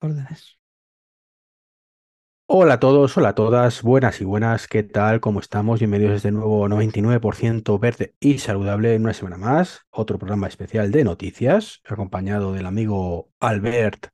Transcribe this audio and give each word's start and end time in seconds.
órdenes. 0.00 0.58
Hola 2.52 2.74
a 2.74 2.80
todos, 2.80 3.16
hola 3.16 3.28
a 3.30 3.34
todas, 3.34 3.82
buenas 3.82 4.20
y 4.20 4.24
buenas, 4.24 4.66
¿qué 4.66 4.82
tal? 4.82 5.20
¿Cómo 5.20 5.38
estamos? 5.38 5.78
Bienvenidos 5.78 6.12
a 6.12 6.16
este 6.16 6.32
nuevo 6.32 6.68
99% 6.68 7.78
verde 7.78 8.14
y 8.18 8.38
saludable 8.38 8.94
en 8.94 9.02
una 9.04 9.14
semana 9.14 9.36
más, 9.36 9.82
otro 9.90 10.18
programa 10.18 10.48
especial 10.48 10.90
de 10.90 11.04
noticias, 11.04 11.80
acompañado 11.88 12.52
del 12.52 12.66
amigo 12.66 13.30
Albert 13.38 14.08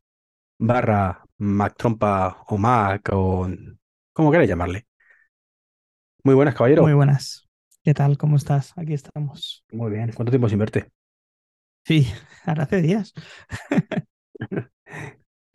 barra 0.59 1.25
Mac 1.39 1.77
Trompa 1.77 2.45
o 2.49 2.59
Mac 2.59 3.09
o 3.13 3.49
como 4.13 4.31
queráis 4.31 4.51
llamarle. 4.51 4.87
Muy 6.23 6.35
buenas, 6.35 6.55
caballero. 6.55 6.83
Muy 6.83 6.95
buenas. 6.95 7.49
¿Qué 7.83 7.95
tal? 7.95 8.19
¿Cómo 8.19 8.37
estás? 8.37 8.73
Aquí 8.77 8.95
estamos. 8.95 9.65
Muy 9.73 9.91
bien. 9.93 10.13
¿Cuánto 10.13 10.31
tiempo 10.31 10.49
sin 10.49 10.59
verte? 10.59 10.91
Sí, 11.85 12.07
ahora 12.45 12.65
hace 12.65 12.83
días. 12.83 13.15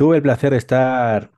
Tuve 0.01 0.15
el 0.15 0.23
placer 0.23 0.49
de 0.49 0.57
estar 0.57 1.29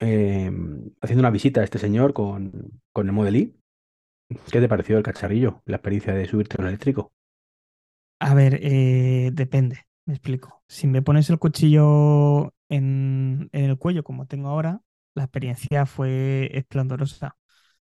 eh, 0.00 0.52
haciendo 1.00 1.20
una 1.20 1.30
visita 1.30 1.62
a 1.62 1.64
este 1.64 1.78
señor 1.78 2.12
con, 2.12 2.82
con 2.92 3.06
el 3.06 3.14
Model 3.14 3.36
I. 3.36 3.56
¿Qué 4.52 4.60
te 4.60 4.68
pareció 4.68 4.98
el 4.98 5.02
cacharrillo, 5.02 5.62
la 5.64 5.76
experiencia 5.76 6.12
de 6.12 6.26
subirte 6.26 6.56
a 6.58 6.60
un 6.60 6.68
eléctrico? 6.68 7.14
A 8.20 8.34
ver, 8.34 8.58
eh, 8.60 9.30
depende, 9.32 9.86
me 10.04 10.12
explico. 10.12 10.62
Si 10.68 10.86
me 10.86 11.00
pones 11.00 11.30
el 11.30 11.38
cuchillo 11.38 12.52
en, 12.68 13.48
en 13.52 13.64
el 13.64 13.78
cuello 13.78 14.04
como 14.04 14.26
tengo 14.26 14.48
ahora, 14.48 14.82
la 15.14 15.22
experiencia 15.22 15.86
fue 15.86 16.50
esplendorosa. 16.52 17.38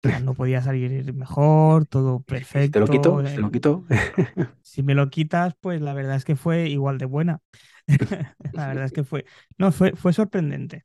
No 0.23 0.35
podía 0.35 0.61
salir 0.61 1.15
mejor, 1.15 1.87
todo 1.87 2.21
perfecto. 2.21 2.73
¿Te 2.73 2.81
lo 2.81 2.87
quito? 2.93 3.23
¿Te 3.23 3.31
eh, 3.31 3.39
lo 3.39 3.51
quito? 3.51 3.85
Si 4.61 4.83
me 4.83 4.95
lo 4.95 5.09
quitas, 5.09 5.55
pues 5.61 5.81
la 5.81 5.95
verdad 5.95 6.17
es 6.17 6.27
que 6.27 6.37
fue 6.37 6.69
igual 6.69 6.99
de 6.99 7.07
buena. 7.07 7.41
La 8.53 8.69
verdad 8.69 8.85
es 8.87 8.93
que 8.93 9.05
fue, 9.05 9.25
no, 9.59 9.73
fue, 9.73 9.93
fue 9.97 10.13
sorprendente. 10.13 10.85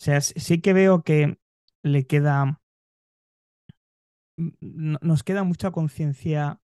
O 0.00 0.04
sea, 0.04 0.20
sí- 0.22 0.60
que 0.62 0.72
veo 0.74 1.02
que 1.04 1.38
le 1.82 2.06
queda, 2.06 2.60
nos 4.60 5.22
queda 5.24 5.44
mucha 5.44 5.70
conciencia, 5.70 6.60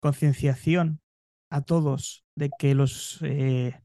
concienciación 0.00 1.00
a 1.50 1.62
todos 1.62 2.24
de 2.36 2.50
que 2.58 2.74
los 2.74 3.20
eh, 3.22 3.82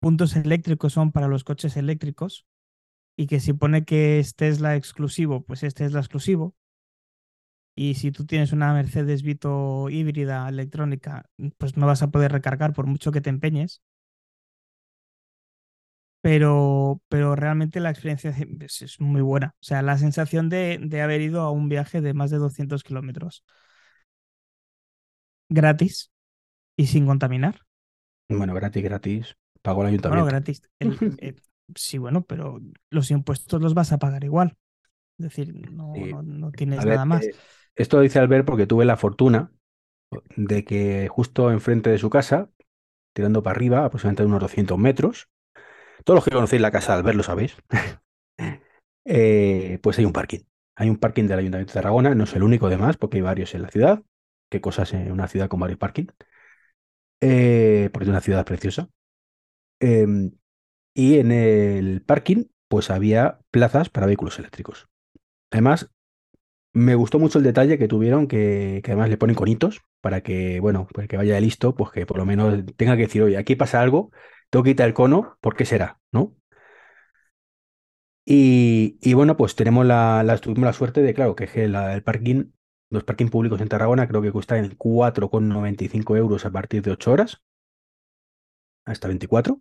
puntos 0.00 0.36
eléctricos 0.36 0.94
son 0.94 1.12
para 1.12 1.28
los 1.28 1.44
coches 1.44 1.76
eléctricos 1.76 2.46
y 3.16 3.26
que 3.28 3.40
si 3.40 3.52
pone 3.54 3.84
que 3.84 4.20
es 4.20 4.36
Tesla 4.36 4.76
exclusivo, 4.76 5.44
pues 5.44 5.62
es 5.64 5.74
Tesla 5.74 6.00
exclusivo. 6.00 6.56
Y 7.74 7.94
si 7.94 8.10
tú 8.12 8.24
tienes 8.26 8.52
una 8.52 8.72
Mercedes 8.72 9.22
Vito 9.22 9.88
híbrida 9.90 10.48
electrónica, 10.48 11.28
pues 11.58 11.76
no 11.76 11.86
vas 11.86 12.02
a 12.02 12.10
poder 12.10 12.32
recargar 12.32 12.72
por 12.72 12.86
mucho 12.86 13.12
que 13.12 13.20
te 13.20 13.30
empeñes. 13.30 13.82
Pero, 16.20 17.00
pero 17.08 17.36
realmente 17.36 17.80
la 17.80 17.90
experiencia 17.90 18.30
es, 18.60 18.82
es 18.82 19.00
muy 19.00 19.22
buena. 19.22 19.54
O 19.60 19.64
sea, 19.64 19.82
la 19.82 19.96
sensación 19.98 20.48
de, 20.48 20.78
de 20.82 21.02
haber 21.02 21.20
ido 21.20 21.42
a 21.42 21.50
un 21.52 21.68
viaje 21.68 22.00
de 22.00 22.14
más 22.14 22.30
de 22.30 22.38
200 22.38 22.82
kilómetros 22.82 23.44
gratis 25.48 26.10
y 26.76 26.86
sin 26.88 27.06
contaminar. 27.06 27.62
Bueno, 28.28 28.54
gratis, 28.54 28.82
gratis. 28.84 29.36
Pagó 29.62 29.82
el 29.82 29.88
Bueno, 30.04 30.24
ayuntamiento. 30.24 30.24
gratis. 30.24 30.62
El- 30.78 31.00
eh, 31.18 31.36
sí, 31.74 31.98
bueno, 31.98 32.24
pero 32.24 32.60
los 32.90 33.10
impuestos 33.10 33.60
los 33.62 33.74
vas 33.74 33.92
a 33.92 33.98
pagar 33.98 34.24
igual. 34.24 34.56
Es 35.18 35.24
decir, 35.26 35.54
no, 35.54 35.94
Sí. 35.94 36.02
no, 36.06 36.22
no 36.22 36.52
tienes 36.52 36.86
ver, 36.86 36.86
nada 36.86 37.06
más. 37.06 37.30
eh, 37.30 37.42
esto 37.76 38.00
dice 38.00 38.18
Albert 38.20 38.46
porque 38.46 38.66
tuve 38.66 38.84
la 38.84 38.96
fortuna 38.96 39.52
de 40.36 40.64
que 40.64 41.08
justo 41.08 41.50
enfrente 41.52 41.90
de 41.90 41.98
su 41.98 42.10
casa, 42.10 42.50
tirando 43.14 43.42
para 43.42 43.56
arriba, 43.56 43.84
aproximadamente 43.84 44.24
unos 44.26 44.40
200 44.40 44.78
metros, 44.78 45.28
todos 46.06 46.18
los 46.18 46.24
que 46.24 46.30
conocéis 46.30 46.62
la 46.62 46.70
casa 46.70 46.92
de 46.92 46.98
Albert 47.00 47.16
lo 47.16 47.24
sabéis, 47.24 47.56
eh, 49.04 49.80
pues 49.82 49.98
hay 49.98 50.04
un 50.04 50.12
parking. 50.12 50.38
Hay 50.76 50.88
un 50.88 50.98
parking 50.98 51.24
del 51.24 51.40
Ayuntamiento 51.40 51.72
de 51.72 51.74
Tarragona, 51.74 52.14
no 52.14 52.24
es 52.24 52.34
el 52.34 52.44
único 52.44 52.68
además, 52.68 52.96
porque 52.96 53.16
hay 53.16 53.22
varios 53.22 53.54
en 53.56 53.62
la 53.62 53.68
ciudad. 53.70 54.02
Qué 54.48 54.60
cosas 54.60 54.92
en 54.92 55.10
una 55.10 55.26
ciudad 55.26 55.48
con 55.48 55.58
varios 55.58 55.78
parkings. 55.80 56.14
Eh, 57.20 57.90
porque 57.92 58.04
es 58.04 58.08
una 58.10 58.20
ciudad 58.20 58.44
preciosa. 58.44 58.88
Em, 59.80 60.32
y 60.94 61.18
en 61.18 61.32
el 61.32 62.02
parking, 62.02 62.46
pues 62.68 62.90
había 62.90 63.40
plazas 63.50 63.90
para 63.90 64.06
vehículos 64.06 64.38
eléctricos. 64.38 64.88
Además, 65.50 65.90
me 66.74 66.94
gustó 66.94 67.18
mucho 67.18 67.38
el 67.38 67.44
detalle 67.44 67.78
que 67.78 67.88
tuvieron, 67.88 68.28
que, 68.28 68.82
que 68.84 68.92
además 68.92 69.10
le 69.10 69.18
ponen 69.18 69.36
conitos 69.36 69.82
para 70.00 70.22
que, 70.22 70.60
bueno, 70.60 70.88
pues 70.92 71.08
que 71.08 71.16
vaya 71.16 71.34
de 71.34 71.40
listo, 71.42 71.74
pues 71.74 71.90
que 71.92 72.06
por 72.06 72.18
lo 72.18 72.26
menos 72.26 72.64
tenga 72.76 72.96
que 72.96 73.02
decir, 73.02 73.22
oye, 73.22 73.38
aquí 73.38 73.56
pasa 73.56 73.80
algo, 73.82 74.12
quitar 74.62 74.88
el 74.88 74.94
cono, 74.94 75.38
¿por 75.40 75.56
qué 75.56 75.64
será? 75.64 76.00
¿No? 76.12 76.34
Y, 78.24 78.98
y 79.02 79.14
bueno, 79.14 79.36
pues 79.36 79.54
tenemos 79.56 79.86
la, 79.86 80.38
tuvimos 80.42 80.64
la 80.66 80.72
suerte 80.72 81.00
de, 81.02 81.14
claro, 81.14 81.36
que 81.36 81.44
el 81.64 82.02
parking, 82.02 82.50
los 82.90 83.04
parking 83.04 83.28
públicos 83.28 83.60
en 83.60 83.68
Tarragona 83.68 84.08
creo 84.08 84.22
que 84.22 84.32
cuestan 84.32 84.64
en 84.64 84.76
4,95 84.76 86.16
euros 86.16 86.44
a 86.44 86.50
partir 86.50 86.82
de 86.82 86.90
8 86.92 87.12
horas, 87.12 87.40
hasta 88.84 89.08
24. 89.08 89.60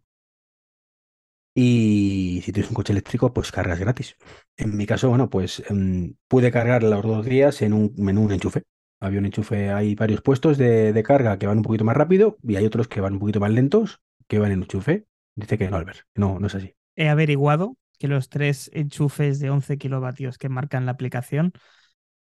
Y 1.57 2.41
si 2.43 2.51
tienes 2.51 2.69
un 2.69 2.75
coche 2.75 2.91
eléctrico, 2.93 3.33
pues 3.33 3.51
cargas 3.51 3.79
gratis. 3.79 4.17
En 4.57 4.75
mi 4.75 4.85
caso, 4.85 5.09
bueno, 5.09 5.29
pues 5.29 5.63
em, 5.69 6.15
pude 6.27 6.51
cargar 6.51 6.83
los 6.83 7.01
dos 7.03 7.25
días 7.25 7.61
en 7.61 7.73
un, 7.73 7.93
en 7.97 8.17
un 8.17 8.31
enchufe. 8.31 8.63
Había 8.99 9.19
un 9.19 9.25
enchufe, 9.25 9.71
hay 9.71 9.95
varios 9.95 10.21
puestos 10.21 10.57
de, 10.57 10.91
de 10.93 11.03
carga 11.03 11.37
que 11.39 11.47
van 11.47 11.57
un 11.57 11.63
poquito 11.63 11.85
más 11.85 11.95
rápido 11.97 12.37
y 12.43 12.55
hay 12.57 12.65
otros 12.65 12.87
que 12.87 13.01
van 13.01 13.13
un 13.13 13.19
poquito 13.19 13.39
más 13.39 13.51
lentos, 13.51 14.01
que 14.27 14.39
van 14.39 14.51
en 14.51 14.63
enchufe. 14.63 15.05
Dice 15.35 15.57
que 15.57 15.69
no, 15.69 15.77
Albert, 15.77 15.99
no, 16.15 16.39
no 16.39 16.47
es 16.47 16.55
así. 16.55 16.73
He 16.95 17.09
averiguado 17.09 17.77
que 17.99 18.07
los 18.07 18.29
tres 18.29 18.69
enchufes 18.73 19.39
de 19.39 19.49
11 19.49 19.77
kilovatios 19.77 20.37
que 20.37 20.49
marcan 20.49 20.85
la 20.85 20.91
aplicación 20.93 21.53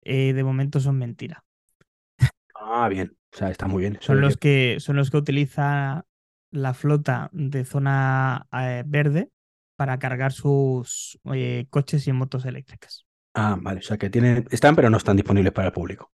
eh, 0.04 0.34
de 0.34 0.44
momento 0.44 0.80
son 0.80 0.98
mentira. 1.00 1.44
Ah, 2.54 2.88
bien, 2.90 3.18
o 3.34 3.38
sea, 3.38 3.50
está 3.50 3.68
muy 3.68 3.82
bien. 3.82 3.98
Son 4.02 4.22
los 4.22 4.38
que- 4.38 4.76
que, 4.76 4.80
son 4.80 4.96
los 4.96 5.12
que 5.12 5.18
utiliza 5.18 6.06
la 6.52 6.74
flota 6.74 7.30
de 7.34 7.66
zona 7.66 8.48
eh, 8.52 8.84
verde 8.86 9.30
para 9.76 10.00
cargar 10.00 10.32
sus 10.34 11.20
eh, 11.34 11.68
coches 11.70 12.08
y 12.08 12.12
motos 12.14 12.46
eléctricas. 12.46 13.06
Ah, 13.34 13.58
vale, 13.62 13.80
o 13.80 13.84
sea 13.84 13.98
que 13.98 14.10
tienen, 14.10 14.46
están, 14.52 14.76
pero 14.76 14.90
no 14.90 14.98
están 14.98 15.16
disponibles 15.16 15.54
para 15.54 15.68
el 15.68 15.74
público. 15.74 16.12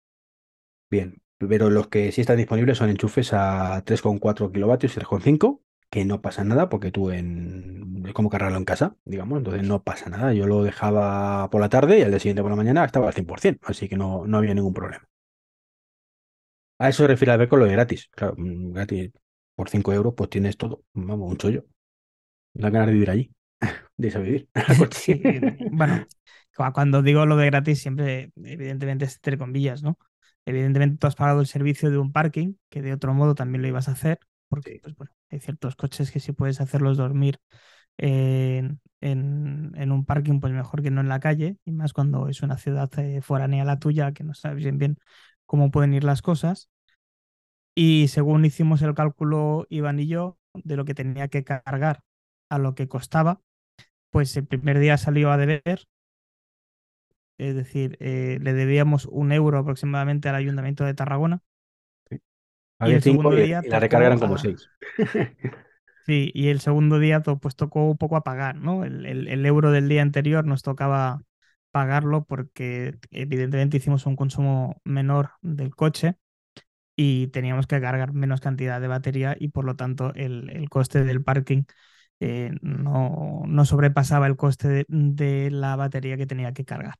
Bien, 0.91 1.23
pero 1.39 1.71
los 1.71 1.89
que 1.89 2.13
sí 2.13 2.21
están 2.23 2.37
disponibles 2.39 2.79
son 2.79 2.91
enchufes 2.91 3.33
a 3.33 3.83
3,4 3.85 4.53
kilovatios 4.53 4.93
y 4.93 4.97
3,5, 4.97 5.63
que 5.95 6.05
no 6.05 6.21
pasa 6.23 6.45
nada 6.45 6.69
porque 6.71 6.91
tú 6.93 7.11
en... 7.11 8.05
es 8.07 8.13
como 8.15 8.31
cargarlo 8.31 8.59
en 8.59 8.65
casa, 8.67 8.97
digamos, 9.05 9.39
entonces 9.39 9.65
no 9.67 9.83
pasa 9.85 10.11
nada. 10.11 10.35
Yo 10.35 10.47
lo 10.47 10.65
dejaba 10.65 11.51
por 11.51 11.61
la 11.63 11.71
tarde 11.71 11.99
y 12.01 12.03
al 12.03 12.11
día 12.11 12.21
siguiente 12.21 12.43
por 12.43 12.51
la 12.51 12.57
mañana 12.57 12.85
estaba 12.85 13.09
al 13.09 13.15
100%, 13.15 13.67
así 13.69 13.89
que 13.89 13.97
no, 13.97 14.27
no 14.27 14.39
había 14.39 14.55
ningún 14.55 14.75
problema. 14.75 15.07
A 16.79 16.89
eso 16.89 17.03
se 17.05 17.09
refiere 17.09 17.33
a 17.33 17.37
ver 17.37 17.49
con 17.49 17.61
lo 17.61 17.67
de 17.67 17.73
gratis. 17.73 18.09
Claro, 18.11 18.35
mm, 18.37 18.73
gratis 18.73 19.13
por 19.55 19.69
5 19.71 19.93
euros 19.93 20.15
pues 20.17 20.31
tienes 20.31 20.57
todo, 20.57 20.83
vamos, 20.95 21.31
un 21.31 21.37
chollo. 21.37 21.65
Da 22.55 22.71
ganas 22.71 22.89
de 22.89 22.95
vivir 22.95 23.11
allí, 23.11 23.33
de 23.99 24.09
irse 24.09 24.19
a 24.19 24.23
vivir. 24.23 24.49
Sí, 24.91 25.45
bueno, 25.71 26.07
cu- 26.57 26.73
cuando 26.73 27.03
digo 27.03 27.27
lo 27.27 27.37
de 27.37 27.47
gratis, 27.47 27.81
siempre, 27.81 28.33
evidentemente, 28.37 29.05
es 29.07 29.17
entre 29.17 29.39
comillas, 29.39 29.83
¿no? 29.83 29.99
Evidentemente, 30.47 30.99
tú 30.99 31.07
has 31.07 31.15
pagado 31.17 31.41
el 31.41 31.47
servicio 31.47 31.91
de 31.91 31.99
un 31.99 32.13
parking, 32.13 32.55
que 32.71 32.83
de 32.83 32.93
otro 32.93 33.15
modo 33.15 33.35
también 33.35 33.63
lo 33.63 33.69
ibas 33.69 33.89
a 33.89 33.93
hacer, 33.93 34.19
porque, 34.55 34.73
Sí. 34.73 34.81
pues 34.83 34.97
bueno, 34.97 35.13
hay 35.31 35.41
ciertos 35.41 35.77
coches 35.77 36.11
que 36.11 36.21
si 36.21 36.33
puedes 36.33 36.61
hacerlos 36.61 36.97
dormir 36.97 37.39
en, 37.99 38.81
en- 39.01 39.73
en 39.77 39.93
un 39.93 40.05
parking, 40.07 40.41
pues 40.41 40.53
mejor 40.53 40.83
que 40.83 40.91
no 40.91 41.01
en 41.03 41.09
la 41.09 41.21
calle, 41.21 41.59
y 41.65 41.73
más 41.73 41.93
cuando 41.93 42.29
es 42.29 42.43
una 42.43 42.59
ciudad 42.59 42.91
eh, 42.99 43.21
foránea 43.23 43.65
la 43.65 43.79
tuya, 43.79 44.13
que 44.13 44.25
no 44.25 44.35
sabes 44.35 44.59
bien 44.65 44.79
bien 44.79 44.99
cómo 45.47 45.71
pueden 45.71 45.95
ir 45.95 46.05
las 46.05 46.23
cosas. 46.23 46.69
Y 47.75 48.09
según 48.09 48.45
hicimos 48.45 48.83
el 48.83 48.95
cálculo, 48.95 49.67
Iván 49.69 49.99
y 50.01 50.07
yo, 50.07 50.39
de 50.55 50.77
lo 50.77 50.85
que 50.85 50.95
tenía 50.95 51.29
que 51.29 51.45
cargar 51.45 52.01
a 52.49 52.59
lo 52.59 52.75
que 52.75 52.89
costaba, 52.89 53.41
pues 54.11 54.37
el 54.37 54.47
primer 54.47 54.79
día 54.81 54.99
salió 54.99 55.31
a 55.33 55.39
deber, 55.39 55.87
es 57.39 57.55
decir, 57.55 57.97
eh, 58.01 58.39
le 58.41 58.53
debíamos 58.55 59.07
un 59.07 59.33
euro 59.33 59.59
aproximadamente 59.59 60.29
al 60.29 60.37
Ayuntamiento 60.37 60.85
de 60.85 60.95
Tarragona. 60.95 61.41
Había 62.79 62.97
el 62.97 63.03
5 63.03 63.33
segundo 63.33 63.37
y, 63.37 63.41
día 63.41 63.63
y 63.63 63.69
la 63.69 63.81
tocó 63.81 63.81
recarga 63.81 64.07
eran 64.09 64.21
como 64.21 64.37
a- 64.37 64.39
6. 64.39 64.71
Sí, 66.07 66.31
y 66.35 66.49
el 66.49 66.61
segundo 66.61 66.99
día 66.99 67.23
to- 67.23 67.39
pues 67.39 67.57
tocó 67.57 67.89
un 67.91 67.97
poco 67.97 68.17
a 68.17 68.25
pagar, 68.25 68.57
¿no? 68.57 68.85
El, 68.85 69.07
el- 69.07 69.27
el 69.29 69.47
euro 69.47 69.71
del 69.71 69.89
día 69.89 70.03
anterior 70.03 70.45
nos 70.45 70.63
tocaba 70.63 71.23
pagarlo 71.71 72.25
porque 72.25 72.95
evidentemente 73.11 73.79
hicimos 73.79 74.05
un 74.07 74.15
consumo 74.17 74.77
menor 74.85 75.31
del 75.41 75.75
coche 75.75 76.17
y 76.97 77.29
teníamos 77.29 77.67
que 77.67 77.81
cargar 77.81 78.13
menos 78.15 78.41
cantidad 78.41 78.81
de 78.81 78.89
batería 78.89 79.37
y 79.39 79.49
por 79.49 79.65
lo 79.67 79.77
tanto 79.77 80.13
el, 80.15 80.51
el 80.51 80.71
coste 80.71 81.05
del 81.05 81.23
parking 81.25 81.65
eh, 82.21 82.53
no, 82.63 83.43
no 83.47 83.65
sobrepasaba 83.67 84.27
el 84.29 84.37
coste 84.37 84.69
de, 84.69 84.87
de 84.89 85.51
la 85.51 85.77
batería 85.77 86.17
que 86.19 86.27
tenía 86.27 86.53
que 86.55 86.65
cargar. 86.67 86.97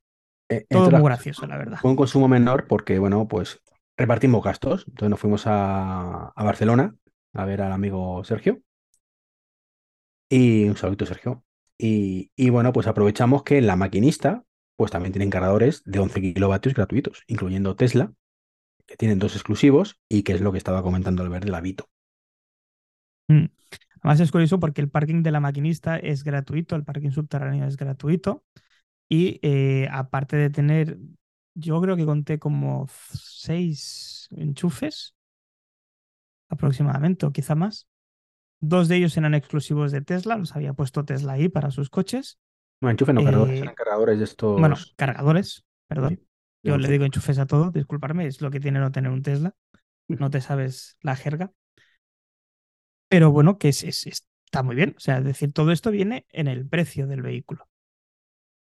Eh, 0.49 0.67
Todo 0.71 0.91
muy 0.93 1.05
gracioso, 1.07 1.47
la 1.47 1.59
verdad. 1.59 1.81
Fue 1.81 1.91
un 1.91 1.97
consumo 1.97 2.29
menor 2.29 2.67
porque, 2.67 2.99
bueno, 2.99 3.29
pues 3.29 3.61
repartimos 3.97 4.43
gastos. 4.43 4.85
Entonces 4.89 5.11
nos 5.11 5.21
fuimos 5.21 5.45
a, 5.47 6.33
Barcelona 6.37 6.95
a 7.33 7.45
ver 7.45 7.63
al 7.63 7.73
amigo 7.73 8.23
Sergio. 8.25 8.63
Y 10.29 10.69
un 10.69 10.77
saludito, 10.77 11.07
Sergio. 11.07 11.45
Y, 11.79 12.31
y 12.37 12.51
bueno, 12.51 12.73
pues 12.73 12.87
aprovechamos 12.87 13.43
que 13.43 13.61
la 13.61 13.77
maquinista, 13.77 14.45
pues 14.77 14.91
también 14.91 15.13
tienen 15.13 15.31
cargadores 15.31 15.83
de 15.85 15.99
11 15.99 16.21
kilovatios 16.21 16.75
gratuitos, 16.75 17.23
incluyendo 17.27 17.77
Tesla, 17.77 18.13
que 18.87 18.97
tienen 18.97 19.19
dos 19.19 19.35
exclusivos 19.35 20.01
y 20.09 20.23
que 20.23 20.33
es 20.33 20.41
lo 20.41 20.53
que 20.53 20.59
estaba 20.59 20.83
comentando 20.83 21.23
al 21.23 21.31
ver 21.31 21.45
de 21.45 21.51
la 21.51 21.61
Vito. 21.61 21.89
Mm. 23.29 23.47
Además 24.05 24.21
es 24.21 24.31
curioso 24.31 24.61
porque 24.61 24.83
el 24.83 24.91
parking 24.91 25.23
de 25.23 25.31
la 25.31 25.41
maquinista 25.41 25.97
es 25.97 26.25
gratuito, 26.25 26.77
el 26.77 26.85
parking 26.85 27.11
subterráneo 27.11 27.67
es 27.67 27.77
gratuito 27.77 28.45
y 29.09 29.41
eh, 29.43 29.89
aparte 29.91 30.37
de 30.37 30.51
tener, 30.51 30.99
yo 31.55 31.81
creo 31.81 31.97
que 31.97 32.05
conté 32.07 32.39
como 32.39 32.87
seis 33.13 34.29
enchufes 34.33 35.15
aproximadamente 36.49 37.27
o 37.27 37.33
quizá 37.33 37.55
más. 37.55 37.87
Dos 38.61 38.89
de 38.89 38.97
ellos 38.97 39.17
eran 39.17 39.35
exclusivos 39.35 39.93
de 39.93 40.03
Tesla, 40.03 40.37
los 40.39 40.57
había 40.57 40.75
puesto 40.75 41.05
Tesla 41.05 41.35
ahí 41.35 41.49
para 41.51 41.71
sus 41.71 41.91
coches. 41.91 42.39
No, 42.81 42.91
enchufes 42.91 43.15
no, 43.15 43.25
cargadores, 43.25 43.61
Eh, 43.61 43.63
eran 43.63 43.75
cargadores 43.75 44.19
de 44.19 44.25
estos. 44.25 44.57
Bueno, 44.57 44.77
cargadores, 44.97 45.65
perdón. 45.89 46.21
Yo 46.65 46.79
le 46.79 46.89
11. 46.89 46.91
digo 46.91 47.05
enchufes 47.07 47.39
a 47.39 47.47
todo, 47.47 47.71
disculparme, 47.73 48.27
es 48.27 48.41
lo 48.43 48.51
que 48.51 48.61
tiene 48.61 48.81
no 48.81 48.93
tener 48.93 49.11
un 49.13 49.23
Tesla. 49.23 49.55
No 50.09 50.31
te 50.31 50.41
sabes 50.43 50.99
la 51.03 51.17
jerga. 51.17 51.53
Pero 53.09 53.31
bueno, 53.33 53.59
que 53.59 53.69
es, 53.71 53.83
es- 53.85 54.07
está 54.07 54.63
muy 54.63 54.77
bien. 54.77 54.95
O 54.97 55.01
sea, 55.01 55.19
es 55.19 55.25
decir, 55.25 55.53
todo 55.53 55.73
esto 55.73 55.91
viene 55.91 56.27
en 56.31 56.49
el 56.49 56.67
precio 56.69 57.07
del 57.07 57.23
vehículo. 57.23 57.69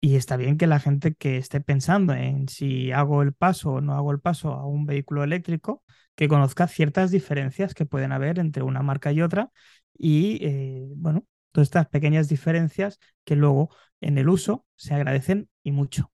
Y 0.00 0.16
está 0.16 0.36
bien 0.36 0.58
que 0.58 0.66
la 0.68 0.78
gente 0.78 1.14
que 1.14 1.38
esté 1.38 1.60
pensando 1.60 2.12
en 2.14 2.48
si 2.48 2.92
hago 2.92 3.22
el 3.22 3.32
paso 3.32 3.72
o 3.74 3.80
no 3.80 3.94
hago 3.94 4.12
el 4.12 4.20
paso 4.20 4.52
a 4.52 4.64
un 4.66 4.86
vehículo 4.86 5.24
eléctrico, 5.24 5.82
que 6.14 6.28
conozca 6.28 6.68
ciertas 6.68 7.10
diferencias 7.10 7.74
que 7.74 7.86
pueden 7.86 8.12
haber 8.12 8.38
entre 8.38 8.62
una 8.62 8.82
marca 8.82 9.12
y 9.12 9.22
otra. 9.22 9.50
Y 9.96 10.38
eh, 10.44 10.88
bueno, 10.96 11.26
todas 11.52 11.66
estas 11.66 11.88
pequeñas 11.88 12.28
diferencias 12.28 13.00
que 13.24 13.36
luego 13.36 13.70
en 14.00 14.18
el 14.18 14.28
uso 14.28 14.64
se 14.76 14.94
agradecen 14.94 15.48
y 15.64 15.72
mucho. 15.72 16.12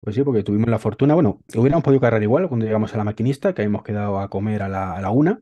Pues 0.00 0.16
sí, 0.16 0.22
porque 0.24 0.42
tuvimos 0.42 0.68
la 0.68 0.78
fortuna. 0.78 1.14
Bueno, 1.14 1.42
hubiéramos 1.54 1.84
podido 1.84 2.00
cargar 2.00 2.22
igual 2.22 2.48
cuando 2.48 2.66
llegamos 2.66 2.92
a 2.92 2.96
la 2.96 3.04
maquinista, 3.04 3.54
que 3.54 3.62
habíamos 3.62 3.84
quedado 3.84 4.18
a 4.18 4.28
comer 4.28 4.62
a 4.62 4.68
la, 4.68 5.10
una. 5.10 5.40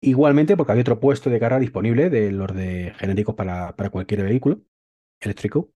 Igualmente, 0.00 0.56
porque 0.56 0.72
había 0.72 0.82
otro 0.82 1.00
puesto 1.00 1.30
de 1.30 1.40
carga 1.40 1.58
disponible 1.58 2.10
de 2.10 2.32
los 2.32 2.54
de 2.54 2.94
genéricos 2.98 3.34
para, 3.34 3.76
para 3.76 3.90
cualquier 3.90 4.22
vehículo 4.22 4.62
eléctrico. 5.20 5.70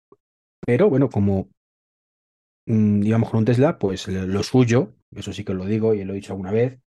Pero 0.67 0.89
bueno, 0.89 1.09
como 1.09 1.49
mm, 2.67 3.03
íbamos 3.03 3.31
con 3.31 3.39
un 3.41 3.45
Tesla, 3.45 3.79
pues 3.79 4.09
lo 4.09 4.43
suyo, 4.43 4.95
eso 5.15 5.33
sí 5.33 5.45
que 5.45 5.55
lo 5.55 5.65
digo 5.67 5.95
y 5.95 6.05
lo 6.05 6.13
he 6.13 6.17
dicho 6.17 6.33
alguna 6.33 6.53
vez, 6.53 6.79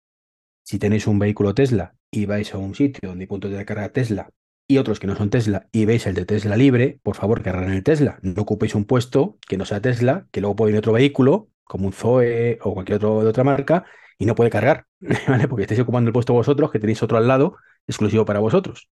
si 0.65 0.79
tenéis 0.79 1.07
un 1.07 1.19
vehículo 1.19 1.55
Tesla 1.55 1.95
y 2.11 2.27
vais 2.27 2.53
a 2.55 2.59
un 2.59 2.75
sitio 2.75 3.09
donde 3.09 3.25
hay 3.25 3.29
puntos 3.29 3.51
de 3.51 3.65
carga 3.65 3.93
Tesla 3.93 4.31
y 4.69 4.79
otros 4.79 5.01
que 5.01 5.07
no 5.07 5.17
son 5.17 5.31
Tesla 5.31 5.69
y 5.73 5.85
veis 5.85 6.07
el 6.07 6.15
de 6.15 6.25
Tesla 6.25 6.57
libre, 6.57 7.01
por 7.03 7.17
favor, 7.17 7.43
cargar 7.43 7.65
en 7.65 7.73
el 7.73 7.83
Tesla. 7.83 8.19
No 8.23 8.43
ocupéis 8.43 8.75
un 8.75 8.85
puesto 8.85 9.39
que 9.49 9.57
no 9.57 9.65
sea 9.65 9.81
Tesla, 9.81 10.27
que 10.31 10.41
luego 10.41 10.57
puede 10.57 10.73
ir 10.73 10.79
otro 10.79 10.93
vehículo, 10.93 11.51
como 11.65 11.87
un 11.87 11.93
Zoe 11.93 12.59
o 12.63 12.75
cualquier 12.75 12.97
otro 12.97 13.23
de 13.23 13.29
otra 13.29 13.45
marca, 13.45 13.85
y 14.19 14.27
no 14.27 14.35
puede 14.35 14.51
cargar, 14.51 14.87
¿vale? 15.29 15.49
Porque 15.49 15.63
estáis 15.63 15.81
ocupando 15.81 16.09
el 16.09 16.13
puesto 16.13 16.33
vosotros, 16.33 16.71
que 16.71 16.79
tenéis 16.79 17.03
otro 17.03 17.19
al 17.19 17.29
lado, 17.29 17.57
exclusivo 17.87 18.25
para 18.25 18.41
vosotros. 18.41 18.89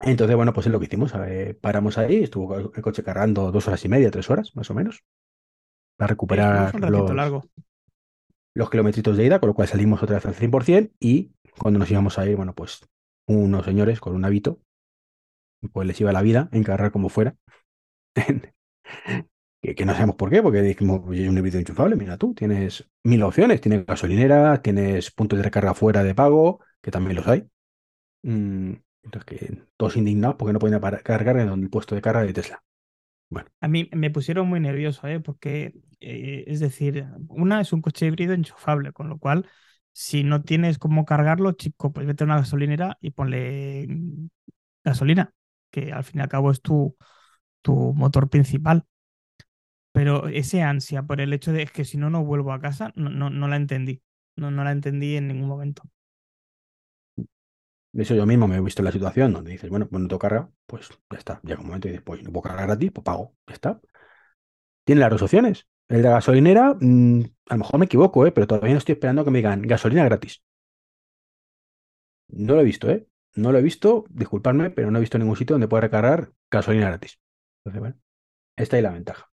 Entonces, 0.00 0.36
bueno, 0.36 0.52
pues 0.52 0.66
es 0.66 0.72
lo 0.72 0.78
que 0.80 0.86
hicimos. 0.86 1.12
eh, 1.26 1.56
paramos 1.60 1.98
ahí, 1.98 2.22
estuvo 2.22 2.56
el 2.56 2.82
coche 2.82 3.02
cargando 3.02 3.52
dos 3.52 3.68
horas 3.68 3.84
y 3.84 3.88
media, 3.88 4.10
tres 4.10 4.30
horas, 4.30 4.54
más 4.56 4.70
o 4.70 4.74
menos, 4.74 5.02
para 5.96 6.08
recuperar 6.08 6.74
un 6.76 6.92
los, 6.92 7.14
largo. 7.14 7.42
los 8.54 8.70
kilometritos 8.70 9.16
de 9.16 9.24
ida, 9.26 9.40
con 9.40 9.48
lo 9.48 9.54
cual 9.54 9.68
salimos 9.68 10.02
otra 10.02 10.16
vez 10.16 10.26
al 10.26 10.34
100% 10.34 10.94
y 11.00 11.32
cuando 11.58 11.78
nos 11.78 11.90
íbamos 11.90 12.18
a 12.18 12.26
ir, 12.26 12.36
bueno, 12.36 12.54
pues 12.54 12.80
unos 13.26 13.64
señores 13.64 14.00
con 14.00 14.14
un 14.14 14.24
hábito, 14.24 14.60
pues 15.72 15.86
les 15.86 16.00
iba 16.00 16.12
la 16.12 16.22
vida 16.22 16.48
en 16.52 16.64
cargar 16.64 16.92
como 16.92 17.08
fuera. 17.08 17.36
que, 19.62 19.74
que 19.74 19.84
no 19.84 19.92
sabemos 19.94 20.16
por 20.16 20.30
qué, 20.30 20.42
porque 20.42 20.62
dijimos, 20.62 21.00
oye, 21.06 21.28
un 21.28 21.36
híbrido 21.38 21.58
enchufable, 21.58 21.96
mira 21.96 22.16
tú, 22.18 22.34
tienes 22.34 22.88
mil 23.04 23.22
opciones, 23.22 23.60
tienes 23.60 23.84
gasolinera, 23.86 24.62
tienes 24.62 25.10
puntos 25.10 25.38
de 25.38 25.44
recarga 25.44 25.74
fuera 25.74 26.02
de 26.02 26.14
pago, 26.14 26.60
que 26.82 26.90
también 26.90 27.16
los 27.16 27.26
hay. 27.28 27.46
Mm, 28.22 28.74
entonces, 29.02 29.24
que 29.40 29.62
todos 29.76 29.96
indignados 29.96 30.36
porque 30.36 30.52
no 30.52 30.58
apar- 30.60 31.02
cargar 31.02 31.38
en 31.38 31.48
el 31.48 31.70
puesto 31.70 31.94
de 31.94 32.02
carga 32.02 32.22
de 32.22 32.32
Tesla. 32.32 32.62
A 33.60 33.68
mí 33.68 33.88
me 33.92 34.10
pusieron 34.10 34.48
muy 34.48 34.60
nervioso, 34.60 35.06
¿eh? 35.06 35.20
porque 35.20 35.74
eh, 36.00 36.44
es 36.46 36.60
decir, 36.60 37.06
una 37.28 37.60
es 37.60 37.72
un 37.72 37.82
coche 37.82 38.06
híbrido 38.06 38.32
enchufable, 38.34 38.92
con 38.92 39.08
lo 39.08 39.18
cual, 39.18 39.46
si 39.92 40.24
no 40.24 40.42
tienes 40.42 40.78
cómo 40.78 41.04
cargarlo, 41.04 41.52
chico, 41.52 41.92
pues 41.92 42.06
vete 42.06 42.24
a 42.24 42.26
una 42.26 42.38
gasolinera 42.38 42.96
y 43.00 43.10
ponle 43.10 43.86
gasolina, 44.84 45.34
que 45.70 45.92
al 45.92 46.04
fin 46.04 46.20
y 46.20 46.22
al 46.22 46.28
cabo 46.28 46.50
es 46.50 46.62
tu, 46.62 46.96
tu 47.62 47.94
motor 47.94 48.30
principal. 48.30 48.86
Pero 49.92 50.28
ese 50.28 50.62
ansia 50.62 51.02
por 51.04 51.20
el 51.20 51.32
hecho 51.32 51.52
de 51.52 51.66
que 51.66 51.84
si 51.84 51.96
no, 51.98 52.10
no 52.10 52.24
vuelvo 52.24 52.52
a 52.52 52.60
casa, 52.60 52.92
no, 52.96 53.10
no, 53.10 53.30
no 53.30 53.48
la 53.48 53.56
entendí. 53.56 54.02
No, 54.36 54.50
no 54.50 54.64
la 54.64 54.72
entendí 54.72 55.16
en 55.16 55.28
ningún 55.28 55.48
momento. 55.48 55.82
De 57.92 58.02
eso 58.04 58.14
yo 58.14 58.26
mismo 58.26 58.46
me 58.48 58.56
he 58.56 58.60
visto 58.60 58.82
en 58.82 58.86
la 58.86 58.92
situación 58.92 59.32
donde 59.32 59.50
dices, 59.52 59.68
bueno, 59.70 59.88
pues 59.88 60.00
no 60.02 60.08
tengo 60.08 60.18
carga, 60.18 60.50
pues 60.66 60.88
ya 61.10 61.18
está. 61.18 61.40
Llega 61.42 61.60
un 61.60 61.66
momento 61.66 61.88
y 61.88 61.92
dices, 61.92 62.04
pues 62.04 62.22
no 62.22 62.32
puedo 62.32 62.42
cargar 62.42 62.66
gratis, 62.68 62.92
pues 62.92 63.04
pago, 63.04 63.34
ya 63.46 63.54
está. 63.54 63.80
Tiene 64.84 65.00
las 65.00 65.10
dos 65.10 65.22
opciones. 65.22 65.66
El 65.88 65.98
de 65.98 66.02
la 66.04 66.10
gasolinera, 66.10 66.76
mm, 66.80 67.20
a 67.48 67.54
lo 67.54 67.58
mejor 67.58 67.80
me 67.80 67.86
equivoco, 67.86 68.26
¿eh? 68.26 68.32
pero 68.32 68.46
todavía 68.46 68.72
no 68.72 68.78
estoy 68.78 68.92
esperando 68.94 69.24
que 69.24 69.30
me 69.30 69.38
digan 69.38 69.62
gasolina 69.62 70.04
gratis. 70.04 70.42
No 72.28 72.54
lo 72.54 72.60
he 72.62 72.64
visto, 72.64 72.90
¿eh? 72.90 73.06
No 73.34 73.52
lo 73.52 73.58
he 73.58 73.62
visto, 73.62 74.04
disculpadme, 74.10 74.70
pero 74.70 74.90
no 74.90 74.98
he 74.98 75.00
visto 75.00 75.18
ningún 75.18 75.36
sitio 75.36 75.54
donde 75.54 75.68
pueda 75.68 75.82
recargar 75.82 76.32
gasolina 76.50 76.86
gratis. 76.88 77.20
Entonces, 77.58 77.80
bueno, 77.80 77.96
esta 78.56 78.76
es 78.78 78.82
la 78.84 78.92
ventaja. 78.92 79.30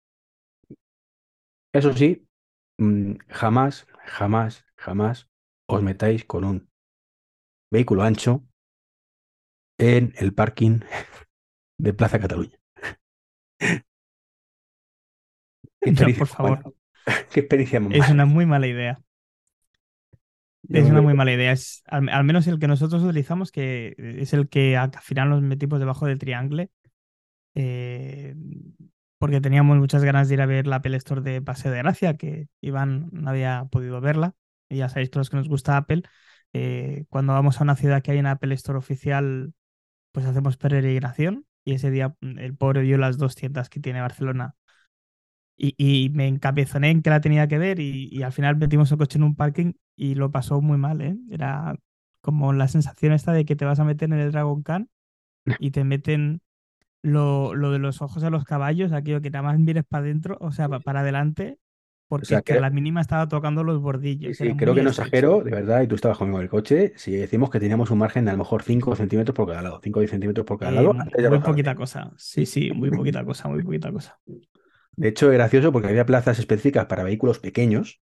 Eso 1.73 1.93
sí, 1.93 2.27
mm, 2.79 3.15
jamás, 3.29 3.87
jamás, 4.07 4.65
jamás 4.77 5.29
os 5.67 5.83
metáis 5.83 6.25
con 6.25 6.45
un 6.45 6.69
vehículo 7.71 8.03
ancho 8.03 8.45
en 9.79 10.13
el 10.19 10.35
parking 10.35 10.81
de 11.79 11.93
Plaza 11.95 12.21
Cataluña. 12.21 12.59
Qué 15.81 15.93
No, 15.93 16.13
por 16.19 16.27
favor. 16.27 16.75
Qué 17.31 17.41
experiencia 17.41 17.81
más 17.81 17.95
es 17.97 18.11
una 18.11 18.27
muy 18.27 18.47
mala 18.47 18.67
idea. 18.67 19.01
Yo 20.63 20.81
Es 20.81 20.89
una 20.91 21.01
muy 21.01 21.15
mala 21.15 21.33
idea. 21.33 21.53
Es, 21.53 21.83
al, 21.87 22.09
al 22.09 22.25
menos 22.25 22.47
el 22.47 22.59
que 22.59 22.67
nosotros 22.69 23.03
utilizamos, 23.03 23.53
que 23.53 23.95
es 23.99 24.33
el 24.33 24.49
que 24.49 24.77
al 24.77 24.91
final 25.01 25.31
nos 25.31 25.43
metimos 25.43 25.79
debajo 25.79 26.07
del 26.07 26.19
triángulo, 26.19 26.65
eh, 27.55 28.35
porque 29.19 29.41
teníamos 29.41 29.79
muchas 29.79 30.05
ganas 30.05 30.29
de 30.29 30.35
ir 30.35 30.41
a 30.43 30.47
ver 30.47 30.67
la 30.67 30.77
Apple 30.77 30.97
Store 30.99 31.23
de 31.23 31.43
Paseo 31.43 31.73
de 31.73 31.79
Gracia, 31.79 32.17
que 32.17 32.49
Iván 32.61 33.11
no 33.13 33.31
había 33.31 33.67
podido 33.71 34.01
verla. 34.01 34.35
Y 34.69 34.79
ya 34.79 34.89
sabéis 34.89 35.11
que 35.11 35.19
los 35.19 35.31
que 35.31 35.37
nos 35.37 35.49
gusta 35.49 35.77
Apple, 35.77 36.03
eh, 36.57 37.05
cuando 37.11 37.33
vamos 37.35 37.61
a 37.61 37.65
una 37.65 37.77
ciudad 37.77 38.03
que 38.03 38.13
hay 38.13 38.19
una 38.19 38.33
Apple 38.33 38.55
Store 38.55 38.79
oficial, 38.79 39.55
pues 40.13 40.27
hacemos 40.27 40.57
peregrinación. 40.59 41.47
Y 41.65 41.75
ese 41.75 41.91
día 41.93 42.17
mm, 42.23 42.39
el 42.41 42.57
pobre 42.57 42.83
vio 42.83 42.99
las 42.99 43.19
dos 43.19 43.35
tiendas 43.37 43.71
que 43.71 43.81
tiene 43.81 44.01
Barcelona 44.03 44.57
y, 45.57 45.75
y 45.79 46.11
me 46.11 46.29
encabezoné 46.29 46.91
en 46.91 47.03
que 47.03 47.11
la 47.11 47.21
tenía 47.21 47.49
que 47.49 47.59
ver 47.59 47.81
y, 47.81 48.09
y 48.11 48.23
al 48.23 48.33
final 48.33 48.57
metimos 48.57 48.91
el 48.93 48.99
coche 48.99 49.19
en 49.19 49.25
un 49.25 49.37
parking 49.37 49.73
y 49.97 50.15
lo 50.15 50.31
pasó 50.31 50.61
muy 50.61 50.77
mal, 50.79 51.01
¿eh? 51.01 51.17
Era 51.31 51.77
como 52.21 52.53
la 52.53 52.69
sensación 52.69 53.13
esta 53.13 53.33
de 53.33 53.45
que 53.45 53.57
te 53.57 53.65
vas 53.65 53.81
a 53.81 53.85
meter 53.85 54.13
en 54.13 54.19
el 54.21 54.33
Dragon 54.33 54.63
Khan 54.63 54.89
y 55.61 55.71
te 55.73 55.85
meten 55.85 56.43
lo, 57.03 57.55
lo 57.55 57.73
de 57.73 57.79
los 57.81 58.03
ojos 58.03 58.25
a 58.25 58.31
los 58.31 58.45
caballos, 58.45 58.93
aquello 58.93 59.23
que 59.23 59.31
nada 59.31 59.45
más 59.45 59.59
mires 59.61 59.85
para 59.89 60.05
adentro, 60.05 60.39
o 60.41 60.53
sea, 60.53 60.69
pa- 60.69 60.81
para 60.81 61.01
adelante, 61.01 61.59
porque 62.09 62.27
sea, 62.27 62.39
es 62.39 62.43
que 62.43 62.53
a 62.55 62.57
la 62.59 62.71
mínima 62.71 63.01
estaba 63.01 63.29
tocando 63.29 63.65
los 63.65 63.81
bordillos. 63.81 64.35
sí, 64.35 64.57
creo 64.57 64.75
que 64.75 64.83
no 64.83 64.91
exagero, 64.91 65.43
de 65.43 65.51
verdad, 65.51 65.83
y 65.83 65.87
tú 65.89 65.95
estabas 65.95 66.19
conmigo 66.19 66.39
en 66.39 66.45
el 66.45 66.51
coche, 66.51 66.93
si 66.97 67.13
decimos 67.13 67.51
que 67.51 67.61
teníamos 67.61 67.91
un 67.91 67.99
margen 67.99 68.25
de 68.25 68.31
a 68.31 68.35
lo 68.35 68.39
mejor 68.39 68.63
5 68.63 68.95
centímetros 68.97 69.35
por 69.35 69.47
cada 69.49 69.63
lado, 69.63 69.81
5 69.83 69.99
o 69.99 70.03
10 70.03 70.11
centímetros 70.11 70.47
por 70.47 70.59
cada 70.59 70.73
Eh, 70.73 70.73
lado, 70.73 70.95
muy 71.27 71.41
poquita 71.41 71.75
cosa. 71.75 72.13
Sí, 72.19 72.47
sí, 72.47 72.71
muy 72.73 72.91
poquita 72.91 73.25
cosa, 73.25 73.49
muy 73.49 73.63
poquita 73.63 73.93
cosa. 73.93 74.21
De 74.97 75.09
hecho, 75.09 75.27
es 75.31 75.35
gracioso 75.35 75.73
porque 75.73 75.89
había 75.89 76.07
plazas 76.07 76.39
específicas 76.39 76.87
para 76.87 77.05
vehículos 77.05 77.39
pequeños 77.39 78.01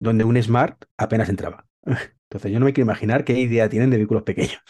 donde 0.00 0.24
un 0.24 0.42
Smart 0.42 0.84
apenas 0.98 1.28
entraba. 1.30 1.66
Entonces 2.30 2.52
yo 2.52 2.60
no 2.60 2.66
me 2.66 2.72
quiero 2.74 2.86
imaginar 2.86 3.24
qué 3.24 3.38
idea 3.40 3.68
tienen 3.70 3.90
de 3.90 3.98
vehículos 3.98 4.24
pequeños. 4.24 4.60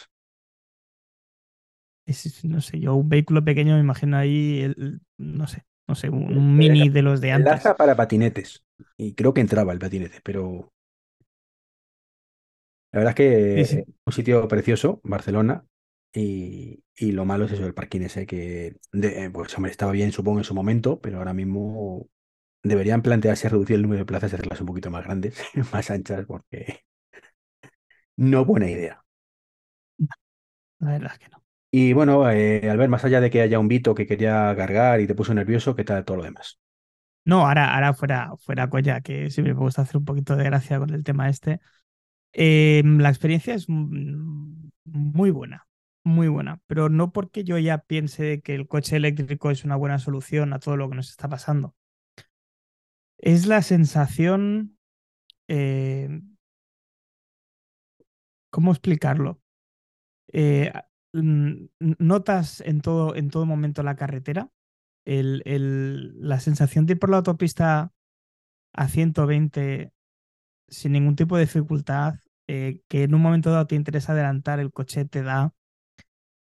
Es- 2.06 2.44
no 2.44 2.60
sé, 2.60 2.80
yo 2.80 2.94
un 2.94 3.08
vehículo 3.08 3.44
pequeño 3.44 3.74
me 3.74 3.80
imagino 3.80 4.16
ahí, 4.16 4.60
el- 4.62 5.00
no 5.18 5.46
sé, 5.46 5.64
no 5.92 5.96
sé, 5.96 6.10
un, 6.10 6.24
un 6.36 6.58
mini 6.58 6.88
de 6.90 7.02
los 7.02 7.20
de 7.20 7.32
antes. 7.32 7.62
Enlaza 7.62 7.76
para 7.76 7.96
patinetes. 7.96 8.64
Y 8.96 9.14
creo 9.14 9.34
que 9.34 9.40
entraba 9.42 9.72
el 9.72 9.78
patinete, 9.78 10.20
pero 10.22 10.72
la 12.92 12.98
verdad 13.00 13.10
es 13.12 13.16
que 13.16 13.54
Sí, 13.54 13.64
sí. 13.64 13.78
es 13.78 13.84
un 14.06 14.12
sitio 14.12 14.46
precioso, 14.48 15.00
Barcelona, 15.04 15.64
y, 16.12 16.84
y 16.96 17.12
lo 17.12 17.24
malo 17.24 17.46
es 17.46 17.52
eso, 17.52 17.64
el 17.66 17.74
parking 17.74 18.02
ese 18.02 18.26
que, 18.26 18.76
de- 18.92 19.30
pues 19.30 19.54
hombre, 19.56 19.70
estaba 19.72 19.92
bien 19.92 20.12
supongo 20.12 20.38
en 20.38 20.44
su 20.44 20.54
momento, 20.54 21.00
pero 21.00 21.18
ahora 21.18 21.32
mismo 21.34 22.08
deberían 22.64 23.02
plantearse 23.02 23.48
reducir 23.50 23.76
el 23.76 23.82
número 23.82 24.00
de 24.00 24.06
plazas 24.06 24.32
y 24.32 24.36
hacerlas 24.36 24.60
un 24.60 24.66
poquito 24.68 24.90
más 24.90 25.04
grandes, 25.04 25.36
más 25.72 25.90
anchas, 25.92 26.26
porque 26.26 26.80
no 28.16 28.44
buena 28.44 28.70
idea. 28.70 29.04
La 30.80 30.90
verdad 30.92 31.12
es 31.14 31.18
que 31.18 31.28
no. 31.30 31.41
Y 31.74 31.94
bueno, 31.94 32.30
eh, 32.30 32.68
al 32.70 32.76
ver 32.76 32.90
más 32.90 33.04
allá 33.04 33.20
de 33.20 33.30
que 33.30 33.40
haya 33.40 33.58
un 33.58 33.66
Vito 33.66 33.94
que 33.94 34.06
quería 34.06 34.54
cargar 34.56 35.00
y 35.00 35.06
te 35.06 35.14
puso 35.14 35.32
nervioso, 35.32 35.74
¿qué 35.74 35.84
tal 35.84 36.04
todo 36.04 36.18
lo 36.18 36.24
demás? 36.24 36.60
No, 37.24 37.46
ahora, 37.46 37.74
ahora 37.74 37.94
fuera, 37.94 38.32
fuera 38.38 38.68
coña, 38.68 39.00
que 39.00 39.30
siempre 39.30 39.54
me 39.54 39.60
gusta 39.60 39.82
hacer 39.82 39.96
un 39.96 40.04
poquito 40.04 40.36
de 40.36 40.44
gracia 40.44 40.78
con 40.78 40.90
el 40.90 41.02
tema 41.04 41.28
este. 41.30 41.60
Eh, 42.32 42.82
la 42.84 43.08
experiencia 43.10 43.54
es 43.54 43.66
mm, 43.68 44.70
muy 44.84 45.30
buena, 45.30 45.66
muy 46.04 46.28
buena, 46.28 46.60
pero 46.66 46.88
no 46.88 47.12
porque 47.12 47.44
yo 47.44 47.58
ya 47.58 47.78
piense 47.78 48.42
que 48.42 48.54
el 48.54 48.68
coche 48.68 48.96
eléctrico 48.96 49.50
es 49.50 49.64
una 49.64 49.76
buena 49.76 49.98
solución 49.98 50.52
a 50.52 50.60
todo 50.60 50.76
lo 50.76 50.90
que 50.90 50.96
nos 50.96 51.10
está 51.10 51.28
pasando. 51.28 51.74
Es 53.18 53.46
la 53.46 53.62
sensación, 53.62 54.76
eh, 55.48 56.20
¿cómo 58.50 58.72
explicarlo? 58.72 59.40
Eh, 60.32 60.72
notas 61.12 62.60
en 62.62 62.80
todo, 62.80 63.14
en 63.16 63.30
todo 63.30 63.46
momento 63.46 63.82
la 63.82 63.96
carretera, 63.96 64.48
la 65.04 66.40
sensación 66.40 66.86
de 66.86 66.94
ir 66.94 66.98
por 66.98 67.10
la 67.10 67.18
autopista 67.18 67.92
a 68.72 68.88
120 68.88 69.92
sin 70.68 70.92
ningún 70.92 71.16
tipo 71.16 71.36
de 71.36 71.44
dificultad, 71.44 72.14
eh, 72.48 72.80
que 72.88 73.04
en 73.04 73.14
un 73.14 73.22
momento 73.22 73.50
dado 73.52 73.66
te 73.66 73.76
interesa 73.76 74.12
adelantar, 74.12 74.60
el 74.60 74.72
coche 74.72 75.04
te 75.06 75.22
da. 75.22 75.54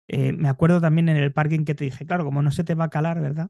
Eh, 0.08 0.34
me 0.34 0.50
acuerdo 0.50 0.82
también 0.82 1.10
en 1.10 1.18
el 1.18 1.32
parking 1.34 1.64
que 1.66 1.76
te 1.76 1.86
dije, 1.86 2.06
claro, 2.06 2.26
como 2.26 2.42
no 2.42 2.52
se 2.52 2.64
te 2.64 2.76
va 2.76 2.86
a 2.86 2.90
calar, 2.90 3.22
¿verdad? 3.22 3.50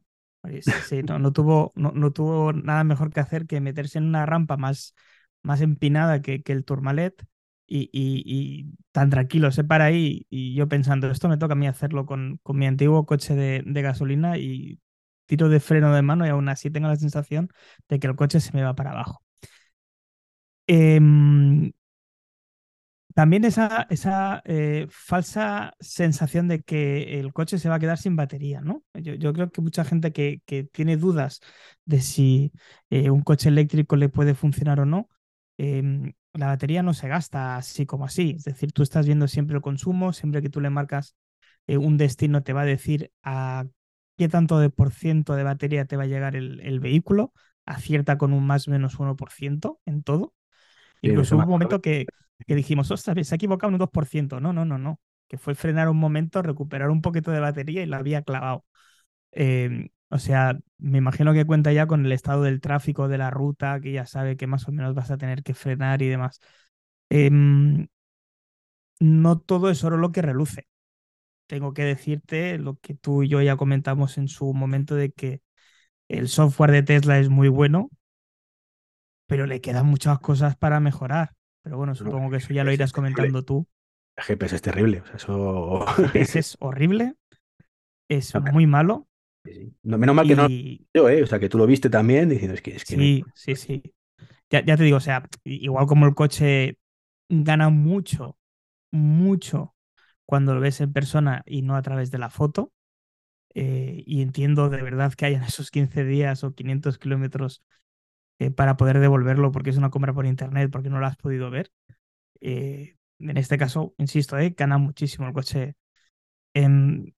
Sí, 0.88 1.02
no, 1.02 1.18
no, 1.18 1.32
tuvo, 1.32 1.72
no, 1.76 1.92
no, 1.92 2.12
tuvo 2.12 2.52
nada 2.52 2.84
mejor 2.84 3.12
que 3.12 3.20
hacer 3.20 3.46
que 3.46 3.60
meterse 3.60 3.98
en 3.98 4.04
una 4.06 4.26
rampa 4.26 4.56
más, 4.56 4.94
más 5.42 5.60
empinada 5.60 6.20
que, 6.22 6.42
que 6.42 6.52
el 6.52 6.64
Tourmalet 6.64 7.14
y, 7.74 8.66
tan 8.92 9.10
tranquilo, 9.10 9.50
se 9.52 9.64
para 9.64 9.86
ahí 9.86 10.26
y 10.30 10.54
yo 10.54 10.68
pensando, 10.68 11.10
esto 11.10 11.28
me 11.28 11.38
toca 11.38 11.54
a 11.54 11.56
mí 11.56 11.66
hacerlo 11.66 12.06
con, 12.06 12.38
con 12.42 12.58
mi 12.58 12.66
antiguo 12.66 13.06
coche 13.06 13.34
de, 13.34 13.62
de 13.64 13.82
gasolina 13.82 14.38
y 14.38 14.78
tiro 15.26 15.48
de 15.48 15.60
freno 15.60 15.94
de 15.94 16.02
mano 16.02 16.26
y 16.26 16.30
aún 16.30 16.48
así 16.48 16.70
tengo 16.70 16.88
la 16.88 16.96
sensación 16.96 17.48
de 17.88 17.98
que 17.98 18.06
el 18.06 18.16
coche 18.16 18.40
se 18.40 18.52
me 18.52 18.62
va 18.62 18.74
para 18.74 18.90
abajo. 18.92 19.22
Eh, 20.66 21.00
también 23.14 23.44
esa, 23.44 23.86
esa 23.90 24.42
eh, 24.46 24.86
falsa 24.90 25.74
sensación 25.80 26.48
de 26.48 26.62
que 26.62 27.20
el 27.20 27.32
coche 27.32 27.58
se 27.58 27.68
va 27.68 27.76
a 27.76 27.78
quedar 27.78 27.98
sin 27.98 28.16
batería, 28.16 28.60
¿no? 28.60 28.82
Yo, 28.94 29.32
creo 29.32 29.50
que 29.50 29.60
mucha 29.60 29.84
gente 29.84 30.12
que, 30.12 30.40
que, 30.46 30.64
tiene 30.64 30.96
dudas 30.96 31.40
de 31.84 32.00
si 32.00 32.52
eh, 32.90 33.10
un 33.10 33.22
coche 33.22 33.48
eléctrico 33.50 33.96
le 33.96 34.08
puede 34.08 34.34
funcionar 34.34 34.80
o 34.80 34.86
no, 34.86 35.08
eh, 35.58 36.14
la 36.34 36.46
batería 36.46 36.82
no 36.82 36.94
se 36.94 37.08
gasta 37.08 37.56
así 37.56 37.86
como 37.86 38.04
así. 38.06 38.34
Es 38.36 38.44
decir, 38.44 38.72
tú 38.72 38.82
estás 38.82 39.06
viendo 39.06 39.28
siempre 39.28 39.56
el 39.56 39.62
consumo, 39.62 40.12
siempre 40.12 40.42
que 40.42 40.48
tú 40.50 40.60
le 40.60 40.70
marcas 40.70 41.14
eh, 41.66 41.76
un 41.78 41.96
destino 41.98 42.42
te 42.42 42.52
va 42.52 42.62
a 42.62 42.64
decir 42.64 43.12
a 43.22 43.64
qué 44.16 44.28
tanto 44.28 44.58
de 44.58 44.70
por 44.70 44.92
ciento 44.92 45.34
de 45.34 45.44
batería 45.44 45.84
te 45.84 45.96
va 45.96 46.04
a 46.04 46.06
llegar 46.06 46.36
el, 46.36 46.60
el 46.60 46.80
vehículo, 46.80 47.32
acierta 47.66 48.18
con 48.18 48.32
un 48.32 48.46
más 48.46 48.68
o 48.68 48.70
menos 48.70 48.98
1% 48.98 49.80
en 49.86 50.02
todo. 50.02 50.34
Incluso 51.02 51.36
hubo 51.36 51.44
un 51.46 51.50
momento 51.52 51.80
que, 51.80 52.10
que 52.46 52.54
dijimos, 52.54 52.90
ostras, 52.90 53.26
se 53.26 53.34
ha 53.34 53.36
equivocado 53.36 53.72
un 53.72 53.78
2%. 53.78 54.40
No, 54.40 54.52
no, 54.52 54.64
no, 54.64 54.78
no. 54.78 55.00
Que 55.28 55.38
fue 55.38 55.54
frenar 55.54 55.88
un 55.88 55.98
momento, 55.98 56.42
recuperar 56.42 56.90
un 56.90 57.02
poquito 57.02 57.30
de 57.30 57.40
batería 57.40 57.82
y 57.82 57.86
la 57.86 57.98
había 57.98 58.22
clavado. 58.22 58.64
Eh, 59.32 59.90
o 60.12 60.18
sea, 60.18 60.58
me 60.76 60.98
imagino 60.98 61.32
que 61.32 61.46
cuenta 61.46 61.72
ya 61.72 61.86
con 61.86 62.04
el 62.04 62.12
estado 62.12 62.42
del 62.42 62.60
tráfico 62.60 63.08
de 63.08 63.16
la 63.16 63.30
ruta, 63.30 63.80
que 63.80 63.92
ya 63.92 64.04
sabe 64.04 64.36
que 64.36 64.46
más 64.46 64.68
o 64.68 64.72
menos 64.72 64.94
vas 64.94 65.10
a 65.10 65.16
tener 65.16 65.42
que 65.42 65.54
frenar 65.54 66.02
y 66.02 66.08
demás. 66.08 66.38
Eh, 67.08 67.30
no 69.00 69.38
todo 69.38 69.70
es 69.70 69.82
oro 69.84 69.96
lo 69.96 70.12
que 70.12 70.20
reluce. 70.20 70.68
Tengo 71.46 71.72
que 71.72 71.84
decirte 71.84 72.58
lo 72.58 72.76
que 72.76 72.94
tú 72.94 73.22
y 73.22 73.28
yo 73.28 73.40
ya 73.40 73.56
comentamos 73.56 74.18
en 74.18 74.28
su 74.28 74.52
momento 74.52 74.94
de 74.96 75.12
que 75.12 75.40
el 76.08 76.28
software 76.28 76.72
de 76.72 76.82
Tesla 76.82 77.18
es 77.18 77.30
muy 77.30 77.48
bueno, 77.48 77.88
pero 79.26 79.46
le 79.46 79.62
quedan 79.62 79.86
muchas 79.86 80.18
cosas 80.18 80.56
para 80.56 80.78
mejorar. 80.78 81.32
Pero 81.62 81.78
bueno, 81.78 81.94
supongo 81.94 82.30
que 82.30 82.36
eso 82.36 82.52
ya 82.52 82.64
lo 82.64 82.72
irás 82.72 82.92
comentando 82.92 83.44
tú. 83.44 83.66
El 84.16 84.24
GPS 84.24 84.56
es 84.56 84.62
terrible. 84.62 85.00
O 85.00 85.06
sea, 85.06 85.16
eso... 85.16 85.86
El 85.86 86.04
GPS 86.04 86.38
es 86.38 86.56
horrible. 86.60 87.14
Es 88.10 88.34
muy 88.52 88.66
malo. 88.66 89.08
Sí. 89.44 89.74
No, 89.82 89.98
menos 89.98 90.14
mal 90.14 90.26
y... 90.26 90.28
que 90.28 90.36
no 90.36 90.48
yo, 90.94 91.08
¿eh? 91.08 91.22
O 91.22 91.26
sea, 91.26 91.38
que 91.38 91.48
tú 91.48 91.58
lo 91.58 91.66
viste 91.66 91.90
también 91.90 92.28
diciendo, 92.28 92.54
es 92.54 92.62
que... 92.62 92.76
Es 92.76 92.84
que 92.84 92.96
sí, 92.96 93.24
no... 93.26 93.32
sí, 93.34 93.56
sí. 93.56 93.82
Ya, 94.50 94.64
ya 94.64 94.76
te 94.76 94.84
digo, 94.84 94.98
o 94.98 95.00
sea, 95.00 95.28
igual 95.44 95.86
como 95.86 96.06
el 96.06 96.14
coche 96.14 96.78
gana 97.28 97.70
mucho, 97.70 98.36
mucho 98.90 99.74
cuando 100.26 100.54
lo 100.54 100.60
ves 100.60 100.80
en 100.80 100.92
persona 100.92 101.42
y 101.46 101.62
no 101.62 101.76
a 101.76 101.82
través 101.82 102.10
de 102.10 102.18
la 102.18 102.30
foto. 102.30 102.72
Eh, 103.54 104.02
y 104.06 104.22
entiendo 104.22 104.70
de 104.70 104.82
verdad 104.82 105.12
que 105.14 105.26
hayan 105.26 105.42
esos 105.44 105.70
15 105.70 106.04
días 106.04 106.44
o 106.44 106.54
500 106.54 106.98
kilómetros 106.98 107.62
eh, 108.38 108.50
para 108.50 108.76
poder 108.76 108.98
devolverlo 108.98 109.52
porque 109.52 109.70
es 109.70 109.76
una 109.76 109.90
compra 109.90 110.14
por 110.14 110.26
internet, 110.26 110.70
porque 110.70 110.90
no 110.90 111.00
lo 111.00 111.06
has 111.06 111.16
podido 111.16 111.50
ver. 111.50 111.70
En 113.22 113.36
este 113.36 113.56
caso, 113.56 113.94
insisto, 113.98 114.36
eh, 114.38 114.54
gana 114.56 114.78
muchísimo 114.78 115.28
el 115.28 115.32
coche. 115.32 115.76
En... 116.54 117.14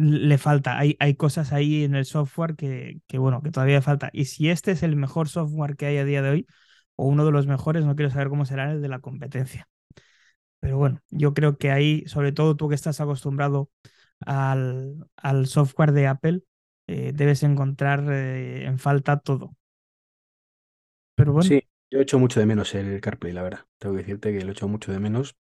Le 0.00 0.38
falta, 0.38 0.78
hay, 0.78 0.96
hay 1.00 1.14
cosas 1.16 1.52
ahí 1.52 1.84
en 1.84 1.94
el 1.94 2.04
software 2.04 2.54
que, 2.56 3.00
que, 3.08 3.18
bueno, 3.18 3.42
que 3.42 3.50
todavía 3.50 3.82
falta. 3.82 4.10
Y 4.12 4.26
si 4.26 4.50
este 4.50 4.72
es 4.72 4.82
el 4.82 4.96
mejor 4.96 5.28
software 5.28 5.76
que 5.76 5.86
hay 5.86 5.98
a 5.98 6.04
día 6.04 6.22
de 6.22 6.30
hoy, 6.30 6.46
o 6.96 7.06
uno 7.08 7.24
de 7.24 7.32
los 7.32 7.46
mejores, 7.46 7.84
no 7.84 7.96
quiero 7.96 8.10
saber 8.10 8.28
cómo 8.28 8.44
será 8.44 8.70
el 8.72 8.82
de 8.82 8.88
la 8.88 9.00
competencia. 9.00 9.68
Pero 10.60 10.78
bueno, 10.78 11.00
yo 11.10 11.34
creo 11.34 11.58
que 11.58 11.70
ahí, 11.70 12.04
sobre 12.06 12.32
todo 12.32 12.56
tú 12.56 12.68
que 12.68 12.74
estás 12.74 13.00
acostumbrado 13.00 13.70
al, 14.20 15.06
al 15.16 15.46
software 15.46 15.92
de 15.92 16.06
Apple, 16.08 16.42
eh, 16.88 17.12
debes 17.14 17.42
encontrar 17.44 18.04
eh, 18.12 18.66
en 18.66 18.78
falta 18.78 19.18
todo. 19.20 19.54
Pero 21.14 21.32
bueno. 21.32 21.50
Sí, 21.50 21.62
yo 21.90 21.98
he 21.98 22.02
hecho 22.02 22.18
mucho 22.18 22.38
de 22.40 22.46
menos 22.46 22.74
el 22.74 23.00
CarPlay, 23.00 23.32
la 23.32 23.42
verdad. 23.42 23.66
Tengo 23.78 23.94
que 23.94 24.02
decirte 24.02 24.32
que 24.32 24.40
lo 24.44 24.48
he 24.50 24.52
hecho 24.52 24.68
mucho 24.68 24.92
de 24.92 24.98
menos. 25.00 25.36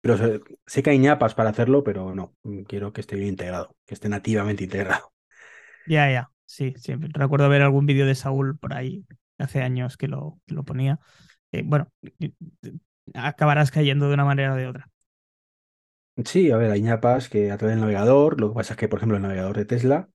Pero 0.00 0.16
sé, 0.18 0.40
sé 0.66 0.82
que 0.82 0.90
hay 0.90 0.98
ñapas 0.98 1.34
para 1.34 1.50
hacerlo, 1.50 1.84
pero 1.84 2.14
no. 2.14 2.34
Quiero 2.68 2.92
que 2.92 3.00
esté 3.02 3.16
bien 3.16 3.30
integrado, 3.30 3.76
que 3.86 3.94
esté 3.94 4.08
nativamente 4.08 4.64
integrado. 4.64 5.12
Ya, 5.84 6.10
ya. 6.10 6.30
Sí, 6.46 6.74
sí. 6.76 6.94
Recuerdo 6.96 7.48
ver 7.48 7.62
algún 7.62 7.86
vídeo 7.86 8.06
de 8.06 8.14
Saúl 8.14 8.58
por 8.58 8.74
ahí 8.74 9.04
hace 9.38 9.62
años 9.62 9.96
que 9.96 10.08
lo, 10.08 10.38
que 10.46 10.54
lo 10.54 10.64
ponía. 10.64 11.00
Eh, 11.52 11.62
bueno, 11.64 11.88
acabarás 13.14 13.70
cayendo 13.70 14.08
de 14.08 14.14
una 14.14 14.24
manera 14.24 14.52
o 14.54 14.56
de 14.56 14.66
otra. 14.68 14.90
Sí, 16.24 16.50
a 16.50 16.56
ver, 16.58 16.70
hay 16.70 16.82
ñapas 16.82 17.28
que 17.30 17.50
a 17.50 17.56
través 17.56 17.76
del 17.76 17.80
navegador, 17.80 18.40
lo 18.40 18.50
que 18.50 18.54
pasa 18.54 18.74
es 18.74 18.78
que, 18.78 18.88
por 18.88 18.98
ejemplo, 18.98 19.16
el 19.16 19.22
navegador 19.22 19.56
de 19.56 19.64
Tesla, 19.64 20.10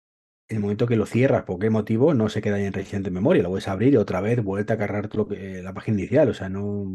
el 0.48 0.60
momento 0.60 0.88
que 0.88 0.96
lo 0.96 1.06
cierras, 1.06 1.44
por 1.44 1.60
qué 1.60 1.70
motivo, 1.70 2.14
no 2.14 2.30
se 2.30 2.42
queda 2.42 2.60
en 2.60 2.74
reciente 2.74 3.12
memoria, 3.12 3.44
lo 3.44 3.50
puedes 3.50 3.68
abrir 3.68 3.94
y 3.94 3.98
otra 3.98 4.22
vez 4.22 4.44
vuelta 4.44 4.75
a 4.75 4.78
cargar 4.78 5.10
lo 5.16 5.28
que, 5.28 5.62
la 5.64 5.74
página 5.74 6.00
inicial, 6.00 6.30
o 6.30 6.34
sea, 6.34 6.50
no, 6.50 6.86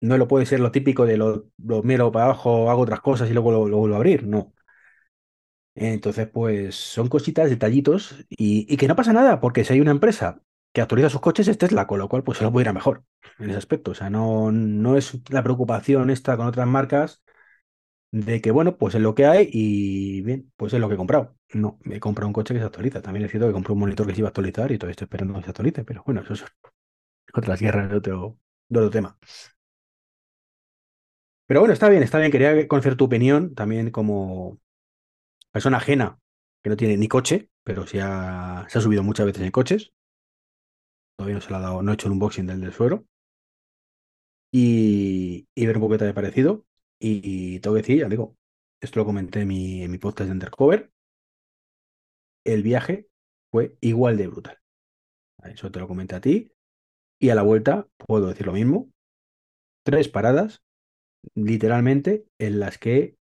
no 0.00 0.18
lo 0.18 0.28
puede 0.28 0.46
ser 0.46 0.60
lo 0.60 0.72
típico 0.72 1.06
de 1.06 1.16
lo, 1.16 1.48
lo 1.58 1.82
miro 1.82 2.12
para 2.12 2.26
abajo, 2.26 2.70
hago 2.70 2.82
otras 2.82 3.00
cosas 3.00 3.30
y 3.30 3.32
luego 3.32 3.50
lo, 3.52 3.78
vuelvo 3.78 3.94
a 3.94 3.96
abrir, 3.98 4.26
no. 4.26 4.52
Entonces, 5.74 6.28
pues 6.28 6.74
son 6.74 7.08
cositas, 7.08 7.50
detallitos 7.50 8.16
y, 8.28 8.66
y, 8.72 8.76
que 8.76 8.88
no 8.88 8.96
pasa 8.96 9.12
nada, 9.12 9.40
porque 9.40 9.64
si 9.64 9.74
hay 9.74 9.80
una 9.80 9.92
empresa 9.92 10.42
que 10.72 10.80
actualiza 10.80 11.08
sus 11.08 11.20
coches 11.20 11.46
es 11.48 11.56
Tesla, 11.58 11.86
con 11.86 11.98
lo 12.00 12.08
cual 12.08 12.24
pues 12.24 12.38
se 12.38 12.44
lo 12.44 12.52
puede 12.52 12.64
ir 12.64 12.68
a 12.68 12.72
mejor 12.72 13.04
en 13.38 13.50
ese 13.50 13.58
aspecto, 13.58 13.92
o 13.92 13.94
sea, 13.94 14.10
no, 14.10 14.50
no 14.50 14.96
es 14.96 15.20
la 15.30 15.42
preocupación 15.42 16.10
esta 16.10 16.36
con 16.36 16.46
otras 16.46 16.66
marcas 16.66 17.22
de 18.10 18.40
que, 18.40 18.50
bueno, 18.50 18.76
pues 18.78 18.94
es 18.94 19.00
lo 19.02 19.14
que 19.14 19.26
hay 19.26 19.48
y 19.52 20.22
bien, 20.22 20.50
pues 20.56 20.72
es 20.72 20.80
lo 20.80 20.88
que 20.88 20.94
he 20.94 20.96
comprado. 20.98 21.36
No, 21.54 21.78
he 21.90 22.00
comprado 22.00 22.28
un 22.28 22.32
coche 22.32 22.54
que 22.54 22.60
se 22.60 22.66
actualiza. 22.66 23.02
También 23.02 23.24
es 23.26 23.30
cierto 23.30 23.46
que 23.48 23.52
compré 23.52 23.72
un 23.72 23.80
monitor 23.80 24.06
que 24.06 24.14
se 24.14 24.20
iba 24.20 24.28
a 24.28 24.30
actualizar 24.30 24.70
y 24.72 24.78
todavía 24.78 24.92
estoy 24.92 25.06
esperando 25.06 25.34
que 25.34 25.42
se 25.44 25.50
actualice, 25.50 25.84
pero 25.84 26.02
bueno, 26.06 26.22
eso 26.22 26.34
es 26.34 26.44
otras 27.34 27.60
guerras 27.60 27.90
de 27.90 27.96
otro, 27.98 28.38
otro 28.70 28.90
tema. 28.90 29.18
Pero 31.46 31.60
bueno, 31.60 31.72
está 31.72 31.88
bien, 31.88 32.02
está 32.02 32.18
bien. 32.18 32.30
Quería 32.30 32.68
conocer 32.68 32.96
tu 32.96 33.04
opinión 33.04 33.54
también 33.54 33.90
como 33.90 34.58
persona 35.52 35.78
ajena 35.78 36.18
que 36.62 36.70
no 36.70 36.76
tiene 36.76 36.96
ni 36.96 37.08
coche, 37.08 37.50
pero 37.64 37.86
se 37.86 38.00
ha, 38.02 38.66
se 38.68 38.78
ha 38.78 38.82
subido 38.82 39.02
muchas 39.04 39.26
veces 39.26 39.42
en 39.44 39.50
coches. 39.52 39.92
Todavía 41.16 41.34
no 41.34 41.40
se 41.42 41.50
le 41.50 41.56
ha 41.56 41.60
dado, 41.60 41.82
no 41.82 41.90
he 41.90 41.94
hecho 41.94 42.06
el 42.08 42.12
unboxing 42.14 42.46
del 42.46 42.60
del 42.62 42.72
suero. 42.72 43.04
Y, 44.52 45.48
y 45.54 45.66
ver 45.66 45.76
un 45.76 45.82
poco 45.82 45.92
qué 45.94 45.98
te 45.98 46.08
ha 46.08 46.14
parecido. 46.14 46.64
Y, 47.00 47.60
tengo 47.60 47.74
que 47.74 47.82
decir, 47.82 47.98
ya 47.98 48.08
digo, 48.08 48.36
esto 48.80 49.00
lo 49.00 49.06
comenté 49.06 49.42
en 49.42 49.48
mi, 49.48 49.82
en 49.82 49.90
mi 49.90 49.98
podcast 49.98 50.28
de 50.28 50.32
Undercover, 50.32 50.90
el 52.44 52.62
viaje 52.62 53.08
fue 53.50 53.76
igual 53.80 54.16
de 54.16 54.26
brutal. 54.26 54.58
Eso 55.44 55.70
te 55.70 55.80
lo 55.80 55.88
comenté 55.88 56.16
a 56.16 56.20
ti. 56.20 56.52
Y 57.20 57.30
a 57.30 57.34
la 57.34 57.42
vuelta 57.42 57.88
puedo 57.96 58.28
decir 58.28 58.46
lo 58.46 58.52
mismo. 58.52 58.90
Tres 59.84 60.08
paradas, 60.08 60.62
literalmente, 61.34 62.26
en 62.38 62.60
las 62.60 62.78
que 62.78 63.16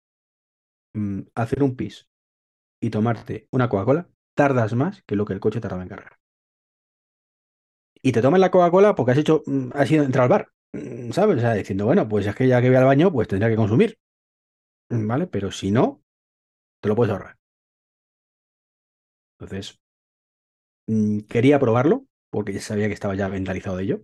mmm, 0.93 1.21
hacer 1.35 1.63
un 1.63 1.75
pis 1.75 2.07
y 2.81 2.89
tomarte 2.89 3.47
una 3.51 3.69
Coca-Cola 3.69 4.09
tardas 4.35 4.73
más 4.75 5.01
que 5.03 5.15
lo 5.15 5.25
que 5.25 5.33
el 5.33 5.39
coche 5.39 5.59
tardaba 5.59 5.83
en 5.83 5.89
cargar. 5.89 6.17
Y 8.01 8.11
te 8.11 8.21
tomas 8.21 8.39
la 8.39 8.51
Coca-Cola 8.51 8.95
porque 8.95 9.11
has 9.11 9.17
hecho, 9.17 9.43
mm, 9.45 9.69
has 9.73 9.91
ido 9.91 10.03
a 10.03 10.05
entrar 10.05 10.23
al 10.23 10.29
bar. 10.29 10.51
¿Sabes? 11.11 11.37
O 11.37 11.39
sea, 11.41 11.53
diciendo, 11.53 11.85
bueno, 11.85 12.07
pues 12.07 12.25
es 12.25 12.35
que 12.35 12.47
ya 12.47 12.61
que 12.61 12.67
voy 12.69 12.77
al 12.77 12.85
baño, 12.85 13.11
pues 13.11 13.27
tendría 13.27 13.49
que 13.49 13.55
consumir. 13.55 13.97
¿vale? 14.89 15.27
Pero 15.27 15.51
si 15.51 15.71
no, 15.71 16.03
te 16.81 16.89
lo 16.89 16.95
puedes 16.97 17.13
ahorrar. 17.13 17.37
Entonces, 19.39 19.79
mm, 20.87 21.21
quería 21.21 21.59
probarlo 21.59 22.05
porque 22.29 22.53
ya 22.53 22.61
sabía 22.61 22.87
que 22.87 22.93
estaba 22.93 23.15
ya 23.15 23.29
mentalizado 23.29 23.77
de 23.77 23.83
ello. 23.83 24.01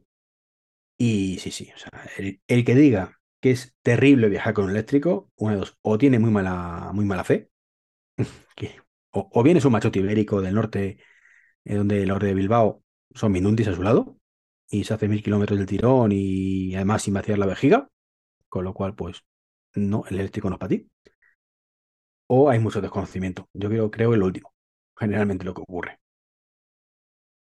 Y 0.98 1.39
sí, 1.39 1.51
sí, 1.51 1.72
o 1.75 1.77
sea, 1.79 1.91
el, 2.17 2.41
el 2.48 2.65
que 2.65 2.75
diga 2.75 3.20
que 3.41 3.51
es 3.51 3.75
terrible 3.82 4.29
viajar 4.29 4.53
con 4.53 4.65
un 4.65 4.72
eléctrico, 4.72 5.32
una 5.36 5.53
de 5.53 5.60
dos, 5.60 5.77
o 5.82 5.98
tiene 5.98 6.20
muy 6.20 6.32
mala, 6.32 6.91
muy 6.93 7.05
mala 7.05 7.24
fe, 7.24 7.50
o, 9.12 9.29
o 9.32 9.43
bien 9.43 9.58
es 9.58 9.65
un 9.65 9.72
machote 9.74 10.00
ibérico 10.00 10.41
del 10.41 10.55
norte, 10.55 10.98
eh, 11.65 11.75
donde 11.75 12.05
los 12.05 12.20
de 12.20 12.34
Bilbao 12.34 12.84
son 13.15 13.32
minundis 13.34 13.67
a 13.70 13.75
su 13.75 13.84
lado, 13.84 14.17
y 14.70 14.84
se 14.84 14.93
hace 14.93 15.08
mil 15.08 15.24
kilómetros 15.24 15.58
del 15.58 15.67
tirón 15.67 16.12
y 16.12 16.75
además 16.75 17.03
sin 17.03 17.13
vaciar 17.13 17.38
la 17.38 17.46
vejiga, 17.46 17.89
con 18.50 18.63
lo 18.63 18.74
cual, 18.74 18.96
pues, 18.96 19.24
no, 19.75 20.03
el 20.10 20.20
eléctrico 20.20 20.50
no 20.50 20.55
es 20.55 20.60
para 20.60 20.70
ti. 20.70 20.89
O 22.27 22.50
hay 22.50 22.60
mucho 22.60 22.82
desconocimiento. 22.82 23.50
Yo 23.53 23.70
creo, 23.70 23.91
creo 23.91 24.15
lo 24.15 24.25
último, 24.25 24.53
generalmente 24.96 25.46
lo 25.46 25.53
que 25.53 25.62
ocurre. 25.62 26.00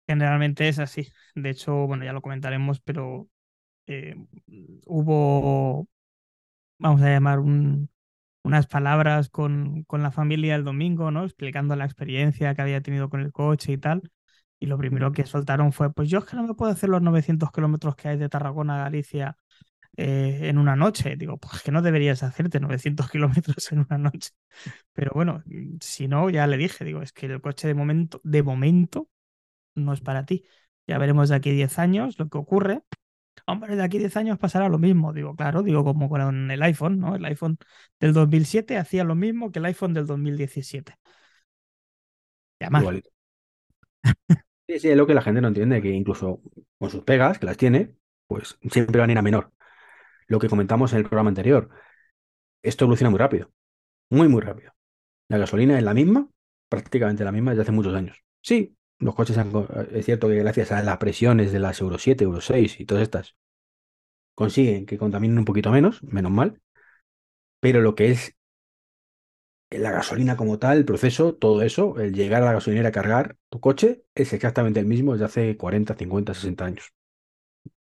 Generalmente 0.08 0.68
es 0.68 0.80
así. 0.80 1.08
De 1.36 1.52
hecho, 1.52 1.88
bueno, 1.88 2.04
ya 2.04 2.14
lo 2.14 2.22
comentaremos, 2.22 2.82
pero 2.82 3.30
eh, 3.88 4.16
hubo, 4.86 5.88
vamos 6.80 7.02
a 7.02 7.10
llamar, 7.10 7.40
un, 7.40 7.90
unas 8.44 8.68
palabras 8.68 9.30
con, 9.30 9.84
con, 9.84 10.04
la 10.04 10.12
familia 10.12 10.56
el 10.56 10.64
domingo, 10.64 11.12
¿no? 11.12 11.24
Explicando 11.24 11.76
la 11.76 11.86
experiencia 11.86 12.56
que 12.56 12.62
había 12.62 12.82
tenido 12.82 13.10
con 13.10 13.22
el 13.22 13.32
coche 13.32 13.74
y 13.74 13.78
tal. 13.78 14.12
Y 14.62 14.68
lo 14.68 14.78
primero 14.78 15.12
que 15.12 15.26
soltaron 15.26 15.74
fue, 15.74 15.92
pues 15.92 16.08
yo 16.08 16.20
es 16.20 16.26
que 16.26 16.36
no 16.36 16.44
me 16.44 16.54
puedo 16.54 16.72
hacer 16.72 16.88
los 16.88 17.02
900 17.02 17.52
kilómetros 17.52 17.96
que 17.96 18.10
hay 18.10 18.18
de 18.18 18.30
Tarragona 18.30 18.76
a 18.76 18.84
Galicia 18.84 19.36
eh, 19.98 20.42
en 20.44 20.60
una 20.60 20.76
noche. 20.76 21.16
Digo, 21.18 21.38
pues 21.40 21.64
que 21.64 21.72
no 21.72 21.82
deberías 21.82 22.22
hacerte 22.22 22.60
900 22.60 23.10
kilómetros 23.10 23.72
en 23.72 23.80
una 23.80 23.98
noche. 23.98 24.30
Pero 24.94 25.14
bueno, 25.16 25.44
si 25.82 26.08
no, 26.08 26.30
ya 26.30 26.46
le 26.46 26.58
dije, 26.58 26.86
digo, 26.86 27.02
es 27.02 27.12
que 27.12 27.26
el 27.26 27.42
coche 27.42 27.68
de 27.68 27.74
momento, 27.74 28.22
de 28.24 28.44
momento, 28.44 29.10
no 29.76 29.94
es 29.94 30.02
para 30.02 30.26
ti. 30.26 30.46
Ya 30.88 31.00
veremos 31.00 31.30
de 31.30 31.36
aquí 31.38 31.52
10 31.52 31.80
años 31.80 32.20
lo 32.20 32.30
que 32.30 32.38
ocurre. 32.38 32.84
Hombre, 33.48 33.76
de 33.76 33.84
aquí 33.84 33.98
10 33.98 34.16
años 34.18 34.38
pasará 34.38 34.70
lo 34.70 34.78
mismo. 34.78 35.12
Digo, 35.12 35.36
claro, 35.36 35.64
digo 35.64 35.84
como 35.84 36.08
con 36.08 36.52
el 36.52 36.64
iPhone, 36.64 37.00
¿no? 37.00 37.16
El 37.16 37.26
iPhone 37.26 37.58
del 38.00 38.14
2007 38.14 38.78
hacía 38.78 39.04
lo 39.04 39.16
mismo 39.16 39.52
que 39.52 39.60
el 39.60 39.66
iPhone 39.66 39.96
del 39.96 40.06
2017. 40.06 40.96
Ya 42.60 42.70
más. 42.70 42.82
Igualito. 42.84 43.10
Sí, 44.80 44.90
es 44.90 44.98
lo 44.98 45.06
que 45.06 45.14
la 45.14 45.22
gente 45.22 45.42
no 45.42 45.50
entiende, 45.50 45.82
que 45.82 45.90
incluso 45.90 46.42
con 46.78 46.90
sus 46.90 47.04
pegas, 47.04 47.40
que 47.40 47.46
las 47.46 47.58
tiene, 47.58 47.96
pues 48.28 48.58
siempre 48.72 49.00
van 49.00 49.10
a 49.10 49.14
ir 49.14 49.18
a 49.18 49.22
menor. 49.22 49.52
Lo 50.28 50.40
que 50.40 50.50
comentamos 50.50 50.94
en 50.94 51.00
el 51.00 51.04
programa 51.04 51.30
anterior, 51.30 51.70
esto 52.64 52.86
evoluciona 52.86 53.10
muy 53.10 53.20
rápido, 53.20 53.52
muy, 54.10 54.30
muy 54.30 54.42
rápido. 54.42 54.74
La 55.28 55.38
gasolina 55.38 55.78
es 55.78 55.84
la 55.84 55.94
misma, 55.94 56.30
prácticamente 56.70 57.24
la 57.24 57.32
misma 57.32 57.52
desde 57.52 57.64
hace 57.64 57.72
muchos 57.72 57.96
años. 57.96 58.24
Sí, 58.42 58.78
los 59.00 59.16
coches 59.16 59.38
han, 59.38 59.52
es 59.92 60.06
cierto 60.06 60.30
que 60.30 60.36
gracias 60.36 60.72
a 60.72 60.82
las 60.84 60.98
presiones 60.98 61.52
de 61.52 61.60
las 61.60 61.82
Euro 61.82 61.98
7, 61.98 62.24
Euro 62.24 62.40
6 62.40 62.80
y 62.80 62.86
todas 62.86 63.04
estas, 63.04 63.36
consiguen 64.36 64.86
que 64.86 64.98
contaminen 64.98 65.40
un 65.40 65.46
poquito 65.46 65.72
menos, 65.72 66.02
menos 66.04 66.32
mal, 66.32 66.62
pero 67.60 67.82
lo 67.82 67.96
que 67.96 68.12
es 68.12 68.36
la 69.72 69.92
gasolina 69.92 70.36
como 70.36 70.60
tal, 70.60 70.78
el 70.78 70.86
proceso, 70.86 71.34
todo 71.36 71.62
eso, 71.62 72.00
el 72.00 72.14
llegar 72.14 72.44
a 72.44 72.46
la 72.46 72.54
gasolinera 72.54 72.90
a 72.90 72.92
cargar 72.92 73.38
tu 73.50 73.60
coche 73.60 74.04
es 74.14 74.34
exactamente 74.34 74.80
el 74.80 74.86
mismo 74.86 75.14
desde 75.14 75.26
hace 75.26 75.58
40, 75.58 75.96
50, 75.96 76.34
60 76.34 76.66
años. 76.66 76.94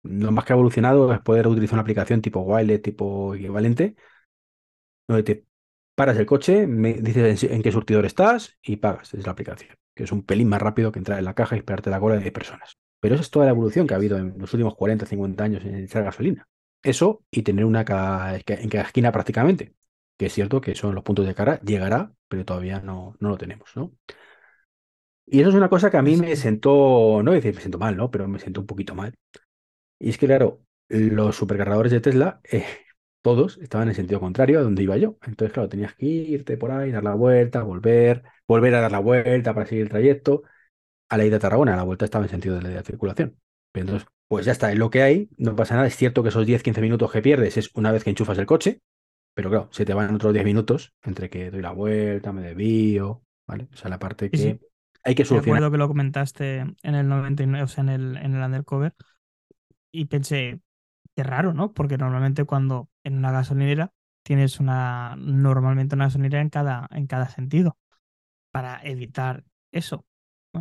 Lo 0.03 0.31
más 0.33 0.45
que 0.45 0.53
ha 0.53 0.57
evolucionado 0.57 1.13
es 1.13 1.21
poder 1.21 1.49
utilizar 1.49 1.75
una 1.75 1.83
aplicación 1.83 2.23
tipo 2.23 2.41
Wiley, 2.41 2.79
tipo 2.79 3.35
equivalente, 3.35 3.97
donde 5.09 5.23
te 5.23 5.45
paras 5.95 6.17
el 6.17 6.27
coche, 6.27 6.67
me 6.67 6.95
dices 6.95 7.45
en, 7.45 7.63
qué 7.63 7.73
surtidor 7.73 8.07
estás 8.07 8.57
y 8.63 8.77
pagas 8.77 9.11
desde 9.13 9.27
la 9.27 9.33
aplicación, 9.33 9.75
que 9.95 10.05
es 10.05 10.13
un 10.13 10.25
pelín 10.25 10.49
más 10.49 10.63
rápido 10.63 10.93
que 10.93 10.99
entrar 11.01 11.19
en 11.19 11.25
la 11.25 11.35
caja 11.35 11.57
y 11.57 11.59
esperarte 11.59 11.91
la 11.91 12.01
cola 12.01 12.17
de 12.17 12.33
personas. 12.33 12.79
Pero 13.01 13.15
esa 13.15 13.23
es 13.23 13.31
toda 13.31 13.47
la 13.47 13.53
evolución 13.53 13.87
que 13.87 13.95
ha 13.95 13.97
habido 13.97 14.19
en 14.19 14.39
los 14.39 14.53
últimos 14.55 14.77
40, 14.77 15.07
50 15.07 15.45
años 15.45 15.65
en 15.65 15.75
echar 15.77 16.05
gasolina. 16.05 16.49
Eso 16.83 17.25
y 17.31 17.43
tener 17.43 17.65
una 17.65 17.81
en 17.81 17.85
cada 18.69 18.83
esquina 18.85 19.13
prácticamente 19.13 19.75
que 20.21 20.27
es 20.27 20.35
cierto 20.35 20.61
que 20.61 20.75
son 20.75 20.95
los 20.95 21.03
puntos 21.03 21.27
de 21.27 21.35
cara, 21.35 21.59
llegará, 21.63 22.13
pero 22.29 22.45
todavía 22.45 22.83
no, 22.83 23.17
no 23.21 23.31
lo 23.31 23.39
tenemos, 23.39 23.71
¿no? 23.75 23.95
Y 25.25 25.41
eso 25.41 25.49
es 25.49 25.55
una 25.55 25.71
cosa 25.71 25.91
que 25.91 25.97
a 25.97 26.03
mí 26.03 26.19
me 26.19 26.37
sentó, 26.37 27.23
no 27.23 27.33
decir 27.33 27.55
me 27.55 27.61
siento 27.63 27.79
mal, 27.79 27.97
¿no? 27.97 28.11
Pero 28.11 28.29
me 28.29 28.39
siento 28.39 28.61
un 28.61 28.67
poquito 28.67 28.95
mal. 28.95 29.15
Y 29.99 30.11
es 30.11 30.19
que, 30.19 30.27
claro, 30.27 30.61
los 30.91 31.37
supercargadores 31.37 31.91
de 31.91 32.03
Tesla, 32.03 32.43
eh, 32.45 32.67
todos 33.23 33.57
estaban 33.63 33.89
en 33.89 33.95
sentido 33.95 34.21
contrario 34.21 34.59
a 34.59 34.63
donde 34.63 34.83
iba 34.83 34.99
yo. 34.99 35.17
Entonces, 35.27 35.55
claro, 35.55 35.71
tenías 35.71 35.95
que 35.95 36.05
irte 36.05 36.59
por 36.59 36.71
ahí, 36.71 36.91
dar 36.91 37.03
la 37.05 37.15
vuelta, 37.15 37.63
volver, 37.63 38.23
volver 38.47 38.75
a 38.75 38.83
dar 38.83 38.93
la 38.93 38.99
vuelta 38.99 39.55
para 39.55 39.65
seguir 39.65 39.85
el 39.85 39.89
trayecto. 39.89 40.43
A 41.09 41.17
la 41.17 41.25
ida 41.25 41.37
a 41.37 41.41
Tarragona, 41.41 41.77
la 41.77 41.85
vuelta 41.85 42.05
estaba 42.05 42.27
en 42.27 42.31
sentido 42.31 42.59
de 42.61 42.75
la 42.75 42.83
circulación. 42.83 43.39
Pero 43.73 43.87
entonces, 43.87 44.09
pues 44.29 44.45
ya 44.45 44.53
está, 44.53 44.71
es 44.71 44.79
lo 44.79 44.91
que 44.91 45.03
hay, 45.03 45.31
no 45.39 45.57
pasa 45.57 45.77
nada. 45.77 45.87
Es 45.87 45.97
cierto 45.97 46.23
que 46.23 46.29
esos 46.29 46.47
10-15 46.47 46.83
minutos 46.83 47.11
que 47.11 47.23
pierdes 47.23 47.57
es 47.57 47.71
una 47.75 47.91
vez 47.91 48.05
que 48.05 48.11
enchufas 48.11 48.37
el 48.37 48.47
coche, 48.47 48.83
pero 49.35 49.51
claro, 49.51 49.69
se 49.73 49.85
te 49.85 49.95
van 49.95 50.15
otros 50.15 50.33
10 50.33 50.45
minutos 50.45 50.93
entre 51.03 51.31
que 51.31 51.51
doy 51.51 51.63
la 51.63 51.73
vuelta, 51.73 52.33
me 52.33 52.43
desvío, 52.43 53.23
¿vale? 53.47 53.69
O 53.73 53.77
sea, 53.77 53.91
la 53.91 53.99
parte 53.99 54.31
que 54.31 54.37
sí. 54.37 54.61
hay 55.03 55.15
que 55.15 55.25
solucionar. 55.25 55.57
Recuerdo 55.57 55.73
que 55.73 55.79
lo 55.79 55.89
comentaste 55.89 56.59
en 56.59 56.95
el 56.95 57.09
99, 57.09 57.65
o 57.65 57.69
sea, 57.69 57.83
en 57.83 57.89
el, 57.91 58.17
en 58.17 58.35
el 58.35 58.43
undercover, 58.43 58.95
y 59.93 60.07
pensé, 60.07 60.61
qué 61.17 61.23
raro, 61.23 61.53
¿no? 61.53 61.73
Porque 61.73 61.99
normalmente 61.99 62.45
cuando 62.45 62.89
en 63.05 63.17
una 63.19 63.33
gasolinera 63.33 63.93
tienes 64.23 64.61
una, 64.61 65.17
normalmente 65.19 65.95
una 65.95 66.07
gasolinera 66.07 66.43
en 66.43 66.51
cada, 66.51 66.89
en 66.91 67.07
cada 67.07 67.29
sentido, 67.29 67.77
para 68.53 68.81
evitar 68.85 69.45
eso. 69.73 70.05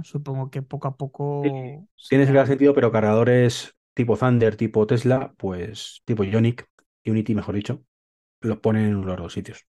Supongo 0.03 0.51
que 0.51 0.62
poco 0.62 0.88
a 0.88 0.95
poco... 0.95 1.41
Sí, 1.43 2.10
tienes 2.10 2.27
en 2.27 2.36
cada 2.36 2.45
sentido, 2.45 2.73
pero 2.73 2.91
cargadores 2.91 3.75
tipo 3.93 4.17
Thunder, 4.17 4.55
tipo 4.55 4.86
Tesla, 4.88 5.34
pues 5.38 6.01
tipo 6.05 6.23
Ionic, 6.23 6.67
Unity 7.05 7.36
mejor 7.36 7.55
dicho, 7.55 7.84
los 8.41 8.58
ponen 8.60 8.86
en 8.86 9.06
los 9.06 9.17
dos 9.17 9.34
sitios. 9.34 9.65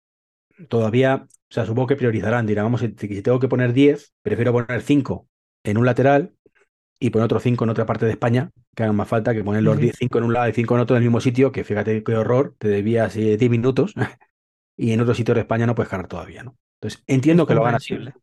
Todavía, 0.68 1.26
o 1.26 1.52
sea, 1.52 1.64
supongo 1.64 1.88
que 1.88 1.96
priorizarán, 1.96 2.46
dirán, 2.46 2.66
vamos, 2.66 2.80
si 2.80 3.22
tengo 3.22 3.40
que 3.40 3.48
poner 3.48 3.72
10, 3.72 4.14
prefiero 4.22 4.52
poner 4.52 4.82
5 4.82 5.26
en 5.64 5.78
un 5.78 5.86
lateral 5.86 6.34
y 6.98 7.10
poner 7.10 7.24
otros 7.24 7.42
5 7.42 7.64
en 7.64 7.70
otra 7.70 7.86
parte 7.86 8.04
de 8.04 8.12
España, 8.12 8.50
que 8.74 8.82
hagan 8.82 8.96
más 8.96 9.08
falta 9.08 9.32
que 9.32 9.42
poner 9.42 9.62
los 9.62 9.78
10, 9.78 9.96
5 9.98 10.18
en 10.18 10.24
un 10.24 10.32
lado 10.34 10.48
y 10.48 10.52
5 10.52 10.74
en 10.74 10.80
otro 10.80 10.96
en 10.96 11.02
el 11.02 11.08
mismo 11.08 11.20
sitio, 11.20 11.50
que 11.50 11.64
fíjate 11.64 12.04
qué 12.04 12.14
horror, 12.14 12.54
te 12.58 12.68
debías 12.68 13.14
10 13.14 13.40
minutos 13.48 13.94
y 14.76 14.92
en 14.92 15.00
otro 15.00 15.14
sitio 15.14 15.34
de 15.34 15.40
España 15.40 15.66
no 15.66 15.74
puedes 15.74 15.88
cargar 15.88 16.08
todavía, 16.08 16.42
¿no? 16.42 16.56
Entonces, 16.80 17.02
entiendo 17.06 17.46
que 17.46 17.54
lo 17.54 17.62
van 17.62 17.74
a 17.74 17.76
hacer, 17.78 18.14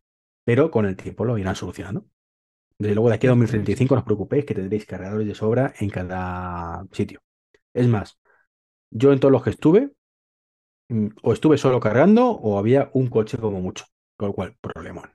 pero 0.44 0.72
con 0.72 0.86
el 0.86 0.96
tiempo 0.96 1.26
lo 1.26 1.38
irán 1.38 1.56
solucionando. 1.56 2.06
Desde 2.80 2.94
luego, 2.94 3.10
de 3.10 3.16
aquí 3.16 3.28
a 3.28 3.32
2035 3.32 3.96
no 3.96 4.00
os 4.00 4.06
preocupéis 4.06 4.46
que 4.46 4.54
tendréis 4.54 4.86
cargadores 4.86 5.28
de 5.28 5.36
sobra 5.36 5.74
en 5.80 5.90
cada 5.90 6.86
sitio. 6.92 7.22
Es 7.74 7.88
más, 7.88 8.20
yo 8.92 9.12
en 9.12 9.20
todos 9.20 9.32
los 9.32 9.44
que 9.44 9.50
estuve, 9.50 9.92
o 11.22 11.34
estuve 11.34 11.58
solo 11.58 11.80
cargando 11.80 12.30
o 12.30 12.58
había 12.58 12.90
un 12.94 13.08
coche 13.08 13.38
como 13.38 13.62
mucho. 13.62 13.86
Con 14.18 14.30
lo 14.30 14.34
cual, 14.34 14.56
problema. 14.62 15.12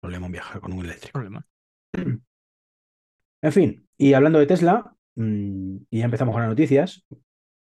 Problema 0.00 0.26
en 0.26 0.32
viajar 0.32 0.60
con 0.60 0.72
un 0.72 0.84
eléctrico. 0.84 1.18
Problema. 1.18 1.46
En 3.40 3.52
fin, 3.52 3.86
y 3.96 4.14
hablando 4.14 4.40
de 4.40 4.46
Tesla, 4.46 4.96
mm, 5.14 5.76
y 5.90 5.98
ya 5.98 6.06
empezamos 6.06 6.32
con 6.32 6.42
las 6.42 6.50
noticias, 6.50 7.06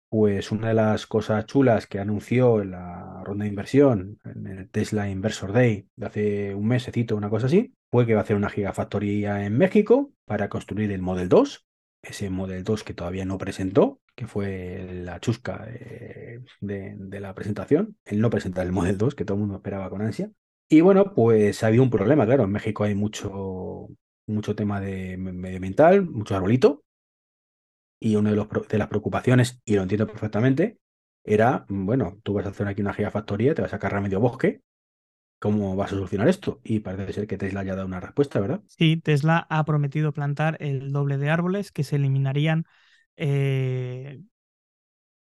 pues 0.07 0.51
una 0.53 0.69
de 0.69 0.73
las 0.73 1.05
cosas 1.05 1.45
chulas 1.47 1.87
que 1.87 1.99
anunció 1.99 2.61
en 2.61 2.71
la 2.71 3.21
ronda 3.25 3.43
de 3.43 3.49
inversión, 3.49 4.17
en 4.23 4.47
el 4.47 4.69
Tesla 4.69 5.09
Inversor 5.09 5.51
Day 5.51 5.89
de 5.97 6.05
hace 6.05 6.55
un 6.55 6.67
mesecito, 6.67 7.17
una 7.17 7.29
cosa 7.29 7.47
así, 7.47 7.73
fue 7.91 8.05
que 8.05 8.13
va 8.13 8.21
a 8.21 8.23
hacer 8.23 8.37
una 8.37 8.49
gigafactoría 8.49 9.45
en 9.45 9.57
México 9.57 10.13
para 10.23 10.47
construir 10.47 10.93
el 10.93 11.01
Model 11.01 11.27
2, 11.27 11.67
ese 12.03 12.29
Model 12.29 12.63
2 12.63 12.85
que 12.85 12.93
todavía 12.93 13.25
no 13.25 13.37
presentó, 13.37 13.99
que 14.15 14.27
fue 14.27 15.01
la 15.03 15.19
chusca 15.19 15.67
de, 16.61 17.19
la 17.19 17.33
presentación, 17.35 17.97
el 18.05 18.21
no 18.21 18.29
presentar 18.29 18.65
el 18.65 18.71
Model 18.71 18.97
2, 18.97 19.15
que 19.15 19.25
todo 19.25 19.35
el 19.35 19.41
mundo 19.41 19.57
esperaba 19.57 19.89
con 19.89 20.01
ansia. 20.01 20.31
Y 20.69 20.81
bueno, 20.81 21.13
pues 21.13 21.63
ha 21.63 21.67
habido 21.67 21.83
un 21.83 21.89
problema, 21.89 22.25
claro, 22.25 22.45
en 22.45 22.51
México 22.51 22.85
hay 22.85 22.95
mucho, 22.95 23.87
mucho 24.25 24.55
tema 24.55 24.79
de 24.79 25.17
medioambiental, 25.17 26.03
mucho 26.03 26.35
arbolito, 26.35 26.83
y 27.99 28.15
una 28.15 28.31
de, 28.31 28.35
los, 28.35 28.47
de 28.67 28.77
las 28.77 28.87
preocupaciones, 28.87 29.61
y 29.65 29.75
lo 29.75 29.83
entiendo 29.83 30.07
perfectamente, 30.07 30.79
era, 31.23 31.65
bueno, 31.69 32.19
tú 32.23 32.33
vas 32.33 32.45
a 32.45 32.49
hacer 32.49 32.67
aquí 32.67 32.81
una 32.81 32.93
gigafactoría, 32.93 33.53
te 33.53 33.61
vas 33.61 33.73
a 33.73 33.79
cargar 33.79 34.01
medio 34.01 34.19
bosque, 34.19 34.61
¿Cómo 35.39 35.75
vas 35.75 35.91
a 35.91 35.95
solucionar 35.95 36.27
esto? 36.27 36.59
Y 36.63 36.79
parece 36.79 37.13
ser 37.13 37.27
que 37.27 37.37
Tesla 37.37 37.63
ya 37.63 37.73
ha 37.73 37.75
dado 37.75 37.87
una 37.87 37.99
respuesta, 37.99 38.39
¿verdad? 38.39 38.61
Sí, 38.67 38.97
Tesla 38.97 39.45
ha 39.49 39.63
prometido 39.65 40.13
plantar 40.13 40.57
el 40.59 40.91
doble 40.91 41.17
de 41.17 41.29
árboles 41.29 41.71
que 41.71 41.83
se 41.83 41.97
eliminarían 41.97 42.65
eh, 43.17 44.21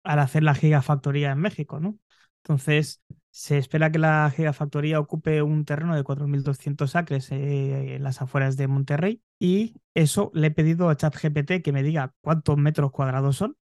al 0.02 0.18
hacer 0.18 0.42
la 0.42 0.54
gigafactoría 0.54 1.32
en 1.32 1.38
México, 1.38 1.80
¿no? 1.80 1.98
Entonces, 2.42 3.02
se 3.30 3.56
espera 3.56 3.90
que 3.90 3.98
la 3.98 4.30
gigafactoría 4.34 5.00
ocupe 5.00 5.42
un 5.42 5.64
terreno 5.64 5.96
de 5.96 6.04
4.200 6.04 6.94
acres 6.94 7.32
eh, 7.32 7.96
en 7.96 8.02
las 8.02 8.20
afueras 8.20 8.56
de 8.56 8.68
Monterrey 8.68 9.22
y 9.38 9.74
eso 9.94 10.30
le 10.34 10.48
he 10.48 10.50
pedido 10.50 10.90
a 10.90 10.96
ChatGPT 10.96 11.62
que 11.62 11.72
me 11.72 11.82
diga 11.82 12.12
cuántos 12.20 12.58
metros 12.58 12.92
cuadrados 12.92 13.36
son, 13.36 13.56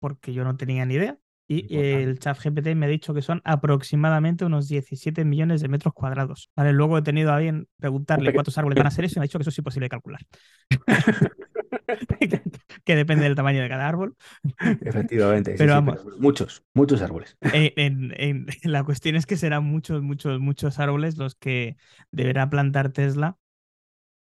porque 0.00 0.32
yo 0.32 0.44
no 0.44 0.56
tenía 0.56 0.84
ni 0.84 0.94
idea. 0.94 1.18
Y 1.46 1.76
el 1.76 2.18
chat 2.18 2.38
GPT 2.42 2.74
me 2.74 2.86
ha 2.86 2.88
dicho 2.88 3.12
que 3.12 3.20
son 3.20 3.42
aproximadamente 3.44 4.46
unos 4.46 4.66
17 4.66 5.26
millones 5.26 5.60
de 5.60 5.68
metros 5.68 5.92
cuadrados. 5.92 6.50
Vale, 6.56 6.72
luego 6.72 6.96
he 6.96 7.02
tenido 7.02 7.32
a 7.32 7.38
bien 7.38 7.68
preguntarle 7.76 8.32
cuántos 8.32 8.56
árboles 8.56 8.78
van 8.78 8.86
a 8.86 8.90
ser 8.90 9.04
eso 9.04 9.14
y 9.16 9.20
me 9.20 9.24
ha 9.24 9.28
dicho 9.28 9.38
que 9.38 9.42
eso 9.42 9.50
es 9.50 9.58
imposible 9.58 9.84
de 9.84 9.90
calcular. 9.90 10.20
que 12.84 12.96
depende 12.96 13.24
del 13.24 13.34
tamaño 13.34 13.62
de 13.62 13.68
cada 13.68 13.88
árbol. 13.88 14.16
Efectivamente, 14.84 15.56
sí, 15.58 15.58
Pero 15.58 15.68
sí, 15.68 15.82
vamos. 15.82 16.04
muchos, 16.18 16.62
muchos 16.74 17.00
árboles. 17.02 17.36
En- 17.50 17.72
en- 18.16 18.46
la 18.64 18.84
cuestión 18.84 19.16
es 19.16 19.26
que 19.26 19.36
serán 19.36 19.64
muchos, 19.64 20.02
muchos, 20.02 20.40
muchos 20.40 20.78
árboles 20.78 21.16
los 21.18 21.34
que 21.36 21.76
deberá 22.10 22.50
plantar 22.50 22.90
Tesla 22.92 23.38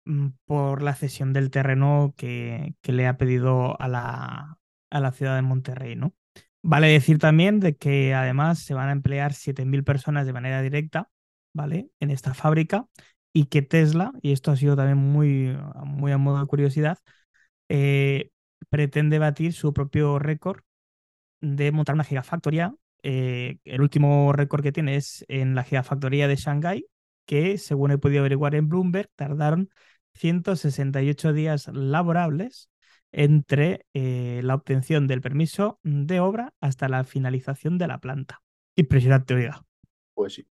mm, 0.04 0.28
por 0.46 0.82
la 0.82 0.94
cesión 0.94 1.32
del 1.32 1.50
terreno 1.50 2.14
que, 2.16 2.74
que 2.82 2.92
le 2.92 3.06
ha 3.06 3.16
pedido 3.18 3.80
a 3.80 3.88
la, 3.88 4.58
a 4.90 5.00
la 5.00 5.12
ciudad 5.12 5.36
de 5.36 5.42
Monterrey, 5.42 5.96
¿no? 5.96 6.14
Vale 6.62 6.88
decir 6.88 7.18
también 7.18 7.60
de 7.60 7.76
que 7.76 8.14
además 8.14 8.60
se 8.60 8.74
van 8.74 8.88
a 8.88 8.92
emplear 8.92 9.34
7.000 9.34 9.84
personas 9.84 10.26
de 10.26 10.32
manera 10.32 10.62
directa, 10.62 11.10
¿vale? 11.54 11.90
En 12.00 12.10
esta 12.10 12.34
fábrica 12.34 12.86
y 13.32 13.46
que 13.46 13.62
Tesla, 13.62 14.12
y 14.22 14.32
esto 14.32 14.50
ha 14.52 14.56
sido 14.56 14.76
también 14.76 14.98
muy, 14.98 15.56
muy 15.84 16.12
a 16.12 16.18
modo 16.18 16.40
de 16.40 16.46
curiosidad, 16.46 16.98
eh, 17.74 18.28
pretende 18.68 19.18
batir 19.18 19.54
su 19.54 19.72
propio 19.72 20.18
récord 20.18 20.60
de 21.40 21.72
montar 21.72 21.94
una 21.94 22.04
gigafactoría. 22.04 22.74
Eh, 23.02 23.60
el 23.64 23.80
último 23.80 24.30
récord 24.34 24.62
que 24.62 24.72
tiene 24.72 24.96
es 24.96 25.24
en 25.28 25.54
la 25.54 25.64
gigafactoría 25.64 26.28
de 26.28 26.36
Shanghái, 26.36 26.86
que 27.26 27.56
según 27.56 27.90
he 27.90 27.96
podido 27.96 28.20
averiguar 28.20 28.54
en 28.56 28.68
Bloomberg, 28.68 29.08
tardaron 29.16 29.70
168 30.12 31.32
días 31.32 31.68
laborables 31.72 32.68
entre 33.10 33.86
eh, 33.94 34.42
la 34.44 34.54
obtención 34.54 35.06
del 35.06 35.22
permiso 35.22 35.80
de 35.82 36.20
obra 36.20 36.52
hasta 36.60 36.90
la 36.90 37.04
finalización 37.04 37.78
de 37.78 37.88
la 37.88 38.00
planta. 38.00 38.42
Impresionante, 38.76 39.32
oiga. 39.32 39.64
Pues 40.12 40.34
sí. 40.34 40.46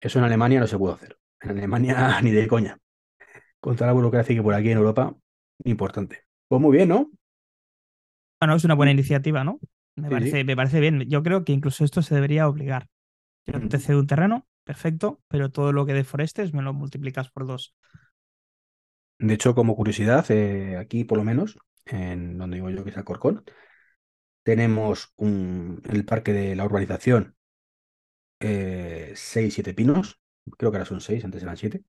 Eso 0.00 0.18
en 0.18 0.24
Alemania 0.24 0.58
no 0.58 0.66
se 0.66 0.78
puede 0.78 0.94
hacer. 0.94 1.16
En 1.40 1.50
Alemania 1.50 2.20
ni 2.22 2.32
de 2.32 2.48
coña. 2.48 2.76
Con 3.60 3.76
toda 3.76 3.86
la 3.86 3.92
burocracia 3.92 4.34
que 4.34 4.42
por 4.42 4.54
aquí 4.54 4.72
en 4.72 4.78
Europa, 4.78 5.14
importante. 5.64 6.25
Pues 6.48 6.60
muy 6.60 6.76
bien, 6.76 6.88
¿no? 6.88 7.10
Bueno, 8.40 8.54
es 8.56 8.64
una 8.64 8.74
buena 8.74 8.92
iniciativa, 8.92 9.44
¿no? 9.44 9.60
Me, 9.96 10.08
Sí, 10.08 10.10
parece, 10.10 10.44
me 10.44 10.56
parece 10.56 10.80
bien. 10.80 11.04
Yo 11.08 11.22
creo 11.22 11.44
que 11.44 11.52
incluso 11.52 11.84
esto 11.84 12.02
se 12.02 12.14
debería 12.14 12.48
obligar. 12.48 12.86
Yo 13.46 13.62
te 13.68 13.78
cedo 13.80 14.00
un 14.00 14.06
terreno, 14.08 14.46
perfecto, 14.64 15.20
pero 15.28 15.50
todo 15.50 15.72
lo 15.72 15.86
que 15.86 15.94
deforestes 15.94 16.54
me 16.54 16.62
lo 16.62 16.74
multiplicas 16.74 17.30
por 17.30 17.46
dos. 17.46 17.74
De 19.18 19.34
hecho, 19.34 19.54
como 19.54 19.76
curiosidad, 19.76 20.24
eh, 20.30 20.76
aquí 20.76 21.04
por 21.04 21.18
lo 21.18 21.24
menos, 21.24 21.58
en 21.86 22.36
donde 22.38 22.56
digo 22.56 22.70
yo 22.70 22.84
que 22.84 22.90
es 22.90 22.96
Alcorcón, 22.96 23.44
tenemos 24.44 25.12
un, 25.16 25.82
en 25.84 25.96
el 25.96 26.04
parque 26.06 26.32
de 26.32 26.56
la 26.56 26.64
urbanización 26.64 27.36
eh, 28.40 29.12
seis, 29.16 29.54
siete 29.54 29.74
pinos. 29.74 30.20
Creo 30.58 30.70
que 30.70 30.78
ahora 30.78 30.86
son 30.88 31.00
seis, 31.00 31.24
antes 31.24 31.42
eran 31.42 31.56
siete. 31.56 31.84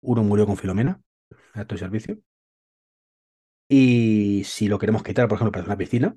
Uno 0.00 0.24
murió 0.24 0.46
con 0.46 0.56
Filomena, 0.56 1.02
acto 1.54 1.76
de 1.76 1.80
servicio. 1.80 2.18
Y 3.76 4.44
si 4.44 4.68
lo 4.68 4.78
queremos 4.78 5.02
quitar, 5.02 5.26
por 5.28 5.36
ejemplo, 5.36 5.52
para 5.52 5.64
una 5.66 5.76
piscina, 5.78 6.16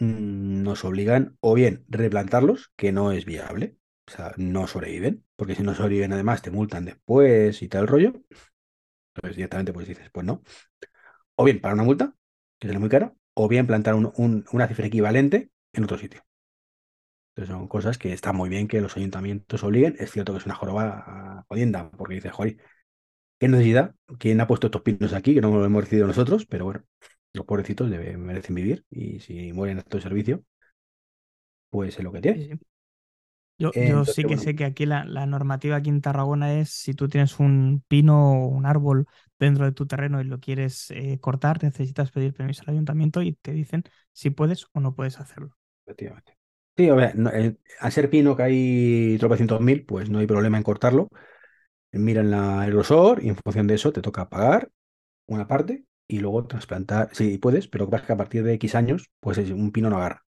mm, 0.00 0.62
nos 0.64 0.84
obligan 0.84 1.36
o 1.40 1.54
bien 1.54 1.84
replantarlos, 1.88 2.72
que 2.76 2.92
no 2.92 3.12
es 3.12 3.24
viable, 3.26 3.76
o 4.08 4.12
sea, 4.12 4.32
no 4.38 4.66
sobreviven, 4.68 5.24
porque 5.36 5.56
si 5.56 5.62
no 5.64 5.74
sobreviven 5.74 6.12
además 6.14 6.42
te 6.42 6.50
multan 6.52 6.86
después 6.86 7.62
y 7.62 7.68
tal 7.68 7.86
rollo. 7.88 8.14
Entonces 9.14 9.36
directamente 9.36 9.72
pues 9.72 9.88
dices, 9.88 10.10
pues 10.12 10.26
no. 10.26 10.42
O 11.36 11.44
bien 11.44 11.60
para 11.60 11.74
una 11.74 11.84
multa, 11.84 12.14
que 12.60 12.68
sale 12.68 12.80
muy 12.80 12.88
cara, 12.90 13.14
o 13.34 13.48
bien 13.48 13.66
plantar 13.68 13.94
un- 13.94 14.12
un- 14.16 14.46
una 14.52 14.68
cifra 14.68 14.86
equivalente 14.86 15.50
en 15.74 15.84
otro 15.84 15.98
sitio. 15.98 16.22
Entonces 17.34 17.54
son 17.56 17.68
cosas 17.68 17.96
que 17.98 18.12
está 18.12 18.32
muy 18.32 18.48
bien 18.48 18.68
que 18.68 18.80
los 18.80 18.96
ayuntamientos 18.96 19.62
obliguen. 19.64 19.96
Es 19.98 20.10
cierto 20.12 20.32
que 20.32 20.38
es 20.38 20.46
una 20.46 20.54
joroba 20.54 21.44
jodienda, 21.48 21.90
porque 21.92 22.14
dices, 22.14 22.32
joder, 22.32 22.58
¿qué 23.40 23.48
necesidad? 23.48 23.96
¿Quién 24.20 24.40
ha 24.42 24.48
puesto 24.48 24.68
estos 24.68 24.82
pinos 24.82 25.14
aquí? 25.14 25.34
Que 25.34 25.42
no 25.42 25.50
lo 25.52 25.66
hemos 25.66 25.84
decidido 25.84 26.08
nosotros, 26.08 26.46
pero 26.46 26.66
bueno, 26.66 26.84
los 27.34 27.46
pobrecitos 27.46 27.90
debe- 27.90 28.18
merecen 28.18 28.56
vivir 28.56 28.86
y 28.90 29.20
si 29.20 29.52
mueren 29.54 29.78
en 29.78 29.84
este 29.84 30.02
servicio, 30.02 30.44
pues 31.70 31.96
es 31.98 32.04
lo 32.04 32.12
que 32.12 32.20
Sí, 32.22 32.22
tiene. 32.22 32.42
sí. 32.42 32.60
Yo, 33.58 33.74
Eh, 33.74 33.80
yo 33.80 34.04
entonces, 34.04 34.06
sí 34.06 34.24
que 34.26 34.38
bueno. 34.38 34.38
sé 34.38 34.56
que 34.56 34.64
aquí 34.64 34.86
la, 34.86 35.04
la 35.04 35.26
normativa 35.26 35.76
aquí 35.76 35.90
en 35.90 36.00
Tarragona 36.00 36.54
es 36.58 36.70
si 36.70 36.94
tú 36.94 37.08
tienes 37.08 37.38
un 37.38 37.84
pino 37.88 38.44
o 38.44 38.46
un 38.48 38.64
árbol 38.64 39.06
dentro 39.38 39.66
de 39.66 39.72
tu 39.72 39.86
terreno 39.86 40.20
y 40.20 40.24
lo 40.24 40.40
quieres 40.40 40.90
eh, 40.92 41.18
cortar, 41.20 41.62
necesitas 41.62 42.10
pedir 42.10 42.32
permiso 42.32 42.62
al 42.66 42.70
ayuntamiento 42.74 43.20
y 43.22 43.34
te 43.34 43.52
dicen 43.52 43.84
si 44.14 44.30
puedes 44.30 44.66
o 44.72 44.80
no 44.80 44.94
puedes 44.94 45.20
hacerlo. 45.20 45.56
Efectivamente. 45.86 46.36
Sí, 46.76 46.88
a 46.88 46.94
ver, 46.94 47.16
no, 47.16 47.30
eh, 47.30 47.56
al 47.80 47.92
ser 47.92 48.08
pino 48.10 48.36
que 48.36 48.42
hay 48.42 49.16
tropecientos 49.18 49.60
mil, 49.60 49.84
pues 49.84 50.08
no 50.08 50.18
hay 50.18 50.26
problema 50.26 50.56
en 50.56 50.62
cortarlo. 50.62 51.08
Miran 51.92 52.30
la, 52.30 52.64
el 52.66 52.72
grosor 52.72 53.22
y 53.24 53.28
en 53.28 53.36
función 53.36 53.66
de 53.66 53.74
eso 53.74 53.92
te 53.92 54.02
toca 54.02 54.28
pagar 54.28 54.70
una 55.28 55.48
parte 55.48 55.84
y 56.08 56.20
luego 56.20 56.46
trasplantar. 56.46 57.10
Sí, 57.14 57.38
puedes, 57.38 57.68
pero 57.68 57.90
pasa 57.90 58.06
que 58.06 58.12
a 58.14 58.16
partir 58.18 58.44
de 58.44 58.54
X 58.54 58.74
años, 58.76 59.10
pues 59.20 59.38
es- 59.38 59.50
un 59.52 59.72
pino 59.72 59.90
no 59.90 59.98
agarra. 59.98 60.24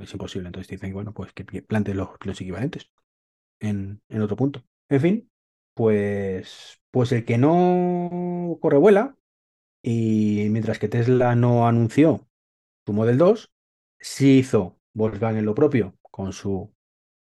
es 0.00 0.12
imposible. 0.12 0.48
Entonces 0.48 0.68
te 0.68 0.76
dicen, 0.76 0.92
bueno, 0.92 1.12
pues 1.14 1.32
que 1.32 1.44
plantes 1.44 1.94
los 1.96 2.18
pinos 2.18 2.40
equivalentes 2.40 2.90
en, 3.60 4.02
en 4.08 4.22
otro 4.22 4.36
punto. 4.36 4.64
En 4.88 5.00
fin, 5.00 5.32
pues, 5.74 6.80
pues 6.90 7.12
el 7.12 7.24
que 7.24 7.38
no 7.38 8.58
corre 8.60 8.78
vuela 8.78 9.16
y 9.82 10.48
mientras 10.50 10.78
que 10.78 10.88
Tesla 10.88 11.36
no 11.36 11.66
anunció 11.68 12.28
su 12.86 12.94
Model 12.94 13.18
2, 13.18 13.52
sí 14.00 14.40
hizo 14.40 14.78
Volkswagen 14.94 15.44
lo 15.46 15.54
propio 15.56 15.96
con 16.10 16.32
su 16.34 16.72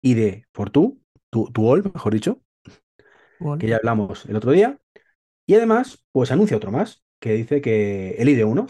ID 0.03 0.47
for 0.53 0.71
Two, 0.71 0.99
tu, 1.31 1.51
Tuol, 1.53 1.85
mejor 1.95 2.15
dicho, 2.15 2.43
Que 3.59 3.69
ya 3.69 3.77
hablamos 3.77 4.27
el 4.27 4.37
otro 4.37 4.53
día. 4.53 4.79
Y 5.47 5.55
además, 5.55 6.05
pues 6.13 6.33
anuncia 6.33 6.57
otro 6.57 6.73
más, 6.73 7.05
que 7.21 7.35
dice 7.35 7.61
que 7.61 8.17
el 8.19 8.29
ID1, 8.29 8.67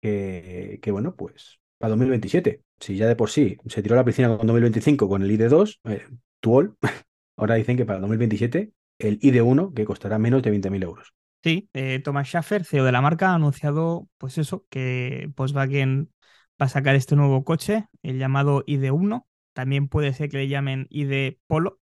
que, 0.00 0.78
que 0.82 0.90
bueno, 0.90 1.14
pues 1.16 1.60
para 1.82 1.90
2027. 1.90 2.62
Si 2.78 2.96
ya 2.96 3.06
de 3.06 3.16
por 3.16 3.28
sí 3.28 3.56
se 3.66 3.82
tiró 3.82 3.96
a 3.96 3.98
la 3.98 4.04
piscina 4.04 4.28
con 4.36 4.46
2025 4.46 5.08
con 5.08 5.22
el 5.22 5.30
ID2, 5.30 5.80
eh, 5.84 6.06
Tuol, 6.40 6.76
ahora 7.36 7.56
dicen 7.56 7.76
que 7.76 7.84
para 7.84 7.98
2027 7.98 8.72
el 9.00 9.18
ID1, 9.20 9.74
que 9.74 9.84
costará 9.84 10.18
menos 10.18 10.42
de 10.42 10.52
20.000 10.52 10.82
euros. 10.84 11.12
Sí, 11.42 11.68
eh, 11.72 11.98
Thomas 11.98 12.28
Schaffer, 12.28 12.64
CEO 12.64 12.84
de 12.84 12.92
la 12.92 13.00
marca, 13.00 13.30
ha 13.30 13.34
anunciado, 13.34 14.08
pues 14.16 14.38
eso, 14.38 14.64
que 14.70 15.28
Volkswagen 15.36 16.12
va 16.60 16.66
a 16.66 16.68
sacar 16.68 16.94
este 16.94 17.16
nuevo 17.16 17.42
coche, 17.42 17.88
el 18.02 18.18
llamado 18.18 18.62
ID1. 18.64 19.26
También 19.52 19.88
puede 19.88 20.12
ser 20.12 20.28
que 20.28 20.38
le 20.38 20.48
llamen 20.48 20.86
ID 20.88 21.38
Polo, 21.48 21.80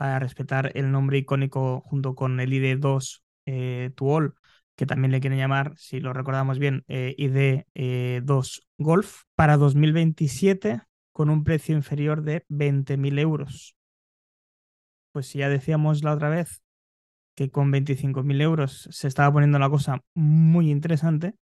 para 0.00 0.18
respetar 0.18 0.72
el 0.76 0.90
nombre 0.90 1.18
icónico 1.18 1.82
junto 1.82 2.14
con 2.14 2.40
el 2.40 2.50
ID2 2.50 3.22
eh, 3.44 3.90
que 4.74 4.86
también 4.86 5.12
le 5.12 5.20
quieren 5.20 5.38
llamar, 5.38 5.74
si 5.76 6.00
lo 6.00 6.14
recordamos 6.14 6.58
bien, 6.58 6.84
eh, 6.88 7.14
ID2 7.18 8.62
Golf, 8.78 9.24
para 9.34 9.58
2027 9.58 10.80
con 11.12 11.28
un 11.28 11.44
precio 11.44 11.76
inferior 11.76 12.22
de 12.22 12.46
20.000 12.48 13.18
euros. 13.18 13.76
Pues 15.12 15.26
si 15.26 15.40
ya 15.40 15.50
decíamos 15.50 16.02
la 16.02 16.14
otra 16.14 16.30
vez 16.30 16.62
que 17.34 17.50
con 17.50 17.70
25.000 17.70 18.40
euros 18.40 18.88
se 18.90 19.06
estaba 19.06 19.30
poniendo 19.30 19.58
la 19.58 19.68
cosa 19.68 20.02
muy 20.14 20.70
interesante, 20.70 21.34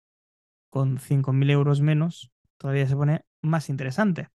con 0.69 0.99
5.000 0.99 1.49
euros 1.51 1.81
menos 1.81 2.33
todavía 2.57 2.89
se 2.89 2.97
pone 2.97 3.21
más 3.41 3.69
interesante. 3.69 4.31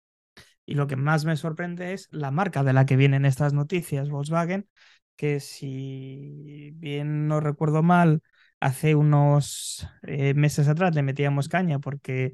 Y 0.66 0.74
lo 0.74 0.86
que 0.86 0.96
más 0.96 1.24
me 1.24 1.36
sorprende 1.36 1.92
es 1.92 2.08
la 2.10 2.30
marca 2.30 2.62
de 2.64 2.72
la 2.72 2.86
que 2.86 2.96
vienen 2.96 3.24
estas 3.24 3.52
noticias, 3.52 4.10
Volkswagen, 4.10 4.68
que 5.16 5.40
si 5.40 6.72
bien 6.76 7.28
no 7.28 7.40
recuerdo 7.40 7.82
mal, 7.82 8.22
hace 8.60 8.94
unos 8.94 9.86
eh, 10.02 10.34
meses 10.34 10.68
atrás 10.68 10.94
le 10.94 11.02
metíamos 11.02 11.48
caña 11.48 11.78
porque 11.80 12.32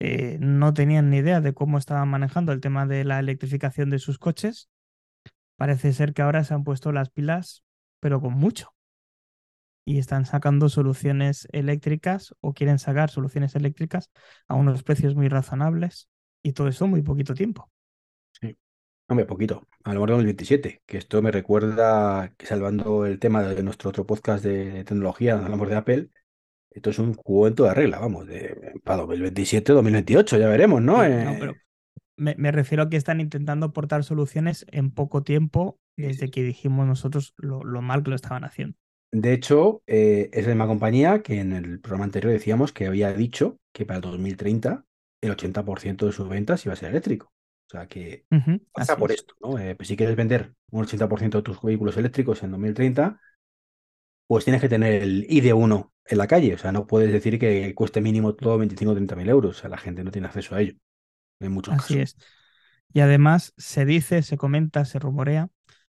eh, 0.00 0.38
no 0.40 0.74
tenían 0.74 1.10
ni 1.10 1.18
idea 1.18 1.40
de 1.40 1.54
cómo 1.54 1.78
estaban 1.78 2.08
manejando 2.10 2.52
el 2.52 2.60
tema 2.60 2.86
de 2.86 3.04
la 3.04 3.18
electrificación 3.20 3.90
de 3.90 3.98
sus 4.00 4.18
coches. 4.18 4.68
Parece 5.56 5.92
ser 5.92 6.14
que 6.14 6.22
ahora 6.22 6.44
se 6.44 6.54
han 6.54 6.64
puesto 6.64 6.92
las 6.92 7.10
pilas, 7.10 7.64
pero 8.00 8.20
con 8.20 8.34
mucho. 8.34 8.74
Y 9.84 9.98
están 9.98 10.26
sacando 10.26 10.68
soluciones 10.68 11.48
eléctricas 11.52 12.34
o 12.40 12.52
quieren 12.52 12.78
sacar 12.78 13.10
soluciones 13.10 13.54
eléctricas 13.56 14.10
a 14.48 14.54
unos 14.54 14.82
precios 14.82 15.14
muy 15.14 15.28
razonables. 15.28 16.08
Y 16.42 16.52
todo 16.52 16.68
eso 16.68 16.86
muy 16.86 17.02
poquito 17.02 17.34
tiempo. 17.34 17.70
Hombre, 19.08 19.26
poquito, 19.26 19.68
a 19.84 19.90
lo 19.90 19.94
mejor 19.96 20.10
2027, 20.10 20.82
que 20.86 20.96
esto 20.96 21.20
me 21.20 21.30
recuerda 21.30 22.34
que 22.38 22.46
salvando 22.46 23.04
el 23.04 23.18
tema 23.18 23.42
de 23.42 23.62
nuestro 23.62 23.90
otro 23.90 24.06
podcast 24.06 24.42
de 24.44 24.84
tecnología, 24.84 25.32
donde 25.34 25.46
hablamos 25.46 25.68
de 25.68 25.76
Apple, 25.76 26.08
esto 26.70 26.90
es 26.90 26.98
un 27.00 27.14
cuento 27.14 27.64
de 27.64 27.74
regla, 27.74 27.98
vamos, 28.00 28.26
de, 28.26 28.74
para 28.84 28.98
2027, 28.98 29.72
2028, 29.74 30.38
ya 30.38 30.48
veremos, 30.48 30.82
¿no? 30.82 31.04
Sí, 31.04 31.04
Eh, 31.04 31.24
no, 31.24 31.36
pero 31.38 31.60
me, 32.16 32.34
me 32.36 32.52
refiero 32.52 32.84
a 32.84 32.90
que 32.90 32.96
están 32.98 33.20
intentando 33.20 33.66
aportar 33.66 34.04
soluciones 34.04 34.66
en 34.72 34.90
poco 34.92 35.22
tiempo 35.24 35.80
Sí, 35.96 36.04
desde 36.08 36.30
sí. 36.30 36.30
que 36.30 36.42
dijimos 36.42 36.86
nosotros 36.86 37.34
lo, 37.38 37.64
lo 37.64 37.82
mal 37.82 38.02
que 38.02 38.10
lo 38.10 38.16
estaban 38.16 38.44
haciendo. 38.44 38.76
De 39.10 39.32
hecho, 39.34 39.82
eh, 39.86 40.30
es 40.32 40.44
la 40.46 40.50
misma 40.54 40.66
compañía 40.66 41.22
que 41.22 41.40
en 41.40 41.52
el 41.52 41.80
programa 41.80 42.04
anterior 42.04 42.32
decíamos 42.32 42.72
que 42.72 42.86
había 42.86 43.12
dicho 43.12 43.58
que 43.72 43.84
para 43.84 43.96
el 43.98 44.02
2030 44.02 44.86
el 45.22 45.32
80% 45.32 46.06
de 46.06 46.12
sus 46.12 46.28
ventas 46.28 46.64
iba 46.66 46.74
a 46.74 46.76
ser 46.76 46.90
eléctrico. 46.90 47.32
O 47.68 47.70
sea 47.72 47.88
que 47.88 48.26
pasa 48.72 48.98
por 48.98 49.12
es. 49.12 49.18
esto, 49.20 49.34
¿no? 49.42 49.58
Eh, 49.58 49.76
pues 49.76 49.88
si 49.88 49.96
quieres 49.96 50.16
vender 50.16 50.54
un 50.70 50.82
80% 50.84 51.38
de 51.38 51.44
tus 51.44 51.62
vehículos 51.62 51.96
eléctricos 51.98 52.42
en 52.44 52.52
2030, 52.52 53.20
pues 54.26 54.44
tienes 54.44 54.60
que 54.62 54.68
tener 54.68 55.02
el 55.02 55.26
ID1 55.28 55.92
en 56.06 56.18
la 56.18 56.26
calle. 56.26 56.54
O 56.54 56.58
sea, 56.58 56.72
no 56.72 56.86
puedes 56.86 57.12
decir 57.12 57.38
que 57.38 57.74
cueste 57.74 58.00
mínimo 58.00 58.34
todo 58.34 58.58
25 58.58 58.92
o 58.92 58.94
30 58.94 59.16
mil 59.16 59.28
euros. 59.28 59.58
O 59.58 59.60
sea, 59.60 59.70
la 59.70 59.78
gente 59.78 60.04
no 60.04 60.10
tiene 60.10 60.28
acceso 60.28 60.54
a 60.54 60.60
ello 60.62 60.74
en 61.40 61.52
muchos 61.52 61.76
Así 61.76 61.94
casos. 61.94 62.00
es. 62.00 62.16
Y 62.92 63.00
además 63.00 63.54
se 63.56 63.84
dice, 63.86 64.22
se 64.22 64.36
comenta, 64.36 64.84
se 64.84 64.98
rumorea, 64.98 65.48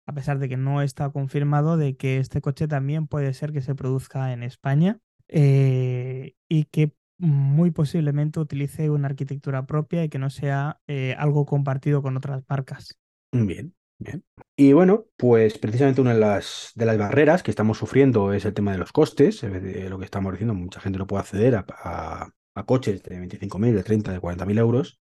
a 0.06 0.14
pesar 0.14 0.40
de 0.40 0.50
que 0.50 0.58
no 0.58 0.82
está 0.82 1.10
confirmado, 1.12 1.78
de 1.78 1.98
que 1.98 2.20
este 2.20 2.42
coche 2.42 2.68
también 2.68 3.08
puede 3.08 3.34
ser 3.34 3.52
que 3.54 3.62
se 3.62 3.76
produzca 3.76 4.34
en 4.34 4.44
España 4.44 5.00
eh, 5.28 6.36
y 6.48 6.66
que 6.66 6.94
muy 7.18 7.72
posiblemente 7.72 8.40
utilice 8.40 8.90
una 8.90 9.08
arquitectura 9.08 9.66
propia 9.66 10.04
y 10.04 10.10
que 10.10 10.20
no 10.20 10.30
sea 10.30 10.80
eh, 10.88 11.16
algo 11.18 11.46
compartido 11.46 12.02
con 12.02 12.18
otras 12.18 12.44
marcas. 12.48 12.98
Bien, 13.32 13.74
bien. 14.00 14.24
Y 14.56 14.74
bueno, 14.74 15.06
pues 15.18 15.58
precisamente 15.58 16.02
una 16.02 16.14
de 16.14 16.20
las, 16.20 16.74
barreras 16.76 17.44
que 17.44 17.52
estamos 17.52 17.78
sufriendo 17.78 18.34
es 18.34 18.46
el 18.46 18.54
tema 18.54 18.72
de 18.72 18.78
los 18.78 18.92
costes. 18.92 19.44
Lo 19.44 20.00
que 20.00 20.06
estamos 20.06 20.34
diciendo, 20.34 20.54
mucha 20.54 20.82
gente 20.82 21.00
no 21.00 21.08
puede 21.08 21.22
acceder 21.22 21.56
a, 21.56 22.30
coches 22.66 23.04
de 23.04 23.20
25.000, 23.20 23.74
de 23.74 23.84
30, 23.84 24.12
de 24.12 24.20
40.000 24.20 24.58
euros. 24.60 25.00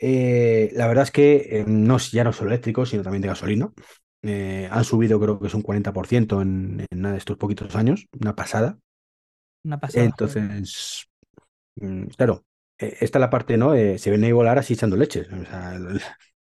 Eh, 0.00 0.70
la 0.74 0.86
verdad 0.86 1.04
es 1.04 1.10
que 1.10 1.48
eh, 1.50 1.64
no, 1.66 1.98
ya 1.98 2.22
no 2.22 2.32
solo 2.32 2.50
eléctricos, 2.50 2.90
sino 2.90 3.02
también 3.02 3.22
de 3.22 3.28
gasolina. 3.28 3.72
Han 4.22 4.84
subido 4.84 5.20
creo 5.20 5.38
que 5.38 5.46
es 5.46 5.54
un 5.54 5.62
40% 5.62 6.42
en, 6.42 6.86
en 6.90 7.06
estos 7.06 7.36
poquitos 7.36 7.74
años, 7.76 8.06
una 8.20 8.34
pasada. 8.34 8.78
Una 9.68 9.78
pasada. 9.80 10.10
Entonces, 10.10 11.06
mm, 11.76 12.06
claro, 12.16 12.44
eh, 12.78 12.98
esta 13.00 13.18
es 13.18 13.20
la 13.20 13.30
parte, 13.30 13.56
¿no? 13.58 13.74
Eh, 13.74 13.98
se 13.98 14.10
viene 14.10 14.30
a 14.30 14.34
volar 14.34 14.58
así 14.58 14.74
echando 14.74 14.96
leches, 14.96 15.28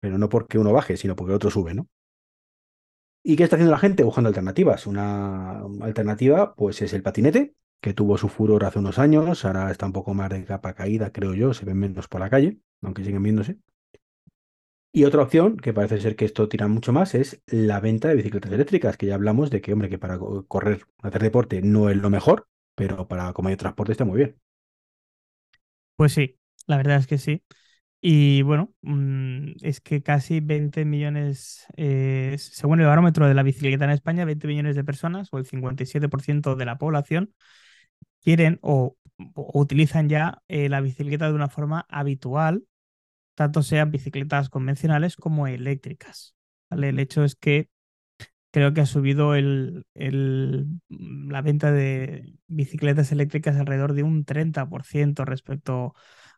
pero 0.00 0.18
no 0.18 0.28
porque 0.28 0.58
uno 0.58 0.72
baje, 0.72 0.96
sino 0.96 1.16
porque 1.16 1.32
el 1.32 1.36
otro 1.36 1.50
sube, 1.50 1.74
¿no? 1.74 1.88
¿Y 3.22 3.36
qué 3.36 3.42
está 3.44 3.56
haciendo 3.56 3.72
la 3.72 3.78
gente? 3.78 4.04
Buscando 4.04 4.28
alternativas. 4.28 4.86
Una 4.86 5.60
alternativa, 5.82 6.54
pues, 6.54 6.80
es 6.82 6.92
el 6.92 7.02
patinete, 7.02 7.54
que 7.80 7.92
tuvo 7.94 8.16
su 8.18 8.28
furor 8.28 8.64
hace 8.64 8.78
unos 8.78 8.98
años, 8.98 9.44
ahora 9.44 9.70
está 9.70 9.86
un 9.86 9.92
poco 9.92 10.14
más 10.14 10.30
de 10.30 10.44
capa 10.44 10.74
caída, 10.74 11.10
creo 11.12 11.34
yo, 11.34 11.52
se 11.54 11.64
ven 11.66 11.78
menos 11.78 12.08
por 12.08 12.20
la 12.20 12.30
calle, 12.30 12.58
aunque 12.82 13.04
siguen 13.04 13.22
viéndose. 13.22 13.58
Y 14.92 15.04
otra 15.04 15.22
opción, 15.22 15.56
que 15.58 15.74
parece 15.74 16.00
ser 16.00 16.16
que 16.16 16.24
esto 16.24 16.48
tira 16.48 16.68
mucho 16.68 16.92
más, 16.92 17.14
es 17.14 17.42
la 17.46 17.80
venta 17.80 18.08
de 18.08 18.14
bicicletas 18.16 18.50
eléctricas, 18.52 18.96
que 18.96 19.06
ya 19.06 19.14
hablamos 19.14 19.50
de 19.50 19.60
que, 19.60 19.72
hombre, 19.72 19.90
que 19.90 19.98
para 19.98 20.18
co- 20.18 20.46
correr, 20.46 20.86
hacer 21.02 21.22
deporte 21.22 21.60
no 21.62 21.90
es 21.90 21.96
lo 21.98 22.08
mejor, 22.10 22.48
pero 22.76 23.08
para 23.08 23.32
como 23.34 23.50
de 23.50 23.58
transporte 23.58 23.92
está 23.92 24.06
muy 24.06 24.18
bien. 24.18 24.40
Pues 25.96 26.12
sí, 26.12 26.38
la 26.66 26.76
verdad 26.76 26.98
es 26.98 27.06
que 27.06 27.18
sí. 27.18 27.42
Y 28.00 28.42
bueno, 28.42 28.74
mm, 28.82 29.52
es 29.62 29.80
que 29.80 30.02
casi 30.02 30.40
20 30.40 30.84
millones, 30.84 31.66
eh, 31.76 32.36
según 32.38 32.80
el 32.80 32.86
barómetro 32.86 33.26
de 33.28 33.34
la 33.34 33.42
bicicleta 33.42 33.84
en 33.84 33.90
España, 33.92 34.24
20 34.24 34.46
millones 34.48 34.76
de 34.76 34.84
personas 34.84 35.28
o 35.32 35.38
el 35.38 35.46
57% 35.46 36.56
de 36.56 36.66
la 36.66 36.78
población 36.78 37.34
quieren 38.22 38.58
o, 38.62 38.96
o 39.34 39.60
utilizan 39.60 40.08
ya 40.08 40.42
eh, 40.48 40.68
la 40.70 40.80
bicicleta 40.82 41.28
de 41.28 41.34
una 41.34 41.48
forma 41.50 41.86
habitual, 41.90 42.64
tanto 43.34 43.62
sean 43.62 43.90
bicicletas 43.90 44.50
convencionales 44.50 45.16
como 45.16 45.46
eléctricas. 45.46 46.36
¿vale? 46.70 46.90
El 46.90 46.98
hecho 47.00 47.24
es 47.24 47.36
que 47.36 47.70
creo 48.56 48.72
que 48.74 48.80
ha 48.80 48.86
subido 48.86 49.34
el, 49.34 49.84
el- 49.94 50.66
la 50.88 51.42
venta 51.42 51.72
de 51.72 52.34
bicicletas 52.46 53.12
eléctricas 53.12 53.56
alrededor 53.58 53.92
de 53.94 54.02
un 54.02 54.24
30% 54.24 55.24
respecto 55.26 55.94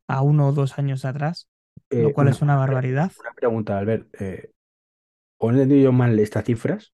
a 0.08 0.22
uno 0.22 0.48
o 0.48 0.52
dos 0.52 0.78
años 0.80 1.04
atrás, 1.04 1.48
lo 1.94 2.10
Eh, 2.10 2.14
cual 2.14 2.28
es 2.28 2.42
una 2.42 2.56
barbaridad. 2.56 3.12
una 3.20 3.32
pregunta, 3.34 3.78
Albert. 3.78 4.08
Eh, 4.20 4.50
¿o 5.38 5.50
he 5.50 5.54
entendido 5.54 5.82
yo 5.84 5.92
mal 5.92 6.18
estas 6.20 6.44
cifras? 6.44 6.94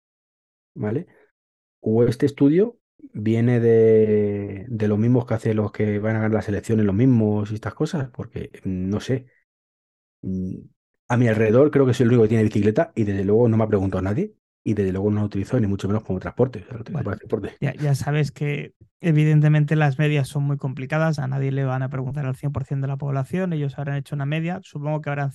¿Vale? 0.75 1.07
¿O 1.81 2.03
este 2.05 2.25
estudio 2.27 2.79
viene 3.13 3.59
de, 3.61 4.65
de 4.69 4.87
los 4.89 4.99
mismos 4.99 5.25
que 5.27 5.35
hacen 5.35 5.57
los 5.57 5.71
que 5.71 5.99
van 5.99 6.17
a 6.17 6.19
ganar 6.21 6.33
las 6.33 6.49
elecciones, 6.49 6.85
los 6.85 6.95
mismos 6.95 7.51
y 7.51 7.55
estas 7.55 7.75
cosas? 7.75 8.09
Porque 8.11 8.51
mm, 8.65 8.89
no 8.89 8.99
sé. 9.01 9.27
Mm, 10.21 10.57
A 11.09 11.17
mi 11.17 11.27
alrededor 11.27 11.71
creo 11.71 11.85
que 11.85 11.93
soy 11.93 12.05
el 12.05 12.09
único 12.11 12.23
que 12.23 12.29
tiene 12.29 12.43
bicicleta 12.45 12.91
y 12.95 13.03
desde 13.05 13.25
luego 13.25 13.47
no 13.49 13.57
me 13.57 13.63
ha 13.65 13.67
preguntado 13.67 14.01
nadie 14.03 14.35
y 14.63 14.73
desde 14.73 14.91
luego 14.93 15.11
no 15.11 15.21
lo 15.21 15.25
utilizo 15.27 15.59
ni 15.59 15.67
mucho 15.67 15.87
menos 15.87 16.03
como 16.03 16.19
transporte. 16.19 16.59
O 16.61 16.65
sea, 16.65 16.75
lo 16.75 16.81
utilizo 16.81 17.03
Bueno, 17.03 17.05
para 17.05 17.17
transporte. 17.17 17.59
ya, 17.59 17.73
ya 17.75 17.95
sabes 17.95 18.31
que 18.31 18.73
evidentemente 19.01 19.75
las 19.75 19.97
medias 19.99 20.27
son 20.27 20.43
muy 20.43 20.57
complicadas, 20.57 21.19
a 21.19 21.27
nadie 21.27 21.51
le 21.51 21.65
van 21.65 21.81
a 21.83 21.89
preguntar 21.89 22.25
al 22.25 22.35
100% 22.35 22.85
de 22.87 22.89
la 22.89 22.97
población, 22.97 23.53
ellos 23.53 23.77
habrán 23.77 23.97
hecho 23.97 24.15
una 24.15 24.25
media, 24.25 24.59
supongo 24.63 25.01
que 25.01 25.09
habrán 25.09 25.31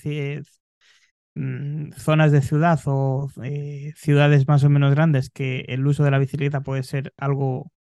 mm, 1.34 1.92
zonas 1.92 2.32
de 2.32 2.42
ciudad 2.42 2.80
o 2.86 3.28
eh, 3.42 3.92
ciudades 3.96 4.46
más 4.48 4.64
o 4.64 4.70
menos 4.70 4.94
grandes 4.94 5.30
que 5.30 5.60
el 5.68 5.86
uso 5.86 6.04
de 6.04 6.10
la 6.10 6.18
bicicleta 6.18 6.60
puede 6.62 6.82
ser 6.82 7.12
algo 7.16 7.72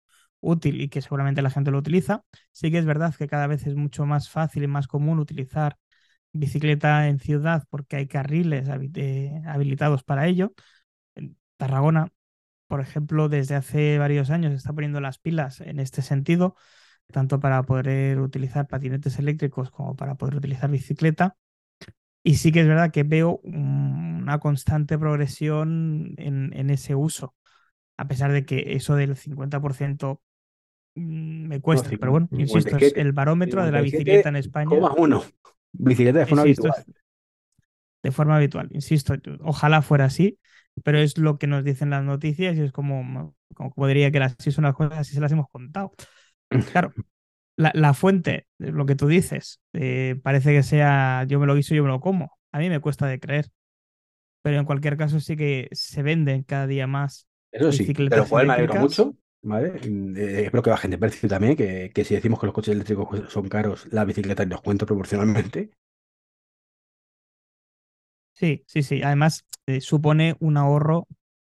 útil 0.40 0.80
y 0.80 0.88
que 0.88 1.02
seguramente 1.02 1.42
la 1.42 1.50
gente 1.50 1.70
lo 1.70 1.78
utiliza. 1.78 2.24
Sí 2.52 2.70
que 2.70 2.78
es 2.78 2.85
verdad 2.87 3.14
que 3.16 3.26
cada 3.28 3.46
vez 3.46 3.66
es 3.66 3.74
mucho 3.74 4.06
más 4.06 4.30
fácil 4.30 4.62
y 4.64 4.66
más 4.68 4.87
común 4.88 5.18
utilizar 5.18 5.76
bicicleta 6.32 7.09
en 7.09 7.20
ciudad 7.20 7.64
porque 7.70 7.96
hay 7.96 8.06
carriles 8.09 8.68
eh, 8.96 9.42
habilitados 9.46 10.04
para 10.04 10.26
ello. 10.28 10.52
Tarragona, 11.57 12.12
por 12.69 12.81
ejemplo, 12.81 13.29
desde 13.29 13.55
hace 13.57 13.99
varios 13.99 14.31
años 14.31 14.53
está 14.55 14.73
poniendo 14.73 15.01
las 15.01 15.19
pilas 15.19 15.61
en 15.61 15.81
este 15.81 16.03
sentido, 16.03 16.57
tanto 17.12 17.40
para 17.40 17.62
poder 17.64 18.21
utilizar 18.21 18.69
patinetes 18.69 19.19
eléctricos 19.19 19.71
como 19.71 19.97
para 19.97 20.16
poder 20.16 20.37
utilizar 20.37 20.71
bicicleta. 20.71 21.37
Y 22.23 22.37
sí 22.37 22.53
que 22.53 22.61
es 22.61 22.69
verdad 22.69 22.90
que 22.92 23.05
veo 23.05 23.40
un- 23.45 24.21
una 24.23 24.38
constante 24.40 24.99
progresión 24.99 26.14
en, 26.19 26.53
en 26.55 26.71
ese 26.71 26.95
uso, 26.97 27.35
a 27.99 28.09
pesar 28.09 28.33
de 28.33 28.45
que 28.47 28.75
eso 28.77 28.97
del 28.97 29.16
50% 29.16 30.23
mm, 30.97 31.49
me 31.49 31.61
No, 31.71 31.83
cuesta. 31.83 31.97
Pero 31.99 32.12
bueno, 32.12 32.31
insisto, 32.37 32.77
es 32.77 32.92
57, 32.92 32.97
el 32.97 33.12
barómetro 33.12 33.64
de 33.64 33.73
la 33.73 33.83
bicicleta 33.83 34.29
en 34.31 34.37
España. 34.37 34.88
57,1. 34.90 35.25
Bicicleta 35.73 36.21
de 36.21 36.27
forma 36.27 36.42
habitual. 36.42 36.87
de 38.03 38.12
forma 38.12 38.37
habitual. 38.37 38.69
Insisto, 38.73 39.14
ojalá 39.40 39.83
fuera 39.83 40.07
así, 40.07 40.38
pero 40.85 40.99
es 40.99 41.19
lo 41.19 41.39
que 41.39 41.47
nos 41.47 41.65
dicen 41.65 41.91
las 41.91 42.05
noticias 42.05 42.57
y 42.57 42.61
es 42.62 42.73
como, 42.73 43.35
como, 43.55 43.71
como 43.73 43.87
diría 43.89 44.11
que 44.11 44.19
las- 44.21 44.37
así 44.39 44.51
son 44.53 44.65
las 44.65 44.75
cosas, 44.75 44.99
así 45.01 45.15
se 45.15 45.21
las 45.21 45.33
hemos 45.33 45.49
contado. 45.51 45.93
Claro, 46.73 46.95
la, 47.57 47.73
la 47.75 47.95
fuente, 47.95 48.47
lo 48.59 48.87
que 48.87 48.97
tú 48.97 49.09
dices, 49.09 49.61
eh, 49.75 50.21
parece 50.23 50.53
que 50.53 50.62
sea 50.62 51.25
yo 51.29 51.41
me 51.41 51.47
lo 51.47 51.55
guiso, 51.57 51.75
yo 51.75 51.83
me 51.85 51.91
lo 51.91 52.01
como. 52.01 52.33
A 52.53 52.59
mí 52.61 52.71
me 52.71 52.81
cuesta 52.81 53.07
de 53.07 53.21
creer, 53.21 53.49
pero 54.43 54.59
en 54.59 54.65
cualquier 54.67 54.97
caso 54.97 55.21
sí 55.21 55.37
que 55.37 55.69
se 55.73 56.03
venden 56.03 56.43
cada 56.45 56.67
día 56.67 56.87
más 56.87 57.29
Eso 57.51 57.73
sí, 57.73 57.97
bicicletas 58.09 58.29
cual 58.29 58.47
me 58.47 58.53
alegro 58.55 58.77
mucho, 58.77 59.17
¿vale? 59.43 59.73
Eh, 60.17 60.45
espero 60.45 60.62
que 60.62 60.71
bajen 60.71 60.91
de 60.91 60.99
precio 60.99 61.29
también, 61.29 61.57
que, 61.57 61.91
que 61.95 62.05
si 62.05 62.15
decimos 62.15 62.39
que 62.41 62.47
los 62.47 62.55
coches 62.55 62.75
eléctricos 62.75 63.31
son 63.33 63.49
caros, 63.49 63.87
la 63.93 64.05
bicicleta 64.05 64.45
nos 64.47 64.61
cuenta 64.62 64.87
proporcionalmente. 64.87 65.71
Sí, 68.37 68.64
sí, 68.66 68.83
sí. 68.83 69.03
Además, 69.03 69.46
eh, 69.66 69.81
supone 69.81 70.37
un 70.40 70.57
ahorro 70.59 71.07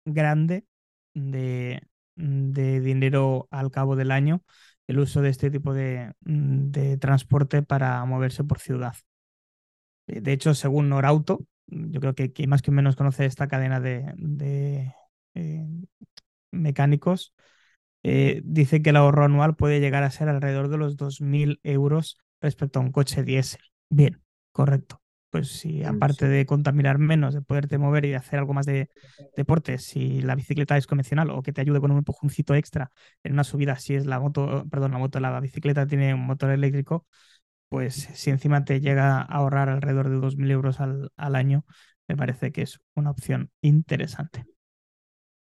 grande 0.05 0.65
de, 1.13 1.81
de 2.15 2.81
dinero 2.81 3.47
al 3.51 3.71
cabo 3.71 3.95
del 3.95 4.11
año 4.11 4.43
el 4.87 4.99
uso 4.99 5.21
de 5.21 5.29
este 5.29 5.51
tipo 5.51 5.73
de, 5.73 6.13
mm, 6.21 6.71
de 6.71 6.97
transporte 6.97 7.63
para 7.63 8.03
moverse 8.05 8.43
por 8.43 8.59
ciudad. 8.59 8.95
Eh, 10.07 10.21
De 10.21 10.33
hecho, 10.33 10.53
según 10.53 10.89
Norauto, 10.89 11.39
mm, 11.67 11.91
yo 11.91 11.99
creo 12.01 12.15
que 12.15 12.31
quien 12.33 12.49
más 12.49 12.61
que 12.61 12.71
menos 12.71 12.95
conoce 12.95 13.25
esta 13.25 13.47
cadena 13.47 13.79
de, 13.79 14.13
de, 14.17 14.93
eh, 15.35 15.65
mecánicos, 16.51 17.33
dice 18.43 18.81
que 18.81 18.91
el 18.91 18.95
ahorro 18.97 19.25
anual 19.25 19.55
puede 19.55 19.79
llegar 19.79 20.03
a 20.03 20.11
ser 20.11 20.29
alrededor 20.29 20.69
de 20.69 20.77
los 20.77 20.97
2.000 20.97 21.59
euros 21.63 22.17
respecto 22.41 22.79
a 22.79 22.83
un 22.83 22.91
coche 22.91 23.23
diésel. 23.23 23.61
Bien, 23.89 24.21
correcto. 24.51 25.01
Pues 25.29 25.49
si 25.49 25.83
Mm, 25.83 25.91
aparte 25.91 26.27
de 26.27 26.45
contaminar 26.45 26.97
menos, 26.99 27.33
de 27.33 27.41
poderte 27.41 27.77
mover 27.77 28.05
y 28.05 28.09
de 28.09 28.15
hacer 28.15 28.39
algo 28.39 28.53
más 28.53 28.65
de 28.65 28.89
deporte, 29.35 29.77
si 29.77 30.21
la 30.21 30.35
bicicleta 30.35 30.77
es 30.77 30.87
convencional 30.87 31.29
o 31.31 31.41
que 31.43 31.53
te 31.53 31.61
ayude 31.61 31.81
con 31.81 31.91
un 31.91 31.97
empujoncito 31.99 32.55
extra 32.55 32.91
en 33.23 33.33
una 33.33 33.43
subida, 33.43 33.77
si 33.77 33.95
es 33.95 34.05
la 34.05 34.19
moto, 34.19 34.65
perdón, 34.69 34.91
la 34.93 34.97
moto, 34.99 35.19
la 35.19 35.39
bicicleta 35.39 35.85
tiene 35.87 36.13
un 36.13 36.25
motor 36.25 36.51
eléctrico, 36.51 37.05
pues 37.69 37.95
si 37.95 38.29
encima 38.31 38.65
te 38.65 38.81
llega 38.81 39.19
a 39.19 39.23
ahorrar 39.23 39.69
alrededor 39.69 40.09
de 40.09 40.17
2.000 40.17 40.51
euros 40.51 40.79
al, 40.81 41.11
al 41.17 41.35
año, 41.35 41.65
me 42.07 42.17
parece 42.17 42.51
que 42.51 42.63
es 42.63 42.79
una 42.95 43.11
opción 43.11 43.51
interesante. 43.61 44.45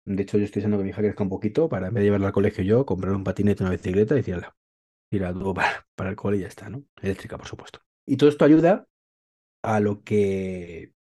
De 0.04 0.22
hecho, 0.22 0.38
yo 0.38 0.44
estoy 0.44 0.60
deseando 0.60 0.78
que 0.78 0.84
mi 0.84 0.90
hija 0.90 1.02
crezca 1.02 1.22
un 1.22 1.28
poquito 1.28 1.68
para 1.68 1.88
en 1.88 1.94
vez 1.94 2.00
de 2.02 2.06
llevarla 2.06 2.28
al 2.28 2.32
colegio 2.32 2.64
yo, 2.64 2.86
comprar 2.86 3.12
un 3.14 3.24
patinete, 3.24 3.62
una 3.62 3.72
bicicleta 3.72 4.14
y 4.14 4.18
decirle, 4.18 4.46
tira 5.10 5.32
tú 5.34 5.54
para, 5.54 5.86
para 5.96 6.10
el 6.10 6.16
cole 6.16 6.38
y 6.38 6.40
ya 6.42 6.48
está, 6.48 6.70
¿no? 6.70 6.84
Eléctrica, 7.02 7.38
por 7.38 7.48
supuesto. 7.48 7.80
Y 8.06 8.16
todo 8.18 8.30
esto 8.30 8.44
ayuda 8.46 8.86
a 9.62 9.80
lo 9.80 10.02
que 10.04 10.92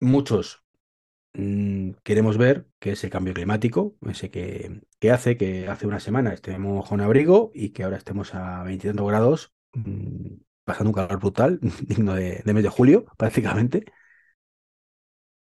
muchos 0.00 0.64
mm, 1.34 1.92
queremos 2.02 2.38
ver, 2.38 2.68
que 2.78 2.92
es 2.92 3.04
el 3.04 3.10
cambio 3.10 3.34
climático, 3.34 3.96
ese 4.08 4.30
que, 4.30 4.82
hace 5.12 5.36
que 5.36 5.68
hace 5.68 5.86
una 5.86 6.00
semana 6.00 6.32
estemos 6.34 6.88
con 6.88 7.00
abrigo 7.00 7.50
y 7.54 7.70
que 7.70 7.84
ahora 7.84 7.98
estemos 7.98 8.34
a 8.34 8.62
20 8.64 8.92
grados 8.92 9.54
mm, 9.74 10.36
pasando 10.64 10.90
un 10.90 10.94
calor 10.94 11.18
brutal, 11.20 11.60
digno 11.82 12.14
de, 12.14 12.42
mes 12.44 12.62
de 12.62 12.68
julio, 12.68 13.06
prácticamente. 13.18 13.84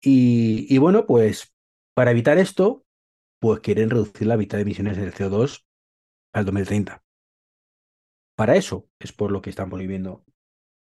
Y, 0.02 0.68
y, 0.74 0.78
bueno, 0.78 1.06
pues 1.08 1.54
para 1.96 2.12
evitar 2.12 2.38
esto, 2.38 2.86
pues 3.40 3.60
quieren 3.62 3.90
reducir 3.90 4.28
la 4.28 4.38
mitad 4.38 4.58
de 4.58 4.64
emisiones 4.64 4.98
del 4.98 5.14
CO2 5.14 5.66
al 6.34 6.46
2030. 6.46 7.04
Para 8.36 8.56
eso 8.56 8.88
es 9.00 9.14
por 9.14 9.32
lo 9.32 9.42
que 9.42 9.50
están 9.50 9.70
prohibiendo 9.70 10.26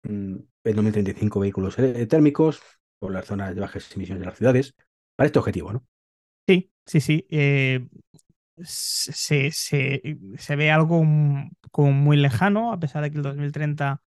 en 0.04 0.48
2035 0.64 1.40
vehículos 1.40 1.78
eh, 1.80 2.06
térmicos 2.08 2.62
por 3.00 3.12
las 3.12 3.26
zonas 3.26 3.56
de 3.56 3.62
bajas 3.62 3.92
emisiones 3.96 4.22
de 4.22 4.26
las 4.26 4.38
ciudades, 4.38 4.76
para 5.16 5.28
este 5.28 5.40
objetivo, 5.40 5.74
¿no? 5.74 5.86
Sí, 6.48 6.72
sí, 6.86 7.02
sí. 7.02 7.28
Eh, 7.30 7.88
se, 8.64 9.52
se, 9.52 10.02
se, 10.38 10.56
ve 10.56 10.72
algo 10.72 11.04
como 11.72 11.92
muy 11.92 12.18
lejano, 12.18 12.74
a 12.74 12.80
pesar 12.80 13.04
de 13.04 13.12
que 13.12 13.18
el 13.18 13.24
2030 13.24 14.02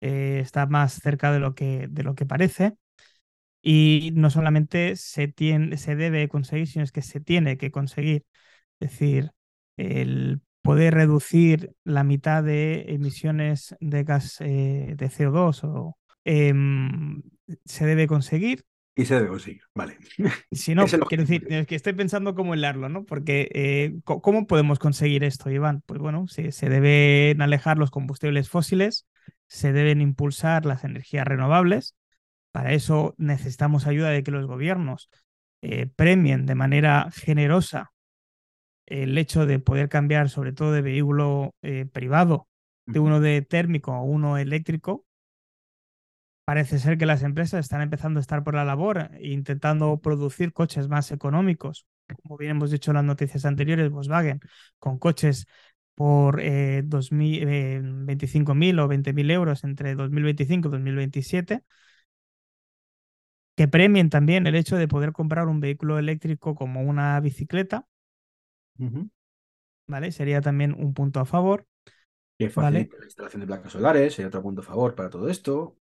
eh, 0.00 0.40
está 0.42 0.66
más 0.66 0.94
cerca 0.94 1.32
de 1.32 1.40
lo 1.40 1.54
que, 1.54 1.86
de 1.90 2.02
lo 2.02 2.14
que 2.14 2.26
parece. 2.26 2.76
Y 3.62 4.12
no 4.14 4.30
solamente 4.30 4.96
se, 4.96 5.28
tiene, 5.28 5.76
se 5.76 5.96
debe 5.96 6.28
conseguir, 6.28 6.66
sino 6.68 6.84
es 6.84 6.92
que 6.92 7.02
se 7.02 7.20
tiene 7.20 7.58
que 7.58 7.70
conseguir. 7.70 8.24
Es 8.80 8.90
decir, 8.92 9.32
el 9.76 10.40
poder 10.62 10.94
reducir 10.94 11.72
la 11.84 12.04
mitad 12.04 12.42
de 12.42 12.86
emisiones 12.88 13.74
de 13.80 14.04
gas 14.04 14.40
eh, 14.40 14.94
de 14.96 15.10
CO2 15.10 15.64
o, 15.64 15.98
eh, 16.24 16.52
se 17.64 17.86
debe 17.86 18.06
conseguir. 18.06 18.64
Y 18.96 19.04
se 19.06 19.14
debe 19.14 19.28
conseguir, 19.28 19.62
vale. 19.74 19.96
Si 20.52 20.74
no, 20.74 20.84
quiero 20.86 21.22
decir, 21.22 21.46
es 21.48 21.66
que 21.66 21.74
estoy 21.74 21.92
pensando 21.94 22.34
cómo 22.34 22.54
hilarlo, 22.54 22.88
¿no? 22.88 23.04
Porque, 23.04 23.48
eh, 23.54 24.00
¿cómo 24.04 24.46
podemos 24.46 24.78
conseguir 24.78 25.24
esto, 25.24 25.50
Iván? 25.50 25.82
Pues 25.86 26.00
bueno, 26.00 26.26
se, 26.26 26.52
se 26.52 26.68
deben 26.68 27.40
alejar 27.40 27.78
los 27.78 27.90
combustibles 27.90 28.48
fósiles, 28.48 29.06
se 29.46 29.72
deben 29.72 30.00
impulsar 30.00 30.66
las 30.66 30.84
energías 30.84 31.26
renovables. 31.26 31.94
Para 32.52 32.72
eso 32.72 33.14
necesitamos 33.16 33.86
ayuda 33.86 34.10
de 34.10 34.22
que 34.22 34.32
los 34.32 34.46
gobiernos 34.46 35.08
eh, 35.62 35.86
premien 35.86 36.46
de 36.46 36.54
manera 36.54 37.10
generosa 37.12 37.92
el 38.90 39.16
hecho 39.18 39.46
de 39.46 39.58
poder 39.60 39.88
cambiar, 39.88 40.30
sobre 40.30 40.52
todo 40.52 40.72
de 40.72 40.82
vehículo 40.82 41.54
eh, 41.62 41.86
privado, 41.86 42.48
de 42.86 43.00
uno 43.00 43.20
de 43.20 43.42
térmico 43.42 43.92
a 43.92 44.02
uno 44.02 44.38
eléctrico, 44.38 45.06
parece 46.44 46.78
ser 46.78 46.98
que 46.98 47.06
las 47.06 47.22
empresas 47.22 47.60
están 47.60 47.80
empezando 47.82 48.18
a 48.18 48.22
estar 48.22 48.42
por 48.44 48.54
la 48.54 48.64
labor, 48.64 49.10
intentando 49.20 49.98
producir 50.00 50.52
coches 50.52 50.88
más 50.88 51.10
económicos. 51.12 51.86
Como 52.22 52.36
bien 52.36 52.52
hemos 52.52 52.70
dicho 52.72 52.90
en 52.90 52.96
las 52.96 53.04
noticias 53.04 53.44
anteriores, 53.44 53.90
Volkswagen, 53.90 54.40
con 54.78 54.98
coches 54.98 55.46
por 55.94 56.40
eh, 56.40 56.82
2000, 56.84 57.48
eh, 57.48 57.80
25.000 57.82 58.78
o 58.80 58.88
20.000 58.88 59.30
euros 59.30 59.64
entre 59.64 59.94
2025 59.94 60.68
y 60.68 60.70
2027, 60.72 61.62
que 63.56 63.68
premien 63.68 64.10
también 64.10 64.46
el 64.46 64.54
hecho 64.56 64.76
de 64.76 64.88
poder 64.88 65.12
comprar 65.12 65.46
un 65.48 65.60
vehículo 65.60 65.98
eléctrico 65.98 66.54
como 66.54 66.82
una 66.82 67.20
bicicleta. 67.20 67.86
Uh 68.80 68.84
-huh. 68.84 69.10
¿Vale? 69.86 70.12
Sería 70.12 70.40
también 70.40 70.72
un 70.72 70.94
punto 70.94 71.20
a 71.20 71.24
favor. 71.24 71.66
Que 72.38 72.48
facilita 72.48 72.90
¿vale? 72.92 73.00
la 73.00 73.04
instalación 73.04 73.40
de 73.40 73.46
placas 73.46 73.72
solares, 73.72 74.14
sería 74.14 74.28
otro 74.28 74.42
punto 74.42 74.62
a 74.62 74.64
favor 74.64 74.94
para 74.94 75.10
todo 75.10 75.28
esto. 75.28 75.76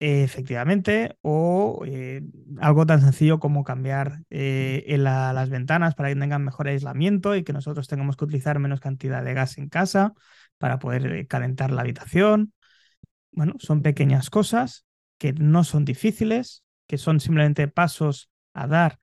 Efectivamente, 0.00 1.16
o 1.22 1.82
eh, 1.84 2.22
algo 2.60 2.86
tan 2.86 3.00
sencillo 3.00 3.40
como 3.40 3.64
cambiar 3.64 4.22
eh, 4.30 4.84
la, 4.96 5.32
las 5.32 5.50
ventanas 5.50 5.96
para 5.96 6.10
que 6.10 6.14
tengan 6.14 6.44
mejor 6.44 6.68
aislamiento 6.68 7.34
y 7.34 7.42
que 7.42 7.52
nosotros 7.52 7.88
tengamos 7.88 8.16
que 8.16 8.24
utilizar 8.24 8.60
menos 8.60 8.78
cantidad 8.80 9.24
de 9.24 9.34
gas 9.34 9.58
en 9.58 9.68
casa 9.68 10.12
para 10.56 10.78
poder 10.78 11.06
eh, 11.12 11.26
calentar 11.26 11.72
la 11.72 11.80
habitación. 11.80 12.52
Bueno, 13.32 13.54
son 13.58 13.82
pequeñas 13.82 14.30
cosas 14.30 14.84
que 15.18 15.32
no 15.32 15.64
son 15.64 15.84
difíciles, 15.84 16.62
que 16.86 16.96
son 16.96 17.18
simplemente 17.18 17.66
pasos 17.66 18.30
a 18.54 18.68
dar 18.68 19.00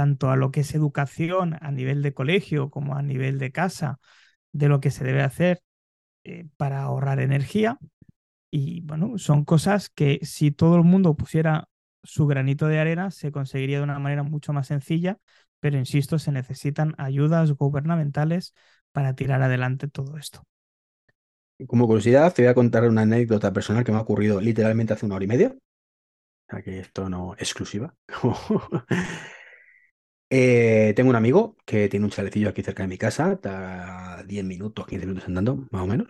tanto 0.00 0.30
a 0.30 0.36
lo 0.36 0.50
que 0.50 0.60
es 0.60 0.74
educación 0.74 1.58
a 1.60 1.70
nivel 1.72 2.02
de 2.02 2.14
colegio 2.14 2.70
como 2.70 2.96
a 2.96 3.02
nivel 3.02 3.38
de 3.38 3.52
casa, 3.52 3.98
de 4.52 4.68
lo 4.68 4.80
que 4.80 4.90
se 4.90 5.04
debe 5.04 5.20
hacer 5.22 5.60
para 6.56 6.82
ahorrar 6.82 7.20
energía 7.20 7.78
y 8.50 8.80
bueno, 8.82 9.18
son 9.18 9.44
cosas 9.44 9.90
que 9.90 10.20
si 10.22 10.52
todo 10.52 10.76
el 10.76 10.84
mundo 10.84 11.14
pusiera 11.16 11.68
su 12.02 12.26
granito 12.26 12.66
de 12.66 12.80
arena, 12.80 13.10
se 13.10 13.30
conseguiría 13.30 13.78
de 13.78 13.84
una 13.84 13.98
manera 13.98 14.22
mucho 14.22 14.54
más 14.54 14.68
sencilla, 14.68 15.18
pero 15.60 15.78
insisto, 15.78 16.18
se 16.18 16.32
necesitan 16.32 16.94
ayudas 16.98 17.52
gubernamentales 17.52 18.54
para 18.92 19.14
tirar 19.14 19.42
adelante 19.42 19.88
todo 19.88 20.16
esto. 20.16 20.42
Como 21.68 21.86
curiosidad, 21.86 22.32
te 22.32 22.42
voy 22.42 22.50
a 22.50 22.54
contar 22.54 22.88
una 22.88 23.02
anécdota 23.02 23.52
personal 23.52 23.84
que 23.84 23.92
me 23.92 23.98
ha 23.98 24.02
ocurrido 24.02 24.40
literalmente 24.40 24.94
hace 24.94 25.06
una 25.06 25.16
hora 25.16 25.24
y 25.26 25.28
media. 25.28 25.54
O 26.48 26.50
sea 26.50 26.62
que 26.62 26.80
esto 26.80 27.08
no 27.08 27.34
exclusiva. 27.34 27.94
eh, 30.30 30.92
tengo 30.96 31.10
un 31.10 31.16
amigo 31.16 31.56
que 31.66 31.88
tiene 31.88 32.04
un 32.06 32.10
chalecillo 32.10 32.48
aquí 32.48 32.62
cerca 32.62 32.82
de 32.84 32.88
mi 32.88 32.98
casa, 32.98 33.32
está 33.32 34.22
10 34.26 34.44
minutos, 34.44 34.86
15 34.86 35.06
minutos 35.06 35.28
andando, 35.28 35.68
más 35.70 35.82
o 35.82 35.86
menos, 35.86 36.08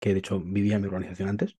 que 0.00 0.12
de 0.12 0.18
hecho 0.20 0.40
vivía 0.40 0.76
en 0.76 0.82
mi 0.82 0.88
organización 0.88 1.28
antes. 1.28 1.56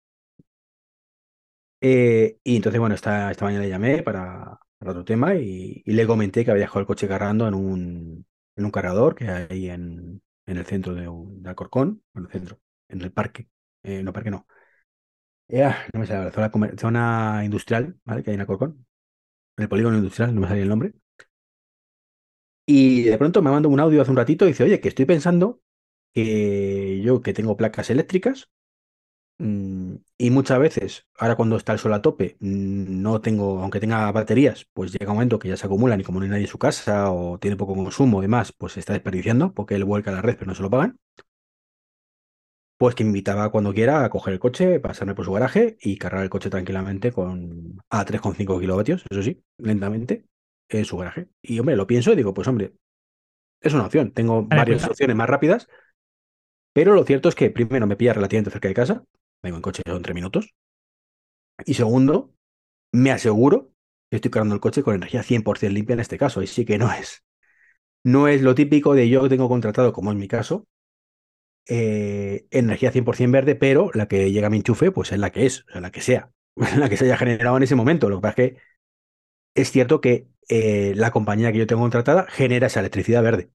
Eh, 1.80 2.38
y 2.44 2.56
entonces, 2.56 2.78
bueno, 2.80 2.94
esta, 2.94 3.30
esta 3.30 3.44
mañana 3.44 3.64
le 3.64 3.70
llamé 3.70 4.02
para, 4.02 4.60
otro 4.80 5.04
tema 5.04 5.34
y, 5.34 5.82
le 5.84 6.06
comenté 6.06 6.44
que 6.44 6.50
había 6.50 6.62
dejado 6.64 6.80
el 6.80 6.86
coche 6.86 7.08
cargando 7.08 7.46
en 7.48 7.54
un, 7.54 8.26
en 8.56 8.64
un 8.64 8.70
cargador 8.70 9.14
que 9.14 9.28
hay 9.28 9.68
en, 9.70 10.22
en 10.46 10.56
el 10.56 10.64
centro 10.66 10.94
de, 10.94 11.02
de 11.42 11.48
Alcorcón, 11.48 12.02
bueno, 12.12 12.28
centro, 12.30 12.60
en 12.88 13.00
el 13.02 13.12
parque, 13.12 13.48
eh, 13.82 14.02
no, 14.02 14.12
parque 14.12 14.30
no. 14.30 14.46
Eh, 15.48 15.70
no 15.92 16.00
me 16.00 16.06
sale 16.06 16.24
la 16.24 16.30
zona, 16.32 16.72
zona, 16.78 17.42
industrial, 17.44 17.96
¿vale? 18.04 18.22
Que 18.22 18.30
hay 18.30 18.34
en 18.34 18.40
Alcorcón, 18.40 18.86
en 19.56 19.62
el 19.64 19.68
polígono 19.68 19.96
industrial, 19.98 20.34
no 20.34 20.42
me 20.42 20.48
sale 20.48 20.62
el 20.62 20.68
nombre. 20.68 20.94
Y 22.66 23.02
de 23.02 23.18
pronto 23.18 23.42
me 23.42 23.50
mandó 23.50 23.68
un 23.68 23.80
audio 23.80 24.02
hace 24.02 24.10
un 24.10 24.16
ratito 24.16 24.44
y 24.44 24.48
dice, 24.48 24.64
oye, 24.64 24.80
que 24.80 24.88
estoy 24.88 25.04
pensando 25.04 25.60
que 26.14 27.00
yo 27.02 27.22
que 27.22 27.32
tengo 27.34 27.56
placas 27.56 27.90
eléctricas, 27.90 28.50
y 29.38 30.30
muchas 30.30 30.58
veces, 30.60 31.06
ahora 31.18 31.34
cuando 31.34 31.56
está 31.56 31.72
el 31.72 31.78
sol 31.80 31.92
a 31.94 32.02
tope, 32.02 32.36
no 32.40 33.20
tengo, 33.20 33.60
aunque 33.60 33.80
tenga 33.80 34.10
baterías, 34.12 34.68
pues 34.72 34.92
llega 34.92 35.10
un 35.10 35.16
momento 35.16 35.38
que 35.38 35.48
ya 35.48 35.56
se 35.56 35.66
acumulan 35.66 36.00
y 36.00 36.04
como 36.04 36.20
no 36.20 36.24
hay 36.24 36.30
nadie 36.30 36.44
en 36.44 36.48
su 36.48 36.58
casa 36.58 37.10
o 37.10 37.38
tiene 37.38 37.56
poco 37.56 37.74
consumo 37.74 38.20
y 38.20 38.26
demás, 38.26 38.52
pues 38.52 38.74
se 38.74 38.80
está 38.80 38.92
desperdiciando 38.92 39.52
porque 39.52 39.74
él 39.74 39.84
vuelca 39.84 40.10
a 40.12 40.14
la 40.14 40.22
red 40.22 40.36
pero 40.36 40.46
no 40.46 40.54
se 40.54 40.62
lo 40.62 40.70
pagan. 40.70 40.96
Pues 42.76 42.94
que 42.94 43.04
me 43.04 43.08
invitaba 43.10 43.50
cuando 43.50 43.72
quiera 43.72 44.04
a 44.04 44.10
coger 44.10 44.34
el 44.34 44.40
coche, 44.40 44.80
pasarme 44.80 45.14
por 45.14 45.24
su 45.24 45.32
garaje 45.32 45.76
y 45.80 45.96
cargar 45.98 46.24
el 46.24 46.30
coche 46.30 46.50
tranquilamente 46.50 47.12
con 47.12 47.78
a 47.90 48.04
3,5 48.04 48.58
kilovatios, 48.60 49.04
eso 49.08 49.22
sí, 49.22 49.42
lentamente, 49.58 50.24
en 50.68 50.84
su 50.84 50.96
garaje. 50.96 51.28
Y 51.42 51.58
hombre, 51.58 51.76
lo 51.76 51.86
pienso 51.86 52.12
y 52.12 52.16
digo, 52.16 52.34
pues 52.34 52.48
hombre, 52.48 52.74
es 53.60 53.74
una 53.74 53.86
opción. 53.86 54.12
Tengo 54.12 54.42
vale, 54.44 54.60
varias 54.60 54.82
pues, 54.82 54.90
opciones 54.90 55.16
más 55.16 55.28
rápidas, 55.28 55.68
pero 56.72 56.94
lo 56.94 57.04
cierto 57.04 57.28
es 57.28 57.34
que 57.34 57.50
primero 57.50 57.86
me 57.86 57.96
pilla 57.96 58.14
relativamente 58.14 58.50
cerca 58.50 58.68
de 58.68 58.74
casa, 58.74 59.04
vengo 59.42 59.56
en 59.56 59.62
coche 59.62 59.82
son 59.86 60.02
tres 60.02 60.14
minutos. 60.14 60.54
Y 61.64 61.74
segundo, 61.74 62.34
me 62.92 63.10
aseguro 63.10 63.72
que 64.10 64.16
estoy 64.16 64.30
cargando 64.30 64.54
el 64.54 64.60
coche 64.60 64.82
con 64.82 64.94
energía 64.94 65.22
100% 65.22 65.72
limpia 65.72 65.94
en 65.94 66.00
este 66.00 66.18
caso. 66.18 66.42
Y 66.42 66.46
sí 66.46 66.64
que 66.64 66.78
no 66.78 66.92
es. 66.92 67.24
No 68.04 68.28
es 68.28 68.42
lo 68.42 68.54
típico 68.54 68.94
de 68.94 69.08
yo 69.08 69.22
que 69.22 69.28
tengo 69.28 69.48
contratado, 69.48 69.92
como 69.92 70.10
en 70.10 70.18
mi 70.18 70.28
caso, 70.28 70.66
eh, 71.68 72.46
energía 72.50 72.90
100% 72.90 73.30
verde, 73.30 73.54
pero 73.54 73.90
la 73.94 74.08
que 74.08 74.32
llega 74.32 74.48
a 74.48 74.50
mi 74.50 74.58
enchufe, 74.58 74.90
pues 74.90 75.12
es 75.12 75.18
la 75.18 75.30
que 75.30 75.46
es, 75.46 75.64
o 75.68 75.72
sea, 75.72 75.80
la 75.80 75.92
que 75.92 76.00
sea, 76.00 76.32
la 76.76 76.88
que 76.88 76.96
se 76.96 77.04
haya 77.04 77.16
generado 77.16 77.56
en 77.56 77.62
ese 77.62 77.76
momento. 77.76 78.08
Lo 78.08 78.16
que 78.16 78.22
pasa 78.22 78.42
es 78.42 78.52
que 78.52 78.58
es 79.54 79.70
cierto 79.70 80.00
que 80.00 80.26
eh, 80.48 80.92
la 80.96 81.10
compañía 81.10 81.52
que 81.52 81.58
yo 81.58 81.66
tengo 81.66 81.82
contratada 81.82 82.26
genera 82.28 82.66
esa 82.66 82.80
electricidad 82.80 83.22
verde, 83.22 83.50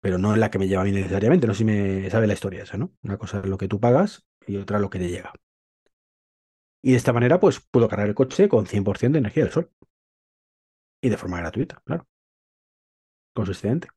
pero 0.00 0.18
no 0.18 0.32
es 0.32 0.38
la 0.38 0.50
que 0.50 0.58
me 0.58 0.68
lleva 0.68 0.82
a 0.82 0.84
mí 0.84 0.92
necesariamente. 0.92 1.46
No 1.46 1.54
sé 1.54 1.58
si 1.58 1.64
me 1.64 2.10
sabe 2.10 2.26
la 2.26 2.34
historia 2.34 2.62
esa, 2.62 2.76
¿no? 2.76 2.92
Una 3.02 3.18
cosa 3.18 3.40
es 3.40 3.46
lo 3.46 3.58
que 3.58 3.68
tú 3.68 3.80
pagas 3.80 4.26
y 4.46 4.56
otra 4.56 4.78
lo 4.78 4.90
que 4.90 4.98
te 4.98 5.08
llega. 5.08 5.32
Y 6.82 6.90
de 6.90 6.96
esta 6.96 7.12
manera, 7.12 7.40
pues 7.40 7.60
puedo 7.60 7.88
cargar 7.88 8.08
el 8.08 8.14
coche 8.14 8.48
con 8.48 8.66
100% 8.66 9.12
de 9.12 9.18
energía 9.18 9.44
del 9.44 9.52
sol. 9.52 9.70
Y 11.00 11.08
de 11.08 11.16
forma 11.16 11.38
gratuita, 11.38 11.80
claro. 11.84 12.06
Consistente. 13.34 13.88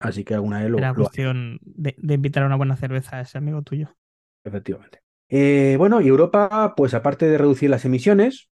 Así 0.00 0.24
que 0.24 0.34
alguna 0.34 0.60
vez 0.60 0.70
lo. 0.70 0.78
Era 0.78 0.94
cuestión 0.94 1.58
de, 1.62 1.94
de, 1.98 2.14
invitar 2.14 2.42
a 2.42 2.46
una 2.46 2.56
buena 2.56 2.76
cerveza 2.76 3.16
a 3.16 3.20
ese 3.22 3.38
amigo 3.38 3.62
tuyo. 3.62 3.94
Efectivamente. 4.44 5.02
Eh, 5.28 5.76
bueno, 5.78 6.00
y 6.00 6.08
Europa, 6.08 6.74
pues 6.76 6.94
aparte 6.94 7.26
de 7.26 7.38
reducir 7.38 7.70
las 7.70 7.84
emisiones, 7.84 8.50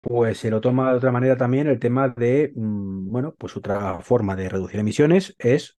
pues 0.00 0.38
se 0.38 0.50
lo 0.50 0.60
toma 0.60 0.90
de 0.90 0.98
otra 0.98 1.12
manera 1.12 1.36
también 1.36 1.66
el 1.66 1.78
tema 1.78 2.08
de, 2.08 2.52
mmm, 2.54 3.10
bueno, 3.10 3.34
pues 3.36 3.56
otra 3.56 4.00
forma 4.00 4.36
de 4.36 4.48
reducir 4.48 4.80
emisiones 4.80 5.34
es 5.38 5.78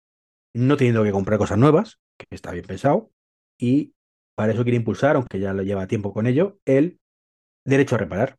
no 0.53 0.77
teniendo 0.77 1.03
que 1.03 1.11
comprar 1.11 1.39
cosas 1.39 1.57
nuevas, 1.57 1.99
que 2.17 2.25
está 2.31 2.51
bien 2.51 2.65
pensado, 2.65 3.11
y 3.57 3.93
para 4.35 4.53
eso 4.53 4.63
quiere 4.63 4.77
impulsar, 4.77 5.15
aunque 5.15 5.39
ya 5.39 5.53
lo 5.53 5.63
lleva 5.63 5.87
tiempo 5.87 6.13
con 6.13 6.27
ello, 6.27 6.59
el 6.65 6.99
derecho 7.65 7.95
a 7.95 7.99
reparar. 7.99 8.37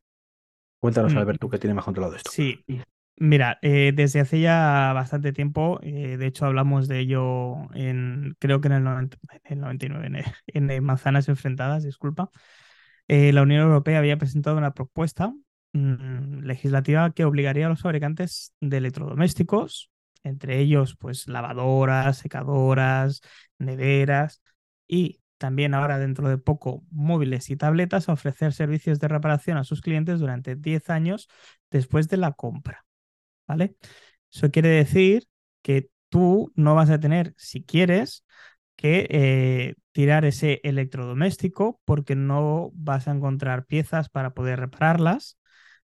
Cuéntanos, 0.80 1.14
mm. 1.14 1.18
Albert, 1.18 1.40
tú 1.40 1.48
que 1.48 1.58
tienes 1.58 1.76
más 1.76 1.84
controlado 1.84 2.16
esto. 2.16 2.30
Sí, 2.30 2.64
Mira, 3.22 3.58
eh, 3.60 3.92
desde 3.94 4.20
hace 4.20 4.40
ya 4.40 4.94
bastante 4.94 5.34
tiempo, 5.34 5.78
eh, 5.82 6.16
de 6.16 6.26
hecho 6.26 6.46
hablamos 6.46 6.88
de 6.88 7.00
ello 7.00 7.68
en, 7.74 8.34
creo 8.38 8.62
que 8.62 8.68
en 8.68 8.72
el, 8.72 8.82
90 8.82 9.18
en 9.44 9.52
el 9.52 9.60
99, 9.60 10.06
en, 10.06 10.16
en, 10.46 10.70
en 10.70 10.82
Manzanas 10.82 11.28
Enfrentadas, 11.28 11.84
disculpa, 11.84 12.30
eh, 13.08 13.34
la 13.34 13.42
Unión 13.42 13.60
Europea 13.60 13.98
había 13.98 14.16
presentado 14.16 14.56
una 14.56 14.72
propuesta 14.72 15.34
mm, 15.72 16.40
legislativa 16.40 17.10
que 17.12 17.24
obligaría 17.24 17.66
a 17.66 17.68
los 17.70 17.82
fabricantes 17.82 18.54
de 18.60 18.78
electrodomésticos, 18.78 19.90
entre 20.22 20.58
ellos 20.60 20.96
pues 20.96 21.28
lavadoras, 21.28 22.18
secadoras, 22.18 23.20
neveras 23.58 24.42
y 24.86 25.20
también 25.38 25.74
ahora 25.74 25.98
dentro 25.98 26.28
de 26.28 26.38
poco 26.38 26.84
móviles 26.90 27.48
y 27.50 27.56
tabletas 27.56 28.08
a 28.08 28.12
ofrecer 28.12 28.52
servicios 28.52 29.00
de 29.00 29.08
reparación 29.08 29.56
a 29.56 29.64
sus 29.64 29.80
clientes 29.80 30.20
durante 30.20 30.54
10 30.56 30.90
años 30.90 31.28
después 31.70 32.08
de 32.08 32.18
la 32.18 32.32
compra. 32.32 32.84
¿vale? 33.50 33.74
Eso 34.32 34.50
quiere 34.50 34.68
decir 34.68 35.26
que 35.62 35.90
tú 36.08 36.52
no 36.54 36.74
vas 36.74 36.90
a 36.90 37.00
tener, 37.00 37.34
si 37.36 37.64
quieres, 37.64 38.24
que 38.76 39.06
eh, 39.10 39.74
tirar 39.92 40.24
ese 40.24 40.60
electrodoméstico 40.62 41.80
porque 41.84 42.14
no 42.14 42.70
vas 42.74 43.08
a 43.08 43.12
encontrar 43.12 43.66
piezas 43.66 44.08
para 44.08 44.34
poder 44.34 44.60
repararlas, 44.60 45.38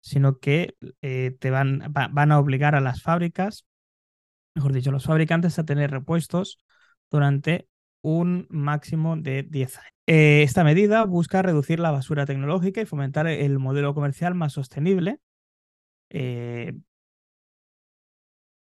sino 0.02 0.38
que 0.38 0.76
eh, 1.00 1.36
te 1.38 1.50
van, 1.50 1.80
va, 1.96 2.08
van 2.08 2.32
a 2.32 2.38
obligar 2.38 2.74
a 2.74 2.80
las 2.80 3.02
fábricas, 3.02 3.64
mejor 4.54 4.72
dicho, 4.72 4.90
los 4.90 5.06
fabricantes 5.06 5.58
a 5.58 5.64
tener 5.64 5.90
repuestos 5.90 6.58
durante 7.10 7.68
un 8.02 8.46
máximo 8.50 9.16
de 9.16 9.44
10 9.44 9.78
años. 9.78 9.92
Eh, 10.08 10.42
esta 10.42 10.64
medida 10.64 11.04
busca 11.04 11.40
reducir 11.40 11.78
la 11.78 11.92
basura 11.92 12.26
tecnológica 12.26 12.80
y 12.80 12.86
fomentar 12.86 13.28
el 13.28 13.58
modelo 13.60 13.94
comercial 13.94 14.34
más 14.34 14.52
sostenible, 14.54 15.20
eh, 16.10 16.74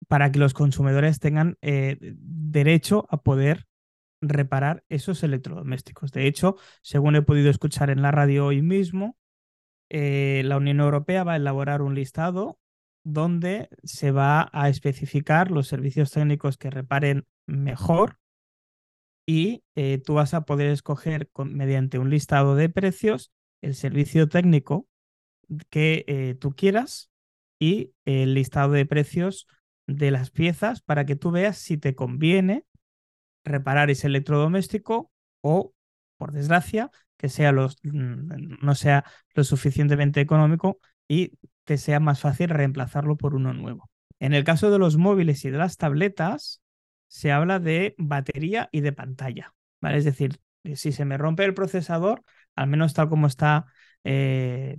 para 0.07 0.31
que 0.31 0.39
los 0.39 0.53
consumidores 0.53 1.19
tengan 1.19 1.57
derecho 1.61 3.05
a 3.09 3.17
poder 3.17 3.67
reparar 4.21 4.83
esos 4.89 5.23
electrodomésticos. 5.23 6.11
De 6.11 6.27
hecho, 6.27 6.57
según 6.81 7.15
he 7.15 7.21
podido 7.21 7.49
escuchar 7.49 7.91
en 7.91 8.01
la 8.01 8.11
radio 8.11 8.47
hoy 8.47 8.61
mismo, 8.61 9.15
eh, 9.89 10.41
la 10.45 10.57
Unión 10.57 10.79
Europea 10.79 11.23
va 11.23 11.33
a 11.33 11.37
elaborar 11.37 11.81
un 11.81 11.95
listado 11.95 12.59
donde 13.03 13.69
se 13.83 14.11
va 14.11 14.49
a 14.53 14.69
especificar 14.69 15.51
los 15.51 15.67
servicios 15.67 16.11
técnicos 16.11 16.57
que 16.57 16.69
reparen 16.69 17.25
mejor 17.47 18.19
y 19.25 19.63
eh, 19.75 20.01
tú 20.03 20.15
vas 20.15 20.33
a 20.33 20.41
poder 20.41 20.69
escoger 20.69 21.29
con, 21.29 21.55
mediante 21.55 21.99
un 21.99 22.09
listado 22.09 22.55
de 22.55 22.69
precios 22.69 23.31
el 23.61 23.75
servicio 23.75 24.27
técnico 24.27 24.87
que 25.69 26.05
eh, 26.07 26.35
tú 26.39 26.55
quieras 26.55 27.11
y 27.59 27.93
el 28.05 28.33
listado 28.33 28.71
de 28.71 28.85
precios 28.85 29.47
de 29.87 30.11
las 30.11 30.29
piezas 30.29 30.81
para 30.81 31.05
que 31.05 31.15
tú 31.15 31.31
veas 31.31 31.57
si 31.57 31.77
te 31.77 31.95
conviene 31.95 32.65
reparar 33.43 33.89
ese 33.89 34.07
electrodoméstico 34.07 35.11
o, 35.41 35.73
por 36.17 36.31
desgracia, 36.31 36.91
que 37.20 37.30
sea 37.30 37.51
mm, 37.51 38.57
no 38.61 38.76
sea 38.76 39.03
lo 39.36 39.43
suficientemente 39.43 40.22
económico 40.22 40.80
y 41.07 41.34
te 41.65 41.78
sea 41.78 41.99
más 41.99 42.22
fácil 42.22 42.49
reemplazarlo 42.49 43.17
por 43.17 43.36
uno 43.36 43.53
nuevo. 43.53 43.91
En 44.20 44.34
el 44.34 44.43
caso 44.43 44.72
de 44.72 44.80
los 44.80 44.97
móviles 44.97 45.43
y 45.45 45.49
de 45.51 45.57
las 45.57 45.78
tabletas, 45.78 46.61
se 47.07 47.32
habla 47.32 47.59
de 47.59 47.95
batería 47.97 48.70
y 48.72 48.82
de 48.82 48.93
pantalla. 48.93 49.53
¿vale? 49.82 49.97
Es 49.97 50.05
decir, 50.05 50.39
si 50.76 50.91
se 50.93 51.05
me 51.05 51.17
rompe 51.17 51.43
el 51.43 51.53
procesador, 51.53 52.24
al 52.55 52.67
menos 52.67 52.93
tal 52.93 53.09
como 53.09 53.28
está, 53.28 53.65
eh, 54.03 54.78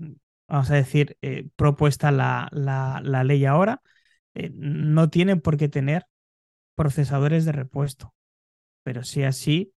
vamos 0.48 0.70
a 0.70 0.74
decir, 0.74 1.18
eh, 1.22 1.48
propuesta 1.56 2.10
la, 2.10 2.48
la, 2.52 3.24
ley 3.24 3.44
ahora, 3.44 3.82
eh, 4.34 4.50
no 4.54 5.10
tienen 5.10 5.40
por 5.40 5.56
qué 5.56 5.68
tener 5.68 6.06
procesadores 6.74 7.44
de 7.44 7.52
repuesto, 7.52 8.14
pero 8.82 9.04
sí 9.04 9.24
así 9.24 9.74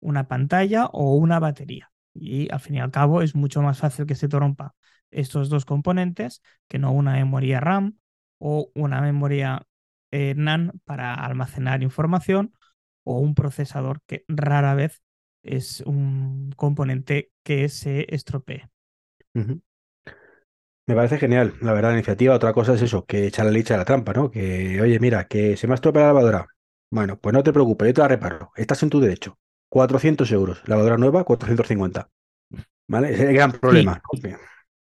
una 0.00 0.28
pantalla 0.28 0.86
o 0.86 1.16
una 1.16 1.38
batería. 1.40 1.90
Y 2.20 2.50
al 2.52 2.60
fin 2.60 2.76
y 2.76 2.80
al 2.80 2.90
cabo 2.90 3.22
es 3.22 3.34
mucho 3.34 3.62
más 3.62 3.78
fácil 3.78 4.06
que 4.06 4.14
se 4.14 4.28
te 4.28 4.38
rompa 4.38 4.74
estos 5.10 5.48
dos 5.48 5.64
componentes 5.64 6.42
que 6.68 6.78
no 6.78 6.92
una 6.92 7.12
memoria 7.14 7.60
RAM 7.60 7.96
o 8.38 8.70
una 8.74 9.00
memoria 9.00 9.66
eh, 10.10 10.34
NAND 10.36 10.72
para 10.84 11.14
almacenar 11.14 11.82
información 11.82 12.52
o 13.04 13.18
un 13.20 13.34
procesador 13.34 14.00
que 14.06 14.24
rara 14.28 14.74
vez 14.74 15.02
es 15.42 15.80
un 15.82 16.52
componente 16.56 17.30
que 17.44 17.68
se 17.68 18.06
estropee. 18.14 18.68
Me 20.88 20.94
parece 20.94 21.18
genial, 21.18 21.54
la 21.60 21.72
verdad, 21.72 21.90
la 21.90 21.94
iniciativa. 21.96 22.34
Otra 22.34 22.52
cosa 22.52 22.74
es 22.74 22.82
eso, 22.82 23.04
que 23.06 23.26
echar 23.26 23.44
la 23.46 23.52
leche 23.52 23.74
a 23.74 23.76
la 23.78 23.84
trampa, 23.84 24.12
¿no? 24.12 24.30
Que, 24.30 24.80
oye, 24.80 24.98
mira, 25.00 25.26
que 25.26 25.56
se 25.56 25.66
me 25.66 25.72
ha 25.74 25.76
estropeado 25.76 26.06
la 26.08 26.12
lavadora. 26.12 26.46
Bueno, 26.90 27.18
pues 27.20 27.32
no 27.34 27.42
te 27.42 27.52
preocupes, 27.52 27.88
yo 27.88 27.94
te 27.94 28.00
la 28.02 28.08
reparo. 28.08 28.52
Estás 28.56 28.82
en 28.84 28.90
tu 28.90 29.00
derecho. 29.00 29.38
400 29.68 30.30
euros. 30.32 30.62
Lavadora 30.66 30.96
nueva, 30.96 31.24
450. 31.24 32.08
¿Vale? 32.88 33.12
Ese 33.12 33.24
es 33.24 33.28
el 33.30 33.34
gran 33.34 33.52
problema. 33.52 34.00
Sí. 34.20 34.28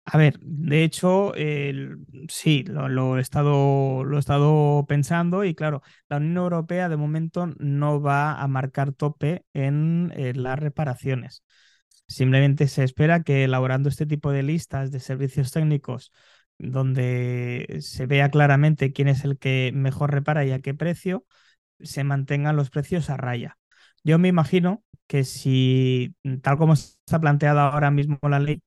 A 0.05 0.19
ver, 0.19 0.39
de 0.41 0.83
hecho, 0.83 1.33
eh, 1.37 1.95
sí, 2.29 2.65
lo, 2.65 2.89
lo, 2.89 3.19
he 3.19 3.21
estado, 3.21 4.05
lo 4.05 4.17
he 4.17 4.21
estado 4.21 4.85
pensando 4.89 5.45
y 5.45 5.55
claro, 5.55 5.83
la 6.09 6.17
Unión 6.17 6.39
Europea 6.39 6.89
de 6.89 6.97
momento 6.97 7.49
no 7.59 8.01
va 8.01 8.41
a 8.41 8.49
marcar 8.49 8.93
tope 8.93 9.45
en, 9.53 10.13
en 10.17 10.43
las 10.43 10.59
reparaciones. 10.59 11.45
Simplemente 12.09 12.67
se 12.67 12.83
espera 12.83 13.23
que 13.23 13.45
elaborando 13.45 13.89
este 13.89 14.07
tipo 14.07 14.33
de 14.33 14.43
listas 14.43 14.91
de 14.91 14.99
servicios 15.01 15.53
técnicos 15.53 16.13
donde 16.59 17.79
se 17.81 18.07
vea 18.07 18.31
claramente 18.31 18.93
quién 18.93 19.09
es 19.09 19.25
el 19.25 19.39
que 19.39 19.71
mejor 19.75 20.13
repara 20.13 20.45
y 20.45 20.53
a 20.53 20.61
qué 20.61 20.75
precio, 20.75 21.25
se 21.81 22.05
mantengan 22.05 22.57
los 22.57 22.71
precios 22.71 23.11
a 23.11 23.17
raya. 23.17 23.59
Yo 24.05 24.19
me 24.19 24.29
imagino 24.29 24.83
que 25.07 25.25
si, 25.25 26.15
tal 26.43 26.57
como 26.59 26.73
está 26.75 27.21
planteada 27.21 27.69
ahora 27.69 27.91
mismo 27.91 28.19
la 28.29 28.39
ley, 28.41 28.63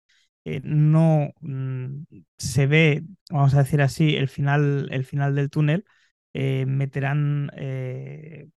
eh, 0.46 0.62
no 0.64 1.30
mm, 1.42 2.04
se 2.38 2.68
ve, 2.68 3.04
vamos 3.32 3.54
a 3.56 3.60
decir 3.60 3.82
así, 3.82 4.16
el 4.16 4.28
final, 4.30 4.88
el 4.92 5.06
final 5.06 5.36
del 5.36 5.50
túnel, 5.50 5.86
eh, 6.34 6.66
meterán 6.66 7.52
eh, 7.56 8.50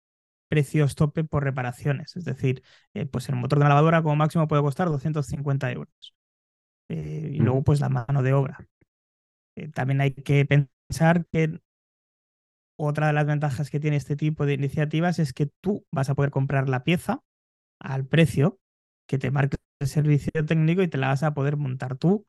precios 0.50 0.96
tope 0.96 1.24
por 1.24 1.44
reparaciones. 1.44 2.16
Es 2.18 2.26
decir, 2.26 2.64
pues 3.12 3.30
el 3.30 3.36
motor 3.36 3.60
de 3.60 3.64
la 3.66 3.70
lavadora 3.70 4.04
como 4.04 4.16
máximo 4.18 4.48
puede 4.48 4.62
costar 4.64 4.90
250 4.90 5.72
euros. 5.72 5.94
Y 6.90 7.40
luego, 7.40 7.64
pues 7.64 7.80
la 7.82 7.90
mano 7.90 8.24
de 8.24 8.34
obra. 8.34 8.68
También 9.74 10.02
hay 10.02 10.12
que 10.14 10.46
pensar 10.46 11.26
que 11.32 11.60
otra 12.76 13.08
de 13.08 13.14
las 13.14 13.26
ventajas 13.26 13.70
que 13.70 13.80
tiene 13.80 13.98
este 13.98 14.16
tipo 14.16 14.46
de 14.46 14.54
iniciativas 14.54 15.20
es 15.20 15.34
que 15.34 15.50
tú 15.62 15.86
vas 15.92 16.10
a 16.10 16.16
poder 16.16 16.32
comprar 16.32 16.70
la 16.70 16.84
pieza 16.84 17.22
al 17.80 18.06
precio 18.06 18.60
que 19.08 19.18
te 19.18 19.32
marque 19.32 19.58
el 19.80 19.88
servicio 19.88 20.32
técnico 20.46 20.82
y 20.82 20.88
te 20.88 20.98
la 20.98 21.08
vas 21.08 21.24
a 21.24 21.34
poder 21.34 21.58
montar 21.58 21.98
tú, 21.98 22.26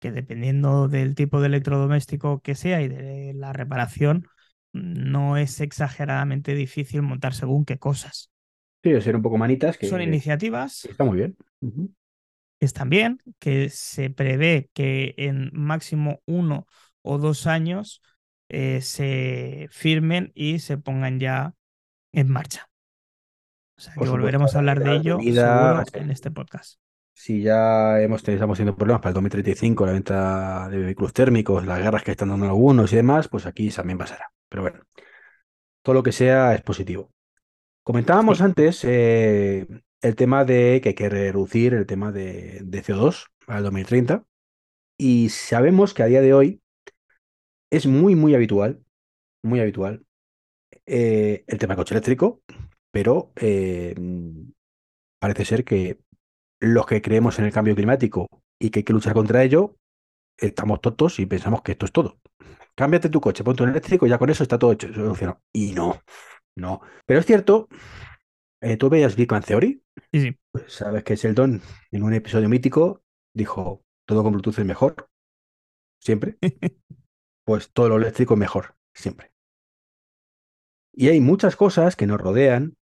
que 0.00 0.10
dependiendo 0.12 0.88
del 0.88 1.14
tipo 1.14 1.40
de 1.40 1.46
electrodoméstico 1.46 2.40
que 2.40 2.54
sea 2.54 2.82
y 2.82 2.88
de 2.88 3.32
la 3.34 3.52
reparación, 3.52 4.26
no 4.72 5.36
es 5.36 5.60
exageradamente 5.60 6.54
difícil 6.54 7.02
montar 7.02 7.34
según 7.34 7.64
qué 7.64 7.78
cosas. 7.78 8.30
Sí, 8.82 8.98
ser 9.00 9.16
un 9.16 9.22
poco 9.22 9.36
manitas. 9.36 9.76
Que, 9.76 9.88
Son 9.88 10.00
iniciativas. 10.00 10.84
Está 10.84 11.04
muy 11.04 11.16
bien. 11.16 11.36
Uh 11.60 11.68
-huh. 11.68 11.94
Están 12.60 12.90
bien, 12.90 13.22
que 13.38 13.70
se 13.70 14.10
prevé 14.10 14.70
que 14.74 15.14
en 15.16 15.50
máximo 15.52 16.20
uno 16.26 16.66
o 17.02 17.18
dos 17.18 17.46
años 17.46 18.02
eh, 18.50 18.80
se 18.80 19.68
firmen 19.70 20.32
y 20.34 20.58
se 20.58 20.76
pongan 20.76 21.20
ya 21.20 21.54
en 22.12 22.28
marcha. 22.28 22.68
O 23.76 23.80
sea, 23.80 23.92
que 23.92 24.00
supuesto, 24.00 24.16
volveremos 24.16 24.54
a 24.54 24.58
hablar 24.58 24.80
de 24.80 24.96
ello 24.96 25.18
seguro 25.20 25.84
en 25.94 26.10
este 26.10 26.30
podcast. 26.30 26.80
Si 27.14 27.42
ya 27.42 28.00
hemos, 28.00 28.26
estamos 28.26 28.58
teniendo 28.58 28.76
problemas 28.76 29.00
para 29.00 29.10
el 29.10 29.14
2035, 29.14 29.86
la 29.86 29.92
venta 29.92 30.68
de 30.68 30.78
vehículos 30.78 31.12
térmicos, 31.12 31.64
las 31.64 31.78
guerras 31.78 32.02
que 32.02 32.10
están 32.10 32.30
dando 32.30 32.46
algunos 32.46 32.92
y 32.92 32.96
demás, 32.96 33.28
pues 33.28 33.46
aquí 33.46 33.70
también 33.70 33.98
pasará. 33.98 34.32
Pero 34.48 34.62
bueno, 34.62 34.80
todo 35.82 35.94
lo 35.94 36.02
que 36.02 36.12
sea 36.12 36.54
es 36.54 36.62
positivo. 36.62 37.12
Comentábamos 37.82 38.38
sí. 38.38 38.44
antes 38.44 38.84
eh, 38.84 39.66
el 40.00 40.16
tema 40.16 40.44
de 40.44 40.80
que 40.82 40.90
hay 40.90 40.94
que 40.94 41.08
reducir 41.08 41.74
el 41.74 41.86
tema 41.86 42.10
de, 42.10 42.60
de 42.62 42.82
CO2 42.82 43.26
para 43.46 43.58
el 43.58 43.64
2030 43.64 44.24
y 44.98 45.28
sabemos 45.30 45.94
que 45.94 46.02
a 46.02 46.06
día 46.06 46.20
de 46.20 46.34
hoy 46.34 46.60
es 47.70 47.86
muy, 47.86 48.14
muy 48.14 48.34
habitual, 48.34 48.82
muy 49.42 49.60
habitual 49.60 50.04
eh, 50.86 51.44
el 51.46 51.58
tema 51.58 51.74
del 51.74 51.78
coche 51.78 51.94
eléctrico, 51.94 52.42
pero 52.90 53.32
eh, 53.36 53.94
parece 55.18 55.44
ser 55.44 55.64
que 55.64 56.00
los 56.60 56.86
que 56.86 57.02
creemos 57.02 57.38
en 57.38 57.46
el 57.46 57.52
cambio 57.52 57.74
climático 57.74 58.28
y 58.58 58.70
que 58.70 58.80
hay 58.80 58.84
que 58.84 58.92
luchar 58.92 59.14
contra 59.14 59.42
ello, 59.42 59.76
estamos 60.36 60.80
tontos 60.80 61.18
y 61.18 61.26
pensamos 61.26 61.62
que 61.62 61.72
esto 61.72 61.86
es 61.86 61.92
todo. 61.92 62.18
Cámbiate 62.74 63.08
tu 63.08 63.20
coche, 63.20 63.44
ponte 63.44 63.62
un 63.62 63.70
eléctrico, 63.70 64.06
ya 64.06 64.18
con 64.18 64.30
eso 64.30 64.42
está 64.42 64.58
todo 64.58 64.72
hecho, 64.72 64.92
solucionado. 64.92 65.40
Y 65.52 65.72
no, 65.72 66.00
no. 66.56 66.80
Pero 67.06 67.20
es 67.20 67.26
cierto, 67.26 67.68
eh, 68.60 68.76
¿tú 68.76 68.88
veías 68.88 69.16
Big 69.16 69.28
Bang 69.28 69.44
Theory? 69.44 69.82
Sí, 70.12 70.20
sí. 70.20 70.38
Pues 70.50 70.72
sabes 70.72 71.04
que 71.04 71.16
Sheldon, 71.16 71.60
en 71.90 72.02
un 72.02 72.14
episodio 72.14 72.48
mítico, 72.48 73.02
dijo, 73.34 73.84
todo 74.06 74.22
con 74.22 74.32
Bluetooth 74.32 74.58
es 74.58 74.66
mejor. 74.66 75.08
Siempre. 76.00 76.38
pues 77.50 77.72
todo 77.72 77.88
lo 77.88 77.96
eléctrico 77.96 78.36
mejor, 78.36 78.76
siempre. 78.94 79.32
Y 80.92 81.08
hay 81.08 81.20
muchas 81.20 81.56
cosas 81.56 81.96
que 81.96 82.06
nos 82.06 82.20
rodean 82.20 82.76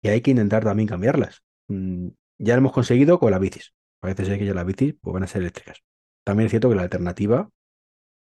y 0.00 0.10
hay 0.10 0.20
que 0.20 0.30
intentar 0.30 0.62
también 0.62 0.88
cambiarlas. 0.88 1.42
Mm, 1.66 2.10
ya 2.38 2.54
lo 2.54 2.58
hemos 2.58 2.72
conseguido 2.72 3.18
con 3.18 3.32
las 3.32 3.40
bicis. 3.40 3.74
Parece 3.98 4.24
ser 4.24 4.38
que 4.38 4.46
ya 4.46 4.54
las 4.54 4.64
bicis 4.64 4.94
pues, 5.00 5.12
van 5.12 5.24
a 5.24 5.26
ser 5.26 5.42
eléctricas. 5.42 5.82
También 6.22 6.46
es 6.46 6.50
cierto 6.52 6.68
que 6.68 6.76
la 6.76 6.82
alternativa 6.82 7.50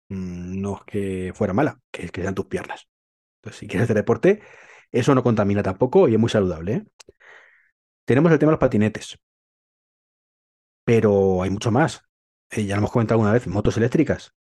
mm, 0.09 0.59
no 0.59 0.79
es 0.79 0.83
que 0.83 1.31
fuera 1.33 1.53
mala, 1.53 1.79
que 1.91 2.03
es 2.03 2.11
que 2.11 2.23
sean 2.23 2.35
tus 2.35 2.47
piernas. 2.47 2.89
Entonces, 3.37 3.59
si 3.61 3.67
quieres 3.67 3.85
hacer 3.85 3.95
deporte, 3.95 4.41
eso 4.91 5.15
no 5.15 5.23
contamina 5.23 5.63
tampoco 5.63 6.09
y 6.09 6.15
es 6.15 6.19
muy 6.19 6.29
saludable. 6.29 6.73
¿eh? 6.73 6.85
Tenemos 8.03 8.33
el 8.33 8.39
tema 8.39 8.49
de 8.49 8.53
los 8.55 8.59
patinetes. 8.59 9.17
Pero 10.83 11.41
hay 11.41 11.51
mucho 11.51 11.71
más. 11.71 12.01
Eh, 12.51 12.65
ya 12.65 12.75
lo 12.75 12.79
hemos 12.79 12.91
comentado 12.91 13.15
alguna 13.15 13.31
vez, 13.31 13.47
motos 13.47 13.77
eléctricas. 13.77 14.33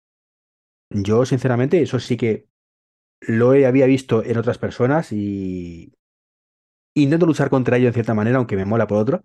Yo, 0.90 1.26
sinceramente, 1.26 1.82
eso 1.82 2.00
sí 2.00 2.18
que 2.18 2.48
lo 3.22 3.52
había 3.52 3.86
visto 3.86 4.24
en 4.24 4.38
otras 4.38 4.58
personas 4.58 5.12
y 5.12 5.94
intento 6.96 7.26
luchar 7.26 7.50
contra 7.50 7.78
ello 7.78 7.88
en 7.88 7.94
cierta 7.94 8.14
manera, 8.14 8.38
aunque 8.38 8.56
me 8.56 8.66
mola 8.66 8.88
por 8.88 8.98
otro. 8.98 9.24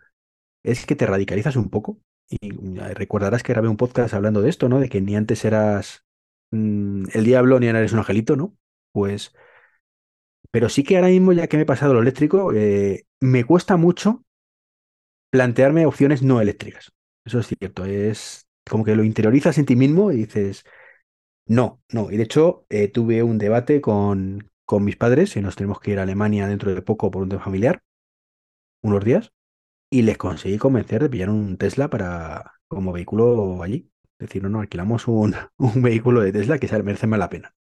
Es 0.65 0.87
que 0.87 0.97
te 0.97 1.07
radicalizas 1.07 1.57
un 1.57 1.71
poco. 1.71 1.99
Y 2.29 2.51
recordarás 2.95 3.43
que 3.43 3.53
grabé 3.53 3.69
un 3.69 3.77
podcast 3.77 4.15
hablando 4.15 4.43
de 4.43 4.51
esto, 4.51 4.69
¿no? 4.69 4.81
De 4.81 4.89
que 4.89 5.01
ni 5.01 5.17
antes 5.17 5.45
eras 5.45 6.05
mm, 6.53 7.07
el 7.13 7.25
diablo 7.25 7.61
ni 7.61 7.67
ahora 7.67 7.81
eres 7.81 7.93
un 7.93 8.01
angelito, 8.01 8.37
¿no? 8.37 8.57
Pues. 8.93 9.33
Pero 10.51 10.69
sí 10.69 10.85
que 10.85 10.97
ahora 10.97 11.09
mismo, 11.09 11.33
ya 11.33 11.47
que 11.49 11.57
me 11.57 11.63
he 11.65 11.67
pasado 11.67 11.95
lo 11.95 12.01
eléctrico, 12.03 12.53
eh, 12.53 13.07
me 13.21 13.45
cuesta 13.45 13.77
mucho 13.77 14.25
plantearme 15.31 15.87
opciones 15.87 16.23
no 16.23 16.41
eléctricas. 16.41 16.93
Eso 17.25 17.41
es 17.41 17.47
cierto. 17.47 17.85
Es 17.85 18.47
como 18.69 18.85
que 18.85 18.97
lo 18.97 19.05
interiorizas 19.05 19.59
en 19.59 19.67
ti 19.67 19.77
mismo 19.77 20.13
y 20.13 20.17
dices, 20.17 20.65
no, 21.47 21.81
no. 21.93 22.11
Y 22.11 22.17
de 22.17 22.25
hecho, 22.25 22.67
eh, 22.69 22.89
tuve 22.89 23.23
un 23.23 23.39
debate 23.39 23.81
con, 23.81 24.51
con 24.65 24.85
mis 24.85 24.97
padres 24.97 25.37
y 25.37 25.41
nos 25.41 25.57
tenemos 25.57 25.81
que 25.81 25.93
ir 25.93 25.99
a 25.99 26.03
Alemania 26.03 26.47
dentro 26.49 26.75
de 26.75 26.83
poco 26.83 27.11
por 27.11 27.23
un 27.23 27.29
tema 27.29 27.43
familiar, 27.43 27.83
unos 28.83 29.05
días, 29.05 29.33
y 29.91 30.03
les 30.03 30.19
conseguí 30.19 30.59
convencer 30.59 31.03
de 31.03 31.11
pillar 31.11 31.31
un 31.31 31.57
Tesla 31.59 31.91
para 31.91 32.55
como 32.69 32.93
vehículo 32.93 33.63
allí. 33.63 33.91
Decir, 34.19 34.43
no, 34.43 34.51
no, 34.51 34.61
alquilamos 34.61 35.09
un, 35.09 35.35
un 35.59 35.83
vehículo 35.83 36.23
de 36.23 36.33
Tesla 36.33 36.59
que 36.59 36.69
se 36.69 36.83
merece 36.83 37.07
más 37.07 37.21
la 37.21 37.31
pena. 37.31 37.55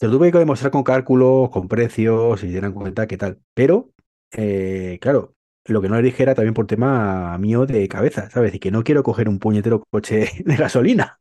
Se 0.00 0.08
lo 0.08 0.12
tuve 0.18 0.32
que 0.32 0.38
demostrar 0.38 0.72
con 0.72 0.82
cálculos, 0.82 1.50
con 1.50 1.68
precios 1.68 2.42
y 2.42 2.48
dieran 2.48 2.72
cuenta 2.72 3.06
qué 3.06 3.16
tal. 3.16 3.40
Pero, 3.54 3.92
eh, 4.32 4.98
claro, 5.00 5.34
lo 5.66 5.80
que 5.80 5.88
no 5.88 5.94
le 5.96 6.02
dije 6.02 6.24
era 6.24 6.34
también 6.34 6.54
por 6.54 6.66
tema 6.66 7.38
mío 7.38 7.66
de 7.66 7.86
cabeza, 7.88 8.28
¿sabes? 8.30 8.52
Y 8.54 8.58
que 8.58 8.72
no 8.72 8.82
quiero 8.82 9.04
coger 9.04 9.28
un 9.28 9.38
puñetero 9.38 9.84
coche 9.90 10.28
de 10.44 10.56
gasolina. 10.56 11.20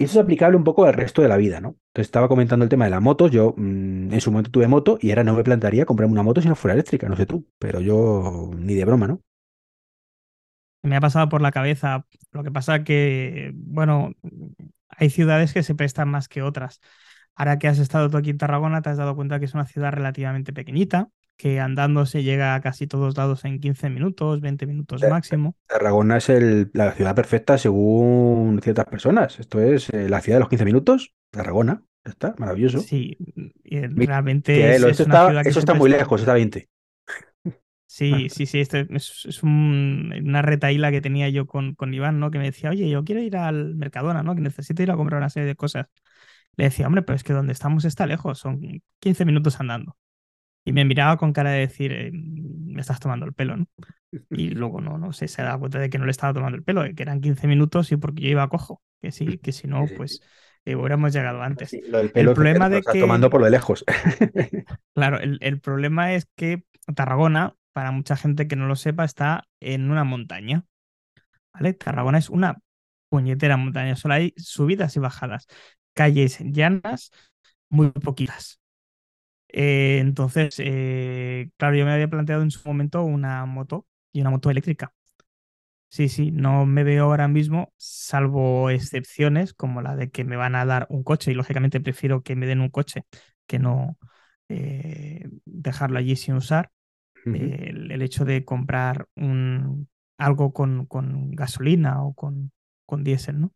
Y 0.00 0.04
eso 0.04 0.18
es 0.18 0.24
aplicable 0.24 0.56
un 0.56 0.64
poco 0.64 0.86
al 0.86 0.94
resto 0.94 1.20
de 1.20 1.28
la 1.28 1.36
vida, 1.36 1.60
¿no? 1.60 1.76
Entonces 1.88 2.06
estaba 2.06 2.26
comentando 2.26 2.64
el 2.64 2.70
tema 2.70 2.86
de 2.86 2.90
las 2.90 3.02
motos. 3.02 3.30
Yo 3.30 3.52
mm, 3.54 4.14
en 4.14 4.20
su 4.22 4.30
momento 4.30 4.50
tuve 4.50 4.66
moto 4.66 4.96
y 4.98 5.10
ahora 5.10 5.24
no 5.24 5.34
me 5.34 5.44
plantearía 5.44 5.84
comprarme 5.84 6.12
una 6.12 6.22
moto 6.22 6.40
si 6.40 6.48
no 6.48 6.54
fuera 6.54 6.72
eléctrica, 6.72 7.06
no 7.06 7.16
sé 7.16 7.26
tú, 7.26 7.46
pero 7.58 7.82
yo 7.82 8.50
ni 8.56 8.72
de 8.72 8.86
broma, 8.86 9.06
¿no? 9.06 9.20
Me 10.82 10.96
ha 10.96 11.02
pasado 11.02 11.28
por 11.28 11.42
la 11.42 11.52
cabeza. 11.52 12.06
Lo 12.32 12.42
que 12.42 12.50
pasa 12.50 12.82
que, 12.82 13.52
bueno, 13.54 14.12
hay 14.88 15.10
ciudades 15.10 15.52
que 15.52 15.62
se 15.62 15.74
prestan 15.74 16.08
más 16.08 16.28
que 16.28 16.40
otras. 16.40 16.80
Ahora 17.34 17.58
que 17.58 17.68
has 17.68 17.78
estado 17.78 18.08
tú 18.08 18.16
aquí 18.16 18.30
en 18.30 18.38
Tarragona, 18.38 18.80
te 18.80 18.88
has 18.88 18.96
dado 18.96 19.14
cuenta 19.14 19.38
que 19.38 19.44
es 19.44 19.52
una 19.52 19.66
ciudad 19.66 19.92
relativamente 19.92 20.54
pequeñita, 20.54 21.10
que 21.40 21.58
andando 21.58 22.04
se 22.04 22.22
llega 22.22 22.54
a 22.54 22.60
casi 22.60 22.86
todos 22.86 23.16
lados 23.16 23.46
en 23.46 23.60
15 23.60 23.88
minutos, 23.88 24.42
20 24.42 24.66
minutos 24.66 25.02
máximo. 25.08 25.56
Tarragona 25.66 26.18
es 26.18 26.30
la 26.74 26.92
ciudad 26.92 27.14
perfecta 27.14 27.56
según 27.56 28.60
ciertas 28.62 28.84
personas. 28.84 29.40
Esto 29.40 29.58
es 29.58 29.88
eh, 29.88 30.10
la 30.10 30.20
ciudad 30.20 30.36
de 30.36 30.40
los 30.40 30.50
15 30.50 30.66
minutos, 30.66 31.14
Tarragona. 31.30 31.82
Está 32.04 32.34
maravilloso. 32.36 32.80
Sí, 32.80 33.16
realmente 33.64 34.74
es, 34.74 34.82
eso 34.82 35.04
está, 35.04 35.40
eso 35.40 35.60
está 35.60 35.72
muy 35.72 35.88
lejos, 35.88 36.20
está 36.20 36.34
20. 36.34 36.68
Sí, 37.86 38.28
sí, 38.28 38.46
sí, 38.46 38.60
esto 38.60 38.76
es, 38.78 39.42
una 39.42 40.42
retaíla 40.42 40.92
que 40.92 41.00
tenía 41.00 41.28
yo 41.28 41.46
con, 41.46 41.74
con 41.74 41.92
Iván, 41.92 42.20
¿no? 42.20 42.30
Que 42.30 42.38
me 42.38 42.44
decía, 42.44 42.70
oye, 42.70 42.88
yo 42.88 43.02
quiero 43.02 43.20
ir 43.20 43.36
al 43.36 43.74
Mercadona, 43.74 44.22
¿no? 44.22 44.36
Que 44.36 44.40
necesito 44.42 44.80
ir 44.84 44.92
a 44.92 44.96
comprar 44.96 45.18
una 45.18 45.28
serie 45.28 45.48
de 45.48 45.56
cosas. 45.56 45.86
Le 46.56 46.64
decía, 46.64 46.86
hombre, 46.86 47.02
pero 47.02 47.16
es 47.16 47.24
que 47.24 47.32
donde 47.32 47.52
estamos 47.52 47.84
está 47.84 48.06
lejos, 48.06 48.38
son 48.38 48.60
15 49.00 49.24
minutos 49.24 49.58
andando. 49.58 49.96
Y 50.64 50.72
me 50.72 50.84
miraba 50.84 51.16
con 51.16 51.32
cara 51.32 51.50
de 51.50 51.60
decir, 51.60 51.92
eh, 51.92 52.10
me 52.12 52.80
estás 52.80 53.00
tomando 53.00 53.26
el 53.26 53.32
pelo, 53.32 53.56
¿no? 53.56 53.66
Y 54.30 54.50
luego 54.50 54.80
no, 54.80 54.98
no 54.98 55.12
sé, 55.12 55.28
se 55.28 55.42
da 55.42 55.58
cuenta 55.58 55.78
de 55.78 55.90
que 55.90 55.98
no 55.98 56.04
le 56.04 56.10
estaba 56.10 56.34
tomando 56.34 56.56
el 56.56 56.64
pelo, 56.64 56.82
que 56.94 57.02
eran 57.02 57.20
15 57.20 57.46
minutos 57.46 57.90
y 57.92 57.96
porque 57.96 58.22
yo 58.22 58.28
iba 58.28 58.42
a 58.42 58.48
cojo, 58.48 58.82
que 59.00 59.12
sí, 59.12 59.38
que 59.42 59.52
si 59.52 59.66
no, 59.66 59.86
pues 59.96 60.20
eh, 60.64 60.76
hubiéramos 60.76 61.12
llegado 61.12 61.42
antes. 61.42 61.72
el 61.72 62.32
problema 62.32 62.68
de 62.68 62.82
que... 62.82 63.00
tomando 63.00 63.30
por 63.30 63.40
lo 63.40 63.46
de 63.46 63.52
lejos. 63.52 63.84
claro, 64.94 65.18
el, 65.18 65.38
el 65.40 65.60
problema 65.60 66.14
es 66.14 66.28
que 66.36 66.64
Tarragona, 66.94 67.56
para 67.72 67.90
mucha 67.92 68.16
gente 68.16 68.48
que 68.48 68.56
no 68.56 68.66
lo 68.66 68.76
sepa, 68.76 69.04
está 69.04 69.44
en 69.60 69.90
una 69.90 70.04
montaña. 70.04 70.64
¿Vale? 71.52 71.72
Tarragona 71.74 72.18
es 72.18 72.30
una 72.30 72.58
puñetera 73.08 73.56
montaña, 73.56 73.96
solo 73.96 74.14
hay 74.14 74.32
subidas 74.36 74.96
y 74.96 75.00
bajadas, 75.00 75.46
calles 75.94 76.38
llanas, 76.40 77.10
muy 77.68 77.90
poquitas. 77.90 78.59
Eh, 79.52 79.98
entonces, 80.00 80.54
eh, 80.58 81.50
claro, 81.56 81.76
yo 81.76 81.84
me 81.84 81.92
había 81.92 82.08
planteado 82.08 82.42
en 82.42 82.50
su 82.50 82.66
momento 82.66 83.02
una 83.02 83.44
moto 83.46 83.86
y 84.12 84.20
una 84.20 84.30
moto 84.30 84.50
eléctrica. 84.50 84.92
Sí, 85.88 86.08
sí, 86.08 86.30
no 86.30 86.66
me 86.66 86.84
veo 86.84 87.06
ahora 87.06 87.26
mismo, 87.26 87.72
salvo 87.76 88.70
excepciones 88.70 89.54
como 89.54 89.82
la 89.82 89.96
de 89.96 90.10
que 90.10 90.22
me 90.24 90.36
van 90.36 90.54
a 90.54 90.64
dar 90.64 90.86
un 90.88 91.02
coche 91.02 91.32
y 91.32 91.34
lógicamente 91.34 91.80
prefiero 91.80 92.22
que 92.22 92.36
me 92.36 92.46
den 92.46 92.60
un 92.60 92.70
coche 92.70 93.04
que 93.46 93.58
no 93.58 93.98
eh, 94.48 95.28
dejarlo 95.44 95.98
allí 95.98 96.14
sin 96.14 96.34
usar. 96.34 96.70
el, 97.24 98.02
hecho 98.02 98.24
de 98.24 98.44
comprar 98.44 99.08
un, 99.16 99.88
algo 100.18 100.52
con, 100.52 100.86
con 100.86 101.32
gasolina 101.32 102.02
o 102.04 102.14
con, 102.14 102.52
con 102.86 103.04
diésel, 103.04 103.40
¿no? 103.40 103.52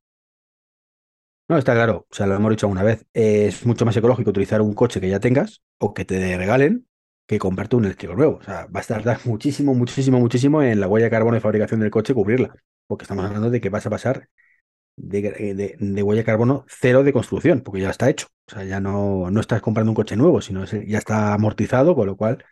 No, 1.49 1.59
está 1.59 1.75
claro, 1.75 2.07
o 2.11 2.15
sea, 2.15 2.27
lo 2.27 2.35
hemos 2.37 2.51
dicho 2.51 2.67
alguna 2.67 2.83
vez, 2.83 3.05
es 3.13 3.67
mucho 3.67 3.85
más 3.85 3.95
ecológico 3.97 4.31
utilizar 4.31 4.63
un 4.63 4.73
coche 4.73 4.99
que 5.01 5.11
ya 5.11 5.21
tengas 5.21 5.63
o 5.79 5.93
que 5.93 6.07
te 6.07 6.37
regalen 6.39 6.87
que 7.27 7.39
comprarte 7.39 7.77
un 7.77 7.85
eléctrico 7.85 8.15
nuevo. 8.15 8.37
O 8.37 8.43
sea, 8.43 8.67
va 8.67 8.81
a 8.81 8.83
tardar 8.83 9.21
muchísimo, 9.25 9.75
muchísimo, 9.75 10.19
muchísimo 10.21 10.63
en 10.63 10.81
la 10.81 10.89
huella 10.89 11.05
de 11.07 11.11
carbono 11.11 11.35
de 11.35 11.41
fabricación 11.43 11.81
del 11.81 11.91
coche 11.91 12.15
cubrirla, 12.15 12.55
porque 12.87 13.05
estamos 13.05 13.27
hablando 13.27 13.51
de 13.51 13.61
que 13.61 13.69
vas 13.69 13.85
a 13.87 13.91
pasar 13.91 14.29
de, 14.97 15.77
de, 15.79 16.03
huella 16.03 16.23
de 16.23 16.27
carbono 16.27 16.65
cero 16.69 17.05
de 17.05 17.13
construcción, 17.13 17.63
porque 17.63 17.81
ya 17.83 17.91
está 17.91 18.11
hecho. 18.11 18.29
O 18.49 18.53
sea, 18.53 18.65
ya 18.65 18.81
no, 18.81 19.31
no 19.31 19.41
estás 19.41 19.63
comprando 19.63 19.93
un 19.93 19.97
coche 19.97 20.17
nuevo, 20.17 20.41
sino 20.41 20.65
ya 20.65 20.99
está 20.99 21.35
amortizado, 21.35 21.95
con 21.95 22.07
lo 22.07 22.17
cual 22.17 22.45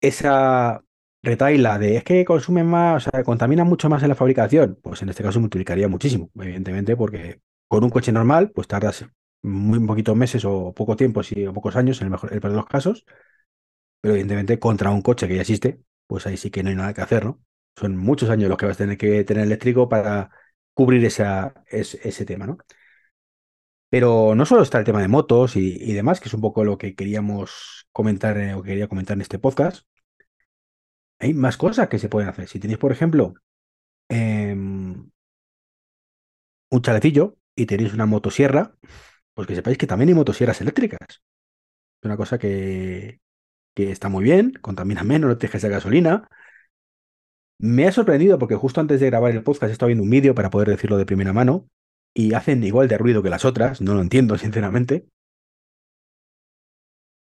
esa 0.00 0.84
retaila 1.22 1.78
de 1.78 1.96
es 1.96 2.04
que 2.04 2.24
consume 2.24 2.64
más, 2.64 3.06
o 3.06 3.10
sea, 3.10 3.22
contamina 3.24 3.64
mucho 3.64 3.88
más 3.88 4.02
en 4.02 4.08
la 4.08 4.14
fabricación, 4.14 4.78
pues 4.82 5.02
en 5.02 5.08
este 5.08 5.22
caso 5.22 5.40
multiplicaría 5.40 5.88
muchísimo, 5.88 6.30
evidentemente, 6.34 6.96
porque 6.96 7.40
con 7.72 7.84
un 7.84 7.90
coche 7.90 8.12
normal, 8.12 8.50
pues 8.50 8.68
tardas 8.68 9.06
muy 9.40 9.80
poquitos 9.86 10.14
meses 10.14 10.44
o 10.44 10.74
poco 10.74 10.94
tiempo, 10.94 11.22
si, 11.22 11.46
o 11.46 11.54
pocos 11.54 11.74
años, 11.76 12.00
en 12.02 12.06
el 12.06 12.10
mejor 12.10 12.30
de 12.30 12.48
los 12.50 12.66
casos. 12.66 13.06
Pero 14.02 14.14
evidentemente, 14.14 14.58
contra 14.58 14.90
un 14.90 15.00
coche 15.00 15.26
que 15.26 15.36
ya 15.36 15.40
existe, 15.40 15.80
pues 16.06 16.26
ahí 16.26 16.36
sí 16.36 16.50
que 16.50 16.62
no 16.62 16.68
hay 16.68 16.76
nada 16.76 16.92
que 16.92 17.00
hacer, 17.00 17.24
¿no? 17.24 17.40
Son 17.76 17.96
muchos 17.96 18.28
años 18.28 18.50
los 18.50 18.58
que 18.58 18.66
vas 18.66 18.76
a 18.76 18.78
tener 18.78 18.98
que 18.98 19.24
tener 19.24 19.44
eléctrico 19.44 19.88
para 19.88 20.30
cubrir 20.74 21.02
esa, 21.06 21.54
ese, 21.66 22.26
tema, 22.26 22.46
¿no? 22.46 22.58
Pero 23.88 24.34
no 24.34 24.44
solo 24.44 24.62
está 24.62 24.78
el 24.78 24.84
tema 24.84 25.00
de 25.00 25.08
motos 25.08 25.56
y, 25.56 25.92
demás, 25.94 26.20
que 26.20 26.28
es 26.28 26.34
un 26.34 26.42
poco 26.42 26.64
lo 26.64 26.76
que 26.76 26.94
queríamos 26.94 27.86
comentar 27.92 28.36
eh, 28.38 28.54
o 28.54 28.62
quería 28.62 28.88
comentar 28.88 29.16
en 29.16 29.22
este 29.22 29.38
podcast. 29.38 29.86
Hay 31.20 31.32
más 31.32 31.56
cosas 31.56 31.88
que 31.88 31.98
se 31.98 32.08
pueden 32.10 32.28
hacer. 32.28 32.48
Si 32.48 32.58
tenéis, 32.58 32.78
por 32.78 32.92
ejemplo, 32.92 33.34
em, 34.08 35.10
un 36.70 36.82
chalecillo, 36.82 37.36
y 37.56 37.66
tenéis 37.66 37.94
una 37.94 38.06
motosierra, 38.06 38.74
pues 39.34 39.48
que 39.48 39.54
sepáis 39.54 39.78
que 39.78 39.86
también 39.86 40.08
hay 40.10 40.14
motosierras 40.14 40.60
eléctricas. 40.60 41.00
Es 41.10 42.04
una 42.04 42.16
cosa 42.16 42.38
que, 42.38 43.20
que 43.74 43.90
está 43.92 44.08
muy 44.08 44.24
bien, 44.24 44.52
contamina 44.60 45.04
menos, 45.04 45.28
no 45.30 45.38
te 45.38 45.48
de 45.48 45.68
gasolina. 45.68 46.28
Me 47.58 47.86
ha 47.86 47.92
sorprendido 47.92 48.38
porque 48.38 48.56
justo 48.56 48.80
antes 48.80 49.00
de 49.00 49.06
grabar 49.06 49.32
el 49.32 49.42
podcast 49.44 49.72
estaba 49.72 49.88
viendo 49.88 50.02
un 50.02 50.10
vídeo 50.10 50.34
para 50.34 50.50
poder 50.50 50.68
decirlo 50.68 50.96
de 50.96 51.06
primera 51.06 51.32
mano 51.32 51.68
y 52.14 52.34
hacen 52.34 52.62
igual 52.64 52.88
de 52.88 52.98
ruido 52.98 53.22
que 53.22 53.30
las 53.30 53.44
otras, 53.44 53.80
no 53.80 53.94
lo 53.94 54.02
entiendo 54.02 54.36
sinceramente. 54.38 55.06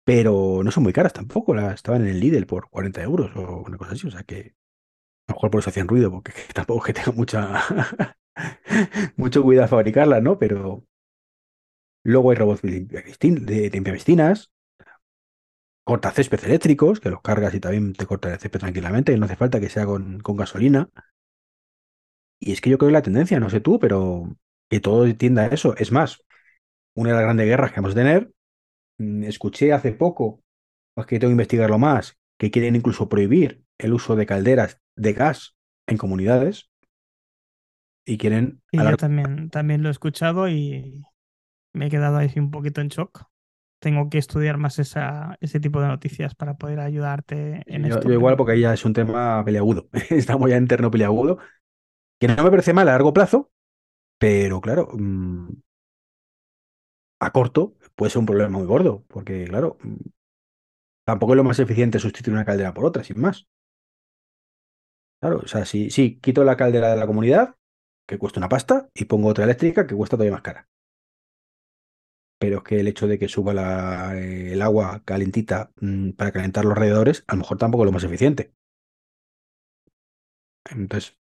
Pero 0.03 0.61
no 0.63 0.71
son 0.71 0.84
muy 0.84 0.93
caras 0.93 1.13
tampoco, 1.13 1.55
las 1.55 1.76
estaban 1.76 2.01
en 2.03 2.09
el 2.09 2.19
Lidl 2.19 2.45
por 2.45 2.69
40 2.69 3.01
euros 3.01 3.32
o 3.36 3.63
una 3.65 3.78
cosa 3.78 3.93
así, 3.93 4.07
o 4.07 4.11
sea 4.11 4.23
que 4.23 4.55
a 5.28 5.34
lo 5.34 5.36
mejor 5.36 5.51
por 5.51 5.59
eso 5.61 5.69
hacían 5.71 5.88
ruido, 5.88 6.11
porque 6.11 6.34
tampoco 6.53 6.82
es 6.82 6.93
que 6.93 7.01
tenga 7.01 7.11
mucha 7.17 8.15
mucho 9.15 9.43
cuidado 9.43 9.65
a 9.65 9.69
fabricarlas, 9.69 10.21
¿no? 10.21 10.38
Pero 10.39 10.84
luego 12.03 12.32
hay 12.32 12.38
robots 12.38 12.61
de 12.61 13.69
limpiapiscinas, 13.73 14.51
cortacésped 15.84 16.43
eléctricos, 16.45 16.99
que 16.99 17.09
los 17.09 17.21
cargas 17.21 17.53
y 17.53 17.59
también 17.59 17.93
te 17.93 18.05
cortan 18.05 18.34
el 18.34 18.39
césped 18.39 18.59
tranquilamente, 18.59 19.13
y 19.13 19.19
no 19.19 19.26
hace 19.26 19.36
falta 19.36 19.59
que 19.59 19.69
sea 19.69 19.86
con, 19.86 20.19
con 20.19 20.36
gasolina. 20.36 20.89
Y 22.39 22.51
es 22.51 22.61
que 22.61 22.69
yo 22.69 22.78
creo 22.78 22.89
que 22.89 22.93
la 22.93 23.01
tendencia, 23.01 23.39
no 23.39 23.49
sé 23.49 23.59
tú, 23.59 23.80
pero 23.80 24.38
que 24.69 24.80
todo 24.80 25.13
tienda 25.15 25.43
a 25.43 25.47
eso. 25.47 25.76
Es 25.78 25.91
más, 25.91 26.23
una 26.95 27.09
de 27.11 27.15
las 27.15 27.23
grandes 27.23 27.47
guerras 27.47 27.71
que 27.71 27.82
vamos 27.82 27.93
a 27.93 27.95
tener, 27.95 28.32
mm, 28.97 29.23
escuché 29.23 29.73
hace 29.73 29.93
poco, 29.93 30.43
es 30.97 31.05
que 31.05 31.19
tengo 31.19 31.30
que 31.32 31.34
investigarlo 31.34 31.80
más, 31.80 32.17
que 32.39 32.51
quieren 32.51 32.76
incluso 32.76 33.09
prohibir 33.09 33.63
el 33.78 33.93
uso 33.93 34.15
de 34.15 34.26
calderas 34.26 34.80
de 34.95 35.13
gas 35.13 35.55
en 35.88 35.97
comunidades 35.97 36.69
y 38.06 38.18
quieren... 38.18 38.62
Y 38.72 38.78
yo 38.78 38.97
también, 38.97 39.49
también 39.49 39.84
lo 39.84 39.89
he 39.89 39.91
escuchado 39.91 40.49
y 40.49 41.03
me 41.74 41.88
he 41.88 41.89
quedado 41.89 42.18
ahí 42.18 42.32
un 42.38 42.51
poquito 42.51 42.82
en 42.82 42.89
shock. 42.89 43.26
Tengo 43.80 44.10
que 44.10 44.18
estudiar 44.18 44.58
más 44.58 44.80
esa, 44.80 45.38
ese 45.41 45.60
tipo 45.60 45.82
de 45.82 45.88
noticias 45.88 46.36
para 46.36 46.56
poder 46.56 46.80
ayudarte 46.80 47.64
en 47.68 47.84
Yo, 47.84 47.95
esto. 47.95 48.08
yo 48.08 48.14
igual 48.14 48.38
porque 48.38 48.53
ahí 48.53 48.62
ya 48.62 48.74
es 48.74 48.86
un 48.86 48.93
tema 48.93 49.43
peleagudo. 49.45 49.89
Estamos 50.10 50.49
ya 50.49 50.58
en 50.58 50.68
terreno 50.68 50.91
peleagudo. 50.91 51.38
Que 52.20 52.28
no 52.30 52.43
me 52.43 52.51
parece 52.51 52.74
mal 52.74 52.88
a 52.89 52.93
largo 52.93 53.14
plazo, 53.14 53.51
pero 54.20 54.62
claro, 54.62 54.89
mm, 54.93 55.49
a 57.20 57.32
corto 57.32 57.76
puede 57.95 58.10
ser 58.12 58.20
un 58.20 58.26
problema 58.26 58.58
muy 58.58 58.66
gordo. 58.68 59.03
Porque, 59.10 59.45
claro, 59.45 59.78
mm, 59.84 59.95
tampoco 61.03 61.34
es 61.34 61.38
lo 61.38 61.43
más 61.43 61.58
eficiente 61.60 61.97
sustituir 61.99 62.36
una 62.36 62.45
caldera 62.45 62.74
por 62.74 62.86
otra, 62.86 63.03
sin 63.03 63.20
más. 63.20 63.47
Claro, 65.20 65.39
o 65.43 65.47
sea, 65.47 65.66
si, 65.66 65.89
si 65.89 66.20
quito 66.20 66.43
la 66.43 66.56
caldera 66.58 66.89
de 66.91 66.97
la 66.97 67.08
comunidad, 67.08 67.56
que 68.08 68.18
cuesta 68.18 68.39
una 68.39 68.49
pasta, 68.49 68.89
y 68.93 69.06
pongo 69.06 69.30
otra 69.30 69.45
eléctrica 69.45 69.88
que 69.88 69.95
cuesta 69.95 70.18
todavía 70.18 70.34
más 70.34 70.41
cara. 70.41 70.68
Pero 72.39 72.58
es 72.58 72.64
que 72.64 72.80
el 72.80 72.88
hecho 72.88 73.08
de 73.08 73.18
que 73.20 73.28
suba 73.28 74.16
eh, 74.16 74.53
el 74.53 74.62
agua 74.62 75.01
calentita 75.06 75.72
mm, 75.82 76.12
para 76.12 76.32
calentar 76.32 76.64
los 76.66 76.74
alrededores, 76.74 77.24
a 77.28 77.34
lo 77.34 77.39
mejor 77.39 77.58
tampoco 77.58 77.84
es 77.84 77.86
lo 77.88 77.91
más 77.93 78.03
eficiente. 78.03 78.53
Entonces, 80.70 81.18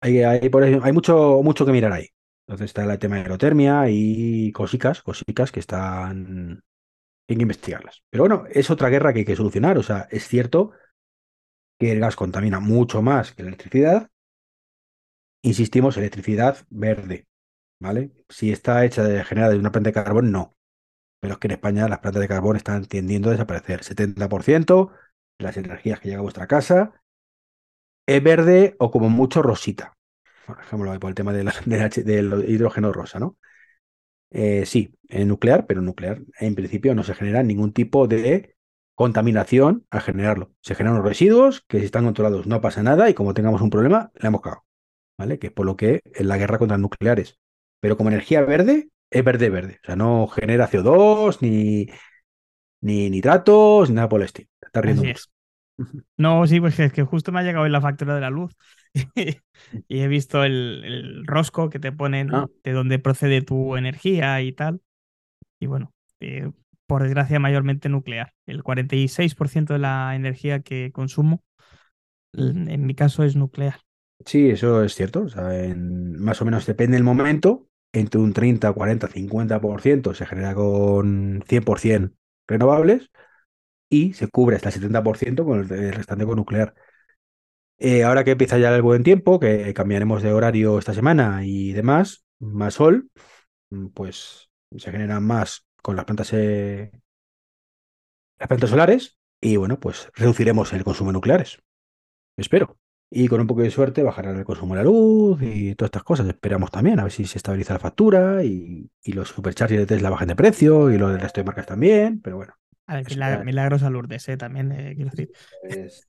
hay, 0.00 0.48
por 0.50 0.64
hay 0.64 0.92
mucho, 0.92 1.40
mucho 1.42 1.66
que 1.66 1.72
mirar 1.72 1.92
ahí. 1.92 2.08
Entonces 2.46 2.66
está 2.66 2.84
el 2.84 2.98
tema 2.98 3.16
de 3.16 3.22
aerotermia 3.22 3.84
y 3.90 4.52
cositas, 4.52 5.02
cositas 5.02 5.52
que 5.52 5.60
están... 5.60 6.62
Hay 7.28 7.36
que 7.36 7.42
investigarlas. 7.42 8.02
Pero 8.10 8.24
bueno, 8.24 8.44
es 8.50 8.70
otra 8.70 8.90
guerra 8.90 9.12
que 9.12 9.20
hay 9.20 9.24
que 9.26 9.36
solucionar. 9.36 9.78
O 9.78 9.82
sea, 9.82 10.08
es 10.10 10.28
cierto 10.28 10.72
que 11.78 11.92
el 11.92 12.00
gas 12.00 12.16
contamina 12.16 12.60
mucho 12.60 13.02
más 13.02 13.32
que 13.32 13.42
la 13.42 13.48
electricidad. 13.48 14.10
Insistimos, 15.42 15.96
electricidad 15.96 16.58
verde, 16.70 17.26
¿vale? 17.80 18.12
Si 18.28 18.50
está 18.52 18.84
hecha 18.84 19.04
de 19.04 19.24
generada 19.24 19.52
de 19.52 19.58
una 19.58 19.72
planta 19.72 19.90
de 19.90 19.94
carbón, 19.94 20.32
no. 20.32 20.56
Pero 21.20 21.34
es 21.34 21.40
que 21.40 21.48
en 21.48 21.52
España 21.52 21.88
las 21.88 22.00
plantas 22.00 22.20
de 22.22 22.28
carbón 22.28 22.56
están 22.56 22.86
tendiendo 22.86 23.28
a 23.28 23.32
desaparecer. 23.32 23.84
70% 23.84 24.92
de 25.38 25.44
las 25.44 25.56
energías 25.56 26.00
que 26.00 26.08
llegan 26.08 26.20
a 26.20 26.22
vuestra 26.22 26.46
casa 26.46 27.02
es 28.06 28.22
verde 28.22 28.74
o 28.78 28.90
como 28.90 29.08
mucho 29.10 29.42
rosita. 29.42 29.96
Por 30.46 30.58
ejemplo, 30.60 30.98
por 30.98 31.10
el 31.10 31.14
tema 31.14 31.32
del 31.32 32.44
hidrógeno 32.48 32.92
rosa, 32.92 33.18
¿no? 33.18 33.36
Eh, 34.30 34.66
sí, 34.66 34.94
es 35.08 35.26
nuclear, 35.26 35.66
pero 35.66 35.80
nuclear 35.80 36.20
en 36.38 36.54
principio 36.54 36.94
no 36.94 37.02
se 37.02 37.14
genera 37.14 37.42
ningún 37.42 37.72
tipo 37.72 38.06
de 38.08 38.56
contaminación 38.94 39.86
al 39.90 40.02
generarlo. 40.02 40.52
Se 40.62 40.74
generan 40.74 40.98
los 40.98 41.06
residuos 41.06 41.62
que 41.68 41.78
si 41.80 41.86
están 41.86 42.04
controlados 42.04 42.46
no 42.46 42.60
pasa 42.60 42.82
nada 42.82 43.08
y 43.10 43.14
como 43.14 43.34
tengamos 43.34 43.62
un 43.62 43.70
problema, 43.70 44.10
la 44.14 44.28
hemos 44.28 44.42
cagado. 44.42 44.67
¿Vale? 45.18 45.38
Que 45.38 45.48
es 45.48 45.52
por 45.52 45.66
lo 45.66 45.76
que 45.76 46.02
en 46.04 46.28
la 46.28 46.38
guerra 46.38 46.58
contra 46.58 46.78
nucleares. 46.78 47.38
Pero 47.80 47.96
como 47.96 48.10
energía 48.10 48.42
verde, 48.42 48.90
es 49.10 49.24
verde 49.24 49.50
verde. 49.50 49.78
O 49.82 49.86
sea, 49.86 49.96
no 49.96 50.28
genera 50.28 50.66
CO2, 50.68 51.42
ni, 51.42 51.88
ni 52.82 53.10
nitratos, 53.10 53.90
ni 53.90 53.96
nada 53.96 54.08
por 54.08 54.20
el 54.20 54.26
estilo. 54.26 54.48
Te 54.60 54.66
estás 54.68 54.84
riendo 54.84 55.02
Así 55.02 55.10
es. 55.10 55.30
No, 56.16 56.46
sí, 56.46 56.60
pues 56.60 56.78
es 56.80 56.92
que 56.92 57.04
justo 57.04 57.32
me 57.32 57.40
ha 57.40 57.42
llegado 57.42 57.64
hoy 57.64 57.70
la 57.70 57.80
factura 57.80 58.14
de 58.14 58.20
la 58.20 58.30
luz 58.30 58.52
y 59.88 60.00
he 60.00 60.08
visto 60.08 60.42
el, 60.44 60.82
el 60.84 61.26
rosco 61.26 61.70
que 61.70 61.78
te 61.78 61.92
ponen 61.92 62.30
Ah. 62.32 62.46
de 62.64 62.72
dónde 62.72 62.98
procede 62.98 63.42
tu 63.42 63.76
energía 63.76 64.40
y 64.42 64.52
tal. 64.52 64.80
Y 65.60 65.66
bueno, 65.66 65.92
eh, 66.20 66.50
por 66.86 67.02
desgracia, 67.04 67.40
mayormente 67.40 67.88
nuclear. 67.88 68.34
El 68.46 68.62
46% 68.64 69.74
de 69.74 69.80
la 69.80 70.14
energía 70.16 70.60
que 70.62 70.92
consumo, 70.92 71.42
en 72.34 72.70
en 72.70 72.86
mi 72.86 72.94
caso, 72.94 73.24
es 73.24 73.36
nuclear. 73.36 73.80
Sí, 74.26 74.50
eso 74.50 74.82
es 74.84 74.94
cierto. 74.94 75.22
O 75.22 75.28
sea, 75.28 75.54
en- 75.64 76.18
más 76.20 76.40
o 76.42 76.44
menos 76.44 76.66
depende 76.66 76.96
del 76.96 77.04
momento. 77.04 77.66
Entre 77.92 78.20
un 78.20 78.32
30, 78.34 78.72
40, 78.72 79.08
50% 79.08 80.12
se 80.14 80.26
genera 80.26 80.54
con 80.54 81.42
100% 81.48 82.14
renovables 82.46 83.10
y 83.90 84.14
se 84.14 84.28
cubre 84.28 84.56
hasta 84.56 84.70
el 84.70 84.74
70% 84.74 85.44
con 85.46 85.60
el, 85.60 85.92
restante 85.94 86.26
con 86.26 86.36
nuclear. 86.36 86.74
Eh, 87.78 88.02
ahora 88.04 88.24
que 88.24 88.32
empieza 88.32 88.58
ya 88.58 88.74
el 88.74 88.82
buen 88.82 89.04
tiempo, 89.04 89.38
que 89.38 89.72
cambiaremos 89.74 90.22
de 90.22 90.32
horario 90.32 90.78
esta 90.78 90.94
semana 90.94 91.42
y 91.44 91.72
demás, 91.72 92.24
más 92.40 92.74
sol, 92.74 93.10
mm, 93.70 93.88
pues 93.88 94.50
se 94.76 94.92
generan 94.92 95.24
más 95.26 95.66
con 95.82 95.96
las 95.96 96.04
plantas, 96.06 96.32
eh, 96.34 96.90
las 98.38 98.48
plantas 98.48 98.70
solares 98.70 99.16
y 99.40 99.56
bueno, 99.56 99.78
pues 99.80 100.10
reduciremos 100.14 100.72
el 100.72 100.84
consumo 100.84 101.10
de 101.10 101.14
nucleares. 101.14 101.58
Espero. 102.36 102.78
Y 103.10 103.26
con 103.28 103.40
un 103.40 103.46
poco 103.46 103.62
de 103.62 103.70
suerte 103.70 104.02
bajará 104.02 104.30
el 104.32 104.44
consumo 104.44 104.74
de 104.74 104.80
la 104.80 104.84
luz 104.84 105.40
y 105.42 105.74
todas 105.74 105.88
estas 105.88 106.02
cosas. 106.04 106.28
Esperamos 106.28 106.70
también 106.70 107.00
a 107.00 107.04
ver 107.04 107.12
si 107.12 107.24
se 107.24 107.38
estabiliza 107.38 107.72
la 107.72 107.78
factura 107.78 108.44
y, 108.44 108.90
y 109.02 109.12
los 109.12 109.28
superchargers 109.28 109.80
de 109.80 109.86
Tesla 109.86 110.10
bajan 110.10 110.28
de 110.28 110.36
precio 110.36 110.90
y 110.90 110.98
los 110.98 111.10
del 111.12 111.20
resto 111.20 111.40
de 111.40 111.44
marcas 111.46 111.66
también. 111.66 112.20
Pero 112.20 112.36
bueno, 112.36 112.52
A 112.86 112.96
ver, 112.96 113.06
Eso 113.06 113.14
milagro- 113.14 113.38
ya- 113.40 113.44
milagros 113.44 113.82
a 113.82 113.90
Lourdes, 113.90 114.28
eh, 114.28 114.36
también 114.36 114.72
eh, 114.72 114.92
quiero 114.94 115.10
decir. 115.10 115.30
es- 115.64 116.06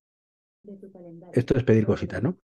esto 1.34 1.58
es 1.58 1.64
pedir 1.64 1.86
cositas, 1.86 2.22
¿no? 2.22 2.38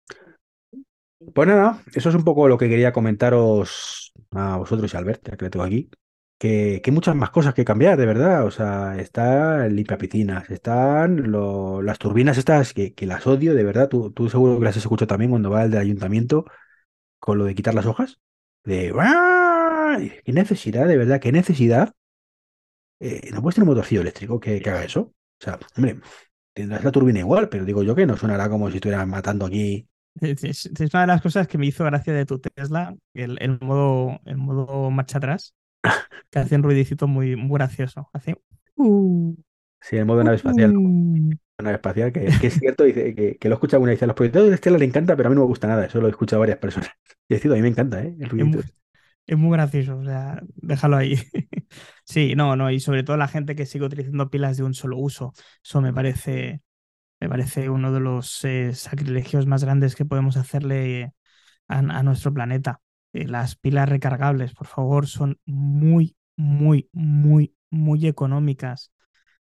Pues 1.33 1.47
nada, 1.47 1.81
eso 1.95 2.09
es 2.09 2.15
un 2.15 2.23
poco 2.23 2.47
lo 2.47 2.57
que 2.57 2.69
quería 2.69 2.91
comentaros 2.93 4.11
a 4.31 4.57
vosotros 4.57 4.93
y 4.93 4.95
a 4.95 4.99
Albert, 4.99 5.29
ya 5.29 5.37
que 5.37 5.45
le 5.45 5.49
tengo 5.51 5.65
aquí. 5.65 5.89
Que, 6.37 6.81
que 6.83 6.89
hay 6.89 6.93
muchas 6.93 7.15
más 7.15 7.29
cosas 7.29 7.53
que 7.53 7.63
cambiar, 7.63 7.97
de 7.97 8.05
verdad. 8.05 8.45
O 8.45 8.51
sea, 8.51 8.97
está 8.99 9.65
el 9.65 9.75
limpia 9.75 9.97
piscinas, 9.97 10.49
están 10.49 11.31
lo- 11.31 11.81
las 11.81 11.99
turbinas 11.99 12.37
estas 12.37 12.73
que, 12.73 12.93
que 12.93 13.05
las 13.05 13.25
odio, 13.27 13.53
de 13.53 13.63
verdad. 13.63 13.87
Tú, 13.89 14.11
tú 14.11 14.29
seguro 14.29 14.57
que 14.59 14.65
las 14.65 14.75
has 14.75 14.83
escuchado 14.83 15.07
también 15.07 15.31
cuando 15.31 15.49
va 15.49 15.63
el 15.63 15.71
del 15.71 15.79
ayuntamiento 15.81 16.45
con 17.19 17.37
lo 17.37 17.45
de 17.45 17.55
quitar 17.55 17.73
las 17.73 17.85
hojas. 17.85 18.19
De. 18.65 18.93
¿Qué 20.25 20.33
necesidad, 20.33 20.87
de 20.87 20.97
verdad? 20.97 21.19
¿Qué 21.19 21.31
necesidad? 21.31 21.93
Eh, 22.99 23.29
no 23.33 23.41
puedes 23.41 23.55
tener 23.55 23.67
un 23.67 23.75
motorcillo 23.75 24.01
eléctrico 24.01 24.39
que, 24.39 24.61
que 24.61 24.69
haga 24.69 24.83
eso. 24.83 25.01
O 25.01 25.43
sea, 25.43 25.59
hombre, 25.75 25.99
tendrás 26.53 26.83
la 26.83 26.91
turbina 26.91 27.19
igual, 27.19 27.49
pero 27.49 27.65
digo 27.65 27.83
yo 27.83 27.95
que 27.95 28.05
no 28.05 28.17
sonará 28.17 28.49
como 28.49 28.69
si 28.69 28.77
estuvieran 28.77 29.09
matando 29.09 29.45
aquí. 29.45 29.87
Es, 30.21 30.69
una 30.93 31.01
de 31.01 31.07
las 31.07 31.21
cosas 31.21 31.47
que 31.47 31.57
me 31.57 31.65
hizo 31.65 31.83
gracia 31.83 32.13
de 32.13 32.25
tu 32.25 32.39
Tesla, 32.39 32.95
el, 33.13 33.37
el 33.41 33.59
modo, 33.59 34.19
el 34.25 34.37
modo 34.37 34.91
marcha 34.91 35.17
atrás, 35.17 35.53
que 36.31 36.39
hace 36.39 36.55
un 36.55 36.63
ruidicito 36.63 37.07
muy, 37.07 37.35
muy 37.35 37.57
gracioso. 37.59 38.09
Hace. 38.13 38.35
uh, 38.77 39.33
Sí, 39.81 39.97
el 39.97 40.05
modo 40.05 40.23
nave 40.23 40.37
espacial. 40.37 40.79
uh. 40.79 41.33
nave 41.59 41.75
espacial, 41.75 42.13
que, 42.13 42.37
que 42.37 42.47
es 42.47 42.55
cierto, 42.59 42.83
dice, 42.85 43.15
que, 43.15 43.37
que 43.37 43.49
lo 43.49 43.55
escucha 43.55 43.77
alguna 43.77 43.91
vez. 43.93 44.03
A 44.03 44.07
los 44.07 44.15
proyectores 44.15 44.51
de 44.51 44.57
Stella 44.57 44.77
le 44.79 44.85
encanta, 44.85 45.15
pero 45.15 45.27
a 45.29 45.31
mí 45.31 45.35
no 45.35 45.41
me 45.43 45.47
gusta 45.47 45.67
nada. 45.67 45.85
Eso 45.85 46.01
lo 46.01 46.07
he 46.07 46.11
escuchado 46.11 46.39
a 46.41 46.43
varias 46.43 46.59
personas. 46.59 46.91
Y 47.29 47.35
cierto, 47.37 47.53
a 47.53 47.57
mí 47.57 47.61
me 47.63 47.69
encanta, 47.69 48.03
¿eh? 48.03 48.15
El 48.19 48.29
Es 48.35 48.45
ruidito. 48.45 48.47
muy, 48.47 48.63
es 49.27 49.37
muy 49.37 49.51
gracioso, 49.57 49.97
o 49.97 50.03
sea, 50.05 50.41
déjalo 50.55 50.97
ahí. 50.97 51.17
Sí, 52.05 52.35
no, 52.35 52.55
no, 52.57 52.71
y 52.71 52.79
sobre 52.81 53.03
todo 53.03 53.17
la 53.17 53.27
gente 53.29 53.55
que 53.55 53.65
sigue 53.65 53.85
utilizando 53.85 54.29
pilas 54.29 54.57
de 54.57 54.63
un 54.63 54.73
solo 54.75 54.97
uso. 54.97 55.33
Eso 55.63 55.81
me 55.81 55.93
parece, 55.93 56.61
me 57.21 57.29
parece 57.29 57.69
uno 57.69 57.93
de 57.93 58.01
los 58.01 58.43
eh, 58.45 58.73
sacrilegios 58.75 59.47
más 59.47 59.63
grandes 59.65 59.95
que 59.95 60.05
podemos 60.05 60.37
hacerle 60.37 61.13
a, 61.69 61.79
a 61.79 62.03
nuestro 62.03 62.33
planeta. 62.33 62.81
Eh, 63.13 63.27
las 63.27 63.55
pilas 63.55 63.87
recargables, 63.87 64.53
por 64.53 64.67
favor, 64.67 65.07
son 65.07 65.39
muy, 65.45 66.17
muy, 66.35 66.89
muy, 66.91 67.55
muy 67.69 68.07
económicas. 68.07 68.91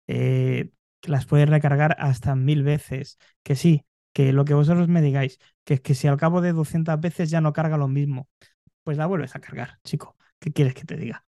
Eh, 0.07 0.69
que 1.01 1.11
las 1.11 1.25
puedes 1.25 1.49
recargar 1.49 1.95
hasta 1.99 2.35
mil 2.35 2.63
veces. 2.63 3.17
Que 3.43 3.55
sí, 3.55 3.85
que 4.13 4.31
lo 4.33 4.45
que 4.45 4.53
vosotros 4.53 4.87
me 4.87 5.01
digáis, 5.01 5.39
que 5.63 5.75
es 5.75 5.81
que 5.81 5.95
si 5.95 6.07
al 6.07 6.17
cabo 6.17 6.41
de 6.41 6.53
200 6.53 6.99
veces 6.99 7.29
ya 7.29 7.41
no 7.41 7.53
carga 7.53 7.77
lo 7.77 7.87
mismo, 7.87 8.29
pues 8.83 8.97
la 8.97 9.07
vuelves 9.07 9.35
a 9.35 9.39
cargar, 9.39 9.79
chico. 9.83 10.15
¿Qué 10.39 10.53
quieres 10.53 10.73
que 10.73 10.85
te 10.85 10.95
diga? 10.95 11.25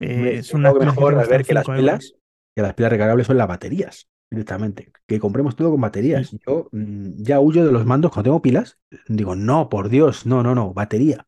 Eh, 0.00 0.36
es 0.38 0.54
una 0.54 0.72
mejor 0.72 1.14
ver 1.28 1.44
que 1.44 1.54
las 1.54 1.64
5 1.64 1.74
euros. 1.74 1.78
pilas, 1.78 2.14
que 2.54 2.62
las 2.62 2.74
pilas 2.74 2.92
recargables 2.92 3.26
son 3.26 3.38
las 3.38 3.48
baterías, 3.48 4.08
directamente. 4.30 4.92
Que 5.06 5.18
compremos 5.18 5.56
todo 5.56 5.70
con 5.70 5.80
baterías. 5.80 6.28
Sí. 6.28 6.40
Yo 6.46 6.68
mm, 6.72 7.22
ya 7.22 7.40
huyo 7.40 7.66
de 7.66 7.72
los 7.72 7.86
mandos 7.86 8.12
cuando 8.12 8.28
tengo 8.28 8.42
pilas. 8.42 8.78
Digo, 9.08 9.34
no, 9.34 9.68
por 9.68 9.88
Dios, 9.88 10.26
no, 10.26 10.42
no, 10.42 10.54
no, 10.54 10.72
batería. 10.72 11.26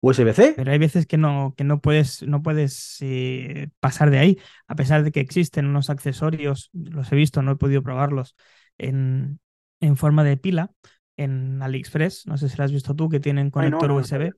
USB-C, 0.00 0.54
Pero 0.54 0.72
hay 0.72 0.78
veces 0.78 1.06
que 1.06 1.16
no, 1.18 1.54
que 1.56 1.64
no 1.64 1.80
puedes, 1.80 2.22
no 2.24 2.42
puedes 2.42 2.98
eh, 3.00 3.70
pasar 3.80 4.10
de 4.10 4.18
ahí, 4.18 4.38
a 4.66 4.74
pesar 4.74 5.04
de 5.04 5.12
que 5.12 5.20
existen 5.20 5.66
unos 5.66 5.88
accesorios, 5.90 6.70
los 6.72 7.12
he 7.12 7.16
visto, 7.16 7.42
no 7.42 7.52
he 7.52 7.56
podido 7.56 7.82
probarlos, 7.82 8.34
en, 8.76 9.40
en 9.80 9.96
forma 9.96 10.24
de 10.24 10.36
pila 10.36 10.72
en 11.16 11.62
AliExpress, 11.62 12.26
no 12.26 12.36
sé 12.38 12.48
si 12.48 12.56
lo 12.56 12.64
has 12.64 12.72
visto 12.72 12.94
tú, 12.96 13.08
que 13.08 13.20
tienen 13.20 13.50
Ay, 13.56 13.68
no, 13.68 13.84
conector 13.84 13.86
no, 13.86 14.00
USB. 14.02 14.32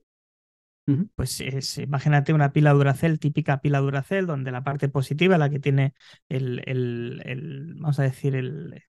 Pues 1.15 1.41
es- 1.41 1.77
imagínate 1.77 2.33
una 2.33 2.51
pila 2.53 2.73
Duracell, 2.73 3.19
típica 3.19 3.61
pila 3.61 3.79
Duracell, 3.79 4.25
donde 4.25 4.51
la 4.51 4.63
parte 4.63 4.89
positiva, 4.89 5.37
la 5.37 5.49
que 5.49 5.59
tiene 5.59 5.93
el, 6.29 6.63
el- 6.65 7.21
el- 7.25 7.75
vamos 7.75 7.99
a 7.99 8.03
decir, 8.03 8.35
el, 8.35 8.83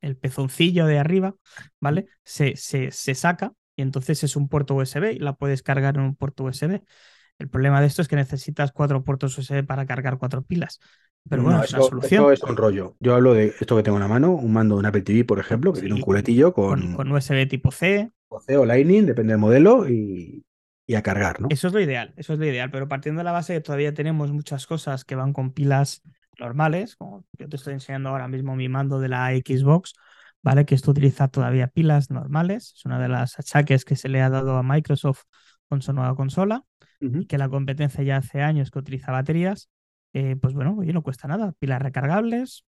el 0.00 0.16
pezoncillo 0.16 0.86
de 0.86 0.98
arriba, 0.98 1.34
¿vale? 1.80 2.06
Se, 2.24 2.56
se, 2.56 2.90
se 2.92 3.14
saca 3.14 3.52
y 3.80 3.82
entonces 3.82 4.22
es 4.22 4.36
un 4.36 4.48
puerto 4.48 4.74
USB 4.74 5.14
y 5.14 5.18
la 5.18 5.32
puedes 5.32 5.62
cargar 5.62 5.96
en 5.96 6.02
un 6.02 6.14
puerto 6.14 6.44
USB. 6.44 6.82
El 7.38 7.48
problema 7.48 7.80
de 7.80 7.86
esto 7.86 8.02
es 8.02 8.08
que 8.08 8.16
necesitas 8.16 8.72
cuatro 8.72 9.02
puertos 9.02 9.38
USB 9.38 9.64
para 9.64 9.86
cargar 9.86 10.18
cuatro 10.18 10.42
pilas. 10.42 10.80
Pero 11.26 11.42
bueno, 11.42 11.64
es 11.64 11.72
una 11.72 11.82
solución. 11.82 12.30
es 12.30 12.42
un 12.42 12.58
rollo. 12.58 12.96
Yo 13.00 13.14
hablo 13.14 13.32
de 13.32 13.54
esto 13.58 13.76
que 13.76 13.82
tengo 13.82 13.96
en 13.96 14.02
la 14.02 14.08
mano, 14.08 14.32
un 14.32 14.52
mando 14.52 14.74
de 14.74 14.80
un 14.80 14.86
Apple 14.86 15.00
TV, 15.00 15.24
por 15.24 15.38
ejemplo, 15.38 15.72
que 15.72 15.80
tiene 15.80 15.94
un 15.94 16.02
culetillo 16.02 16.52
con, 16.52 16.94
con, 16.94 17.10
USB 17.10 17.48
tipo 17.48 17.70
C. 17.70 18.10
O 18.28 18.38
C 18.40 18.58
o 18.58 18.66
Lightning, 18.66 19.06
depende 19.06 19.32
del 19.32 19.40
modelo, 19.40 19.88
y, 19.88 20.44
y, 20.86 20.94
a 20.94 21.02
cargar, 21.02 21.40
¿no? 21.40 21.48
Eso 21.50 21.68
es 21.68 21.72
lo 21.72 21.80
ideal, 21.80 22.12
eso 22.16 22.34
es 22.34 22.38
lo 22.38 22.44
ideal. 22.44 22.70
Pero 22.70 22.86
partiendo 22.86 23.20
de 23.20 23.24
la 23.24 23.32
base 23.32 23.54
que 23.54 23.60
todavía 23.62 23.94
tenemos 23.94 24.30
muchas 24.30 24.66
cosas 24.66 25.06
que 25.06 25.14
van 25.14 25.32
con 25.32 25.52
pilas 25.52 26.02
normales, 26.38 26.96
como 26.96 27.24
yo 27.38 27.48
te 27.48 27.56
estoy 27.56 27.72
enseñando 27.72 28.10
ahora 28.10 28.28
mismo 28.28 28.56
mi 28.56 28.68
mando 28.68 29.00
de 29.00 29.08
la 29.08 29.30
Xbox, 29.30 29.94
¿vale? 30.42 30.64
Que 30.64 30.74
esto 30.74 30.90
utiliza 30.90 31.28
todavía 31.28 31.68
pilas 31.68 32.10
normales. 32.10 32.74
Es 32.76 32.84
una 32.84 32.98
de 32.98 33.08
las 33.08 33.38
achaques 33.38 33.84
que 33.84 33.96
se 33.96 34.08
le 34.08 34.22
ha 34.22 34.30
dado 34.30 34.56
a 34.56 34.62
Microsoft 34.62 35.24
con 35.68 35.82
su 35.82 35.92
nueva 35.92 36.14
consola, 36.16 36.64
y 37.00 37.26
que 37.26 37.38
la 37.38 37.48
competencia 37.48 38.04
ya 38.04 38.18
hace 38.18 38.42
años 38.42 38.70
que 38.70 38.78
utiliza 38.78 39.12
baterías. 39.12 39.70
Eh, 40.12 40.36
pues 40.36 40.54
bueno, 40.54 40.76
oye, 40.78 40.92
no 40.92 41.02
cuesta 41.02 41.28
nada. 41.28 41.52
Pilas 41.58 41.80
recargables, 41.80 42.64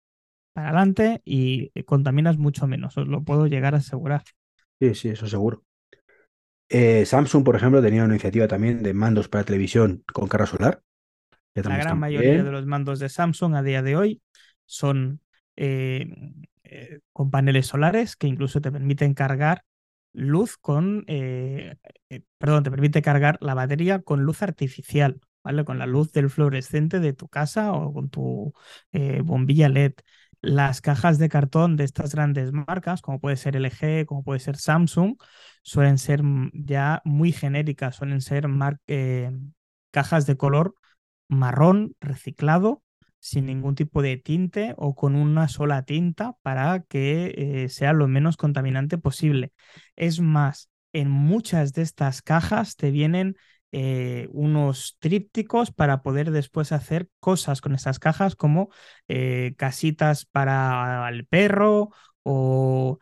para 0.53 0.69
adelante 0.69 1.21
y 1.25 1.71
contaminas 1.83 2.37
mucho 2.37 2.67
menos, 2.67 2.97
os 2.97 3.07
lo 3.07 3.23
puedo 3.23 3.47
llegar 3.47 3.75
a 3.75 3.77
asegurar. 3.77 4.23
Sí, 4.79 4.95
sí, 4.95 5.09
eso 5.09 5.27
seguro. 5.27 5.63
Eh, 6.67 7.05
Samsung, 7.05 7.43
por 7.43 7.55
ejemplo, 7.55 7.81
tenía 7.81 8.03
una 8.03 8.13
iniciativa 8.13 8.47
también 8.47 8.83
de 8.83 8.93
mandos 8.93 9.27
para 9.27 9.43
televisión 9.43 10.03
con 10.11 10.27
carga 10.27 10.45
solar. 10.45 10.81
La 11.55 11.77
gran 11.77 11.99
mayoría 11.99 12.43
de 12.43 12.51
los 12.51 12.65
mandos 12.65 12.99
de 12.99 13.09
Samsung 13.09 13.55
a 13.55 13.63
día 13.63 13.81
de 13.81 13.95
hoy 13.95 14.21
son 14.65 15.19
eh, 15.55 16.07
con 17.13 17.31
paneles 17.31 17.67
solares 17.67 18.15
que 18.15 18.27
incluso 18.27 18.61
te 18.61 18.71
permiten 18.71 19.13
cargar 19.13 19.63
luz 20.13 20.57
con, 20.57 21.05
perdón, 22.37 22.63
te 22.63 22.71
permite 22.71 23.01
cargar 23.01 23.37
la 23.41 23.53
batería 23.53 23.99
con 24.01 24.23
luz 24.23 24.41
artificial. 24.41 25.21
¿vale? 25.43 25.65
Con 25.65 25.79
la 25.79 25.85
luz 25.87 26.11
del 26.11 26.29
fluorescente 26.29 26.99
de 26.99 27.13
tu 27.13 27.27
casa 27.27 27.73
o 27.73 27.93
con 27.93 28.09
tu 28.09 28.53
eh, 28.91 29.21
bombilla 29.23 29.69
LED. 29.69 29.93
Las 30.41 30.81
cajas 30.81 31.17
de 31.17 31.27
cartón 31.29 31.75
de 31.75 31.83
estas 31.83 32.15
grandes 32.15 32.51
marcas, 32.53 33.01
como 33.01 33.19
puede 33.19 33.35
ser 33.35 33.55
LG, 33.57 34.05
como 34.05 34.23
puede 34.23 34.39
ser 34.39 34.55
Samsung, 34.57 35.17
suelen 35.63 35.97
ser 35.97 36.21
ya 36.53 37.01
muy 37.03 37.31
genéricas, 37.33 37.97
suelen 37.97 38.21
ser 38.21 38.45
eh, 38.87 39.31
cajas 39.91 40.25
de 40.25 40.37
color 40.37 40.75
marrón 41.27 41.95
reciclado 41.99 42.83
sin 43.19 43.45
ningún 43.45 43.75
tipo 43.75 44.01
de 44.01 44.17
tinte 44.17 44.73
o 44.77 44.95
con 44.95 45.15
una 45.15 45.47
sola 45.47 45.83
tinta 45.83 46.35
para 46.41 46.81
que 46.83 47.63
eh, 47.65 47.69
sea 47.69 47.93
lo 47.93 48.07
menos 48.07 48.37
contaminante 48.37 48.97
posible. 48.97 49.51
Es 49.95 50.19
más, 50.21 50.69
en 50.93 51.09
muchas 51.09 51.73
de 51.73 51.81
estas 51.81 52.21
cajas 52.21 52.75
te 52.75 52.91
vienen 52.91 53.35
eh, 53.71 54.27
unos 54.31 54.97
trípticos 54.99 55.71
para 55.71 56.01
poder 56.01 56.31
después 56.31 56.71
hacer 56.71 57.09
cosas 57.19 57.61
con 57.61 57.75
esas 57.75 57.99
cajas 57.99 58.35
como 58.35 58.69
eh, 59.07 59.53
casitas 59.57 60.25
para 60.25 61.07
el 61.09 61.25
perro 61.27 61.91
o 62.23 62.99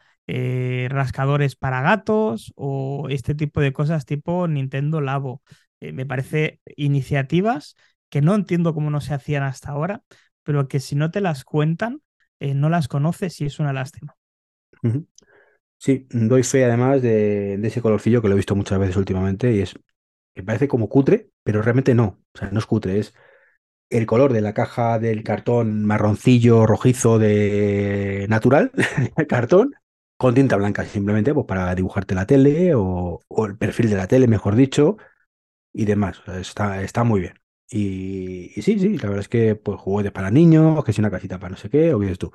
rascadores 0.90 1.56
para 1.56 1.82
gatos 1.82 2.52
o 2.58 3.08
este 3.10 3.34
tipo 3.34 3.62
de 3.62 3.72
cosas 3.72 4.06
tipo 4.06 4.46
Nintendo 4.50 5.00
Labo. 5.00 5.42
me 5.80 6.06
parece 6.06 6.60
iniciativas 6.76 7.76
que 8.10 8.22
no 8.22 8.36
entiendo 8.36 8.74
cómo 8.74 8.90
no 8.90 9.02
se 9.02 9.14
hacían 9.14 9.44
hasta 9.44 9.72
ahora, 9.72 10.04
pero 10.44 10.68
que 10.68 10.80
si 10.80 10.96
no 10.96 11.12
te 11.12 11.22
las 11.22 11.44
cuentan, 11.44 12.02
no 12.40 12.70
las 12.70 12.88
conoces 12.88 13.42
y 13.42 13.46
es 13.46 13.60
una 13.60 13.74
lástima. 13.74 14.16
Sí, 15.80 16.08
doy 16.10 16.44
fe 16.44 16.66
además 16.66 17.02
de, 17.02 17.56
ese 17.56 17.82
colorcillo 17.82 18.22
que 18.22 18.28
lo 18.28 18.34
he 18.34 18.38
visto 18.38 18.56
muchas 18.56 18.80
veces 18.80 18.96
últimamente 18.96 19.52
y 19.54 19.62
es 19.62 19.76
que 20.34 20.44
parece 20.44 20.68
como 20.68 20.90
cutre, 20.90 21.30
pero 21.44 21.62
realmente 21.62 21.96
no. 21.96 22.20
O 22.34 22.38
sea, 22.38 22.50
no 22.52 22.60
es 22.60 22.66
cutre, 22.66 23.00
es 23.00 23.14
el 23.90 24.06
color 24.06 24.34
de 24.34 24.42
la 24.42 24.54
caja 24.54 25.00
del 25.00 25.24
cartón 25.24 25.86
marroncillo 25.86 26.66
rojizo 26.66 27.20
de 27.20 28.26
natural, 28.30 28.72
cartón, 29.30 29.76
con 30.18 30.36
tinta 30.36 30.58
blanca, 30.58 30.84
simplemente 30.86 31.34
pues, 31.34 31.46
para 31.46 31.74
dibujarte 31.76 32.16
la 32.16 32.26
tele 32.26 32.74
o, 32.76 33.22
el 33.48 33.58
perfil 33.58 33.90
de 33.90 33.96
la 33.96 34.08
tele, 34.08 34.28
mejor 34.28 34.56
dicho, 34.56 34.98
y 35.74 35.86
demás. 35.86 36.22
está, 36.28 36.82
está 36.82 37.04
muy 37.04 37.22
bien. 37.22 37.40
Y, 37.70 38.50
sí, 38.62 38.80
sí, 38.80 38.98
la 38.98 39.10
verdad 39.10 39.20
es 39.20 39.30
que 39.30 39.56
pues 39.56 39.80
juguetes 39.80 40.12
para 40.12 40.32
niños, 40.32 40.84
que 40.86 40.94
si 40.94 41.02
una 41.02 41.12
casita 41.12 41.40
para 41.40 41.52
no 41.52 41.58
sé 41.58 41.70
qué, 41.70 41.94
o 41.94 42.00
dices 42.00 42.18
tú 42.18 42.32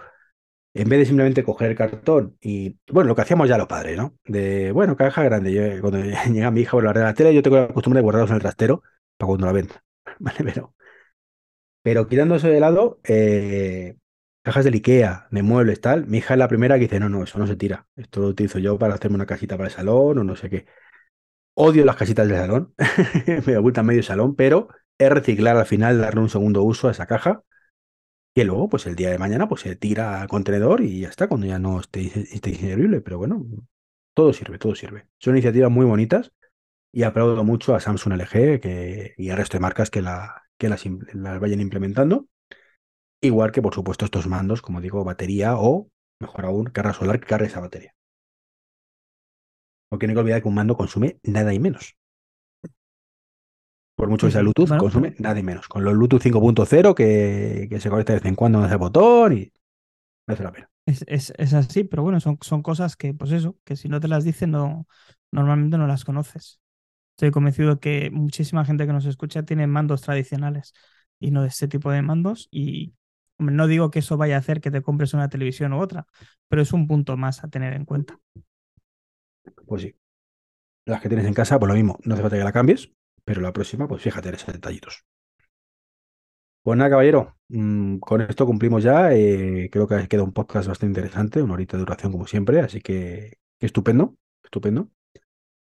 en 0.75 0.89
vez 0.89 1.01
de 1.01 1.07
simplemente 1.07 1.45
coger 1.45 1.71
el 1.71 1.77
cartón 1.77 2.37
y, 2.41 2.79
bueno, 2.91 3.09
lo 3.09 3.15
que 3.15 3.23
hacíamos 3.23 3.49
ya 3.49 3.59
los 3.59 3.67
padres, 3.67 3.97
¿no? 3.97 4.17
De, 4.25 4.73
bueno, 4.73 4.97
caja 4.97 5.23
grande. 5.23 5.53
Yo, 5.53 5.81
cuando 5.81 6.01
llega 6.33 6.51
mi 6.51 6.63
hija 6.63 6.73
por 6.73 6.85
la, 6.85 6.93
la 6.93 7.15
tele, 7.15 7.35
yo 7.35 7.43
tengo 7.43 7.57
la 7.57 7.69
costumbre 7.69 7.99
de 7.99 8.03
guardarlos 8.03 8.31
en 8.31 8.37
el 8.37 8.43
trastero 8.43 8.83
para 9.17 9.29
cuando 9.29 9.47
la 9.47 9.53
ven. 9.53 9.69
¿Vale? 10.19 10.39
Pero, 10.45 10.75
pero 11.83 12.09
quitándose 12.09 12.49
de 12.49 12.61
lado, 12.61 13.01
eh, 13.05 13.97
cajas 14.43 14.65
del 14.65 14.75
Ikea, 14.75 15.29
de 15.31 15.43
muebles, 15.43 15.81
tal. 15.81 16.07
Mi 16.07 16.19
hija 16.19 16.35
es 16.35 16.39
la 16.39 16.49
primera 16.49 16.77
que 16.77 16.83
dice, 16.83 17.01
no, 17.01 17.09
no, 17.09 17.25
eso 17.25 17.39
no 17.39 17.47
se 17.47 17.57
tira. 17.57 17.87
Esto 17.97 18.21
lo 18.21 18.29
utilizo 18.29 18.59
yo 18.59 18.79
para 18.79 18.95
hacerme 18.95 19.17
una 19.17 19.27
casita 19.27 19.57
para 19.57 19.69
el 19.69 19.75
salón 19.75 20.19
o 20.19 20.25
no 20.25 20.37
sé 20.37 20.49
qué. 20.49 20.67
Odio 21.55 21.85
las 21.85 21.97
casitas 21.97 22.29
del 22.29 22.39
salón, 22.39 22.75
me 23.47 23.57
ocultan 23.59 23.85
medio 23.85 24.03
salón, 24.03 24.35
pero 24.37 24.69
reciclar 25.11 25.57
al 25.57 25.67
final, 25.67 26.01
darle 26.01 26.21
un 26.21 26.29
segundo 26.29 26.63
uso 26.63 26.89
a 26.89 26.93
esa 26.93 27.07
caja 27.07 27.43
y 28.35 28.45
luego, 28.45 28.69
pues 28.69 28.87
el 28.87 28.97
día 28.97 29.11
de 29.11 29.19
mañana, 29.19 29.49
pues 29.49 29.61
se 29.63 29.77
tira 29.77 30.23
al 30.23 30.29
contenedor 30.29 30.81
y 30.81 31.01
ya 31.01 31.09
está, 31.09 31.29
cuando 31.29 31.47
ya 31.47 31.59
no 31.59 31.81
esté, 31.81 32.01
esté 32.35 33.01
Pero 33.05 33.19
bueno, 33.19 33.45
todo 34.15 34.33
sirve, 34.33 34.59
todo 34.59 34.75
sirve. 34.75 35.07
Son 35.19 35.35
iniciativas 35.35 35.71
muy 35.71 35.85
bonitas 35.85 36.33
y 36.93 37.05
aplaudo 37.05 37.45
mucho 37.45 37.75
a 37.75 37.81
Samsung 37.81 38.15
LG 38.15 38.61
que, 38.61 39.15
y 39.19 39.31
al 39.31 39.37
resto 39.39 39.57
de 39.59 39.61
marcas 39.61 39.91
que, 39.91 40.03
la, 40.03 40.43
que 40.59 40.69
las, 40.71 40.85
las 41.15 41.41
vayan 41.41 41.61
implementando. 41.61 42.29
Igual 43.21 43.53
que, 43.53 43.63
por 43.63 43.75
supuesto, 43.75 44.05
estos 44.07 44.27
mandos, 44.27 44.63
como 44.63 44.81
digo, 44.81 45.05
batería 45.05 45.57
o, 45.57 45.91
mejor 46.21 46.47
aún, 46.47 46.67
carga 46.67 46.95
solar 46.95 47.21
que 47.21 47.27
cargue 47.27 47.47
esa 47.49 47.61
batería. 47.61 47.95
Porque 49.89 50.07
no 50.07 50.11
hay 50.11 50.15
que 50.17 50.21
olvidar 50.21 50.43
que 50.43 50.49
un 50.49 50.55
mando 50.55 50.77
consume 50.77 51.19
nada 51.23 51.55
y 51.55 51.61
menos. 51.61 51.97
Por 53.95 54.09
mucho 54.09 54.27
que 54.27 54.33
sea 54.33 54.41
Bluetooth, 54.43 54.77
consume 54.79 55.15
nada 55.19 55.39
y 55.39 55.43
menos. 55.43 55.69
Con 55.69 55.85
los 55.85 55.95
Bluetooth 55.95 56.23
5.0 56.23 56.95
que, 56.95 57.67
que, 57.71 57.81
se 57.81 57.91
conecta 57.91 58.13
de 58.13 58.21
vez 58.21 58.27
en 58.27 58.35
cuando 58.35 58.59
en 58.59 58.67
ese 58.67 58.77
botón 58.77 59.37
y 59.37 59.53
merece 60.27 60.45
la 60.45 60.53
pena. 60.53 60.71
Es, 60.87 61.05
es, 61.37 61.55
así, 61.55 61.85
pero 61.85 62.03
bueno, 62.03 62.19
son, 62.19 62.39
son 62.41 62.63
cosas 62.63 62.97
que, 62.97 63.15
pues 63.15 63.31
eso, 63.31 63.57
que 63.65 63.77
si 63.77 63.89
no 63.89 64.01
te 64.01 64.09
las 64.09 64.25
dicen, 64.25 64.51
no, 64.51 64.87
normalmente 65.31 65.79
no 65.79 65.87
las 65.87 66.05
conoces. 66.05 66.61
Estoy 67.17 67.31
convencido 67.31 67.79
que 67.79 68.11
muchísima 68.11 68.65
gente 68.65 68.87
que 68.87 68.93
nos 68.93 69.07
escucha 69.07 69.45
tiene 69.45 69.67
mandos 69.67 70.03
tradicionales 70.03 70.73
y 71.21 71.31
no 71.31 71.43
de 71.43 71.49
este 71.49 71.69
tipo 71.69 71.91
de 71.93 72.03
mandos. 72.03 72.49
Y 72.51 72.95
no 73.39 73.67
digo 73.67 73.91
que 73.91 74.01
eso 74.01 74.17
vaya 74.17 74.37
a 74.37 74.39
hacer 74.39 74.61
que 74.61 74.71
te 74.71 74.83
compres 74.83 75.15
una 75.15 75.29
televisión 75.29 75.73
u 75.73 75.81
otra, 75.81 76.07
pero 76.49 76.63
es 76.63 76.73
un 76.73 76.89
punto 76.89 77.17
más 77.17 77.45
a 77.45 77.49
tener 77.49 77.75
en 77.75 77.85
cuenta. 77.85 78.19
Pues 79.67 79.83
sí. 79.83 79.95
Las 80.85 81.01
que 81.01 81.09
tienes 81.09 81.27
en 81.27 81.35
casa, 81.35 81.61
pues 81.61 81.69
lo 81.69 81.75
mismo, 81.75 81.99
no 82.03 82.15
hace 82.15 82.23
falta 82.23 82.37
que 82.37 82.45
la 82.45 82.53
cambies, 82.53 82.91
pero 83.25 83.41
la 83.41 83.53
próxima, 83.53 83.89
pues 83.89 84.03
fíjate 84.03 84.29
en 84.29 84.35
esos 84.37 84.53
detallitos. 84.55 85.05
Pues 86.63 86.79
nada, 86.79 86.91
caballero, 86.91 87.37
mm, 87.49 87.99
con 87.99 88.21
esto 88.21 88.47
cumplimos 88.47 88.85
ya. 88.85 89.13
Eh, 89.13 89.69
creo 89.73 89.89
que 89.89 90.07
queda 90.09 90.23
un 90.23 90.33
podcast 90.33 90.69
bastante 90.69 90.99
interesante, 91.01 91.43
una 91.43 91.55
horita 91.55 91.77
de 91.77 91.81
duración 91.81 92.13
como 92.13 92.27
siempre, 92.27 92.61
así 92.61 92.81
que, 92.81 93.39
estupendo, 93.59 94.17
estupendo. 94.45 94.89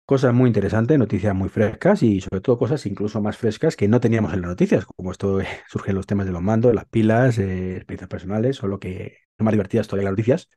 Cosas 0.07 0.35
muy 0.35 0.49
interesantes, 0.49 0.99
noticias 0.99 1.35
muy 1.35 1.51
frescas 1.51 2.03
y 2.03 2.21
sobre 2.21 2.41
todo 2.41 2.59
cosas 2.59 2.87
incluso 2.87 3.21
más 3.23 3.37
frescas 3.37 3.77
que 3.77 3.89
no 3.89 4.01
teníamos 4.01 4.33
en 4.35 4.41
las 4.43 4.51
noticias, 4.51 4.87
como 4.87 5.13
esto 5.13 5.41
surgen 5.69 5.95
los 5.97 6.07
temas 6.07 6.27
de 6.27 6.33
los 6.33 6.43
mandos, 6.43 6.75
las 6.75 6.87
pilas, 6.87 7.39
eh, 7.39 7.77
experiencias 7.77 8.09
personales 8.09 8.63
o 8.65 8.69
lo 8.69 8.81
que 8.81 9.19
son 9.37 9.45
más 9.45 9.53
divertidas 9.53 9.87
todavía 9.89 10.07
las 10.11 10.13
noticias. 10.13 10.49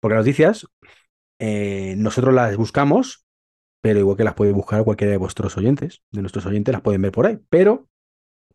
Porque 0.00 0.14
las 0.16 0.24
noticias 0.24 0.66
eh, 1.38 1.94
nosotros 1.96 2.34
las 2.34 2.56
buscamos 2.56 3.26
pero 3.80 3.98
igual 4.00 4.16
que 4.16 4.24
las 4.24 4.34
puede 4.34 4.52
buscar 4.52 4.84
cualquiera 4.84 5.12
de 5.12 5.18
vuestros 5.18 5.56
oyentes, 5.56 6.02
de 6.10 6.20
nuestros 6.20 6.46
oyentes, 6.46 6.72
las 6.72 6.82
pueden 6.82 7.02
ver 7.02 7.12
por 7.12 7.26
ahí. 7.26 7.38
Pero 7.48 7.88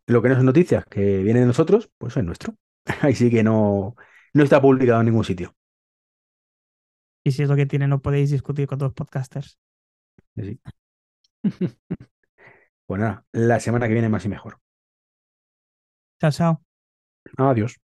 lo 0.06 0.22
que 0.22 0.28
no 0.28 0.36
son 0.36 0.46
noticias 0.46 0.84
que 0.86 1.22
vienen 1.22 1.42
de 1.42 1.46
nosotros, 1.48 1.90
pues 1.98 2.16
es 2.16 2.24
nuestro. 2.24 2.56
Ahí 3.02 3.14
sí 3.14 3.30
que 3.30 3.42
no, 3.42 3.96
no 4.34 4.44
está 4.44 4.60
publicado 4.60 5.00
en 5.00 5.06
ningún 5.06 5.24
sitio. 5.24 5.54
Y 7.24 7.32
si 7.32 7.42
es 7.42 7.48
lo 7.48 7.56
que 7.56 7.66
tiene, 7.66 7.88
no 7.88 8.02
podéis 8.02 8.30
discutir 8.30 8.66
con 8.66 8.78
dos 8.78 8.92
podcasters. 8.92 9.58
Sí. 10.36 10.60
pues 12.86 13.00
nada, 13.00 13.24
la 13.32 13.60
semana 13.60 13.88
que 13.88 13.94
viene 13.94 14.08
más 14.08 14.24
y 14.26 14.28
mejor. 14.28 14.58
Chao, 16.20 16.30
chao. 16.30 16.62
Adiós. 17.38 17.83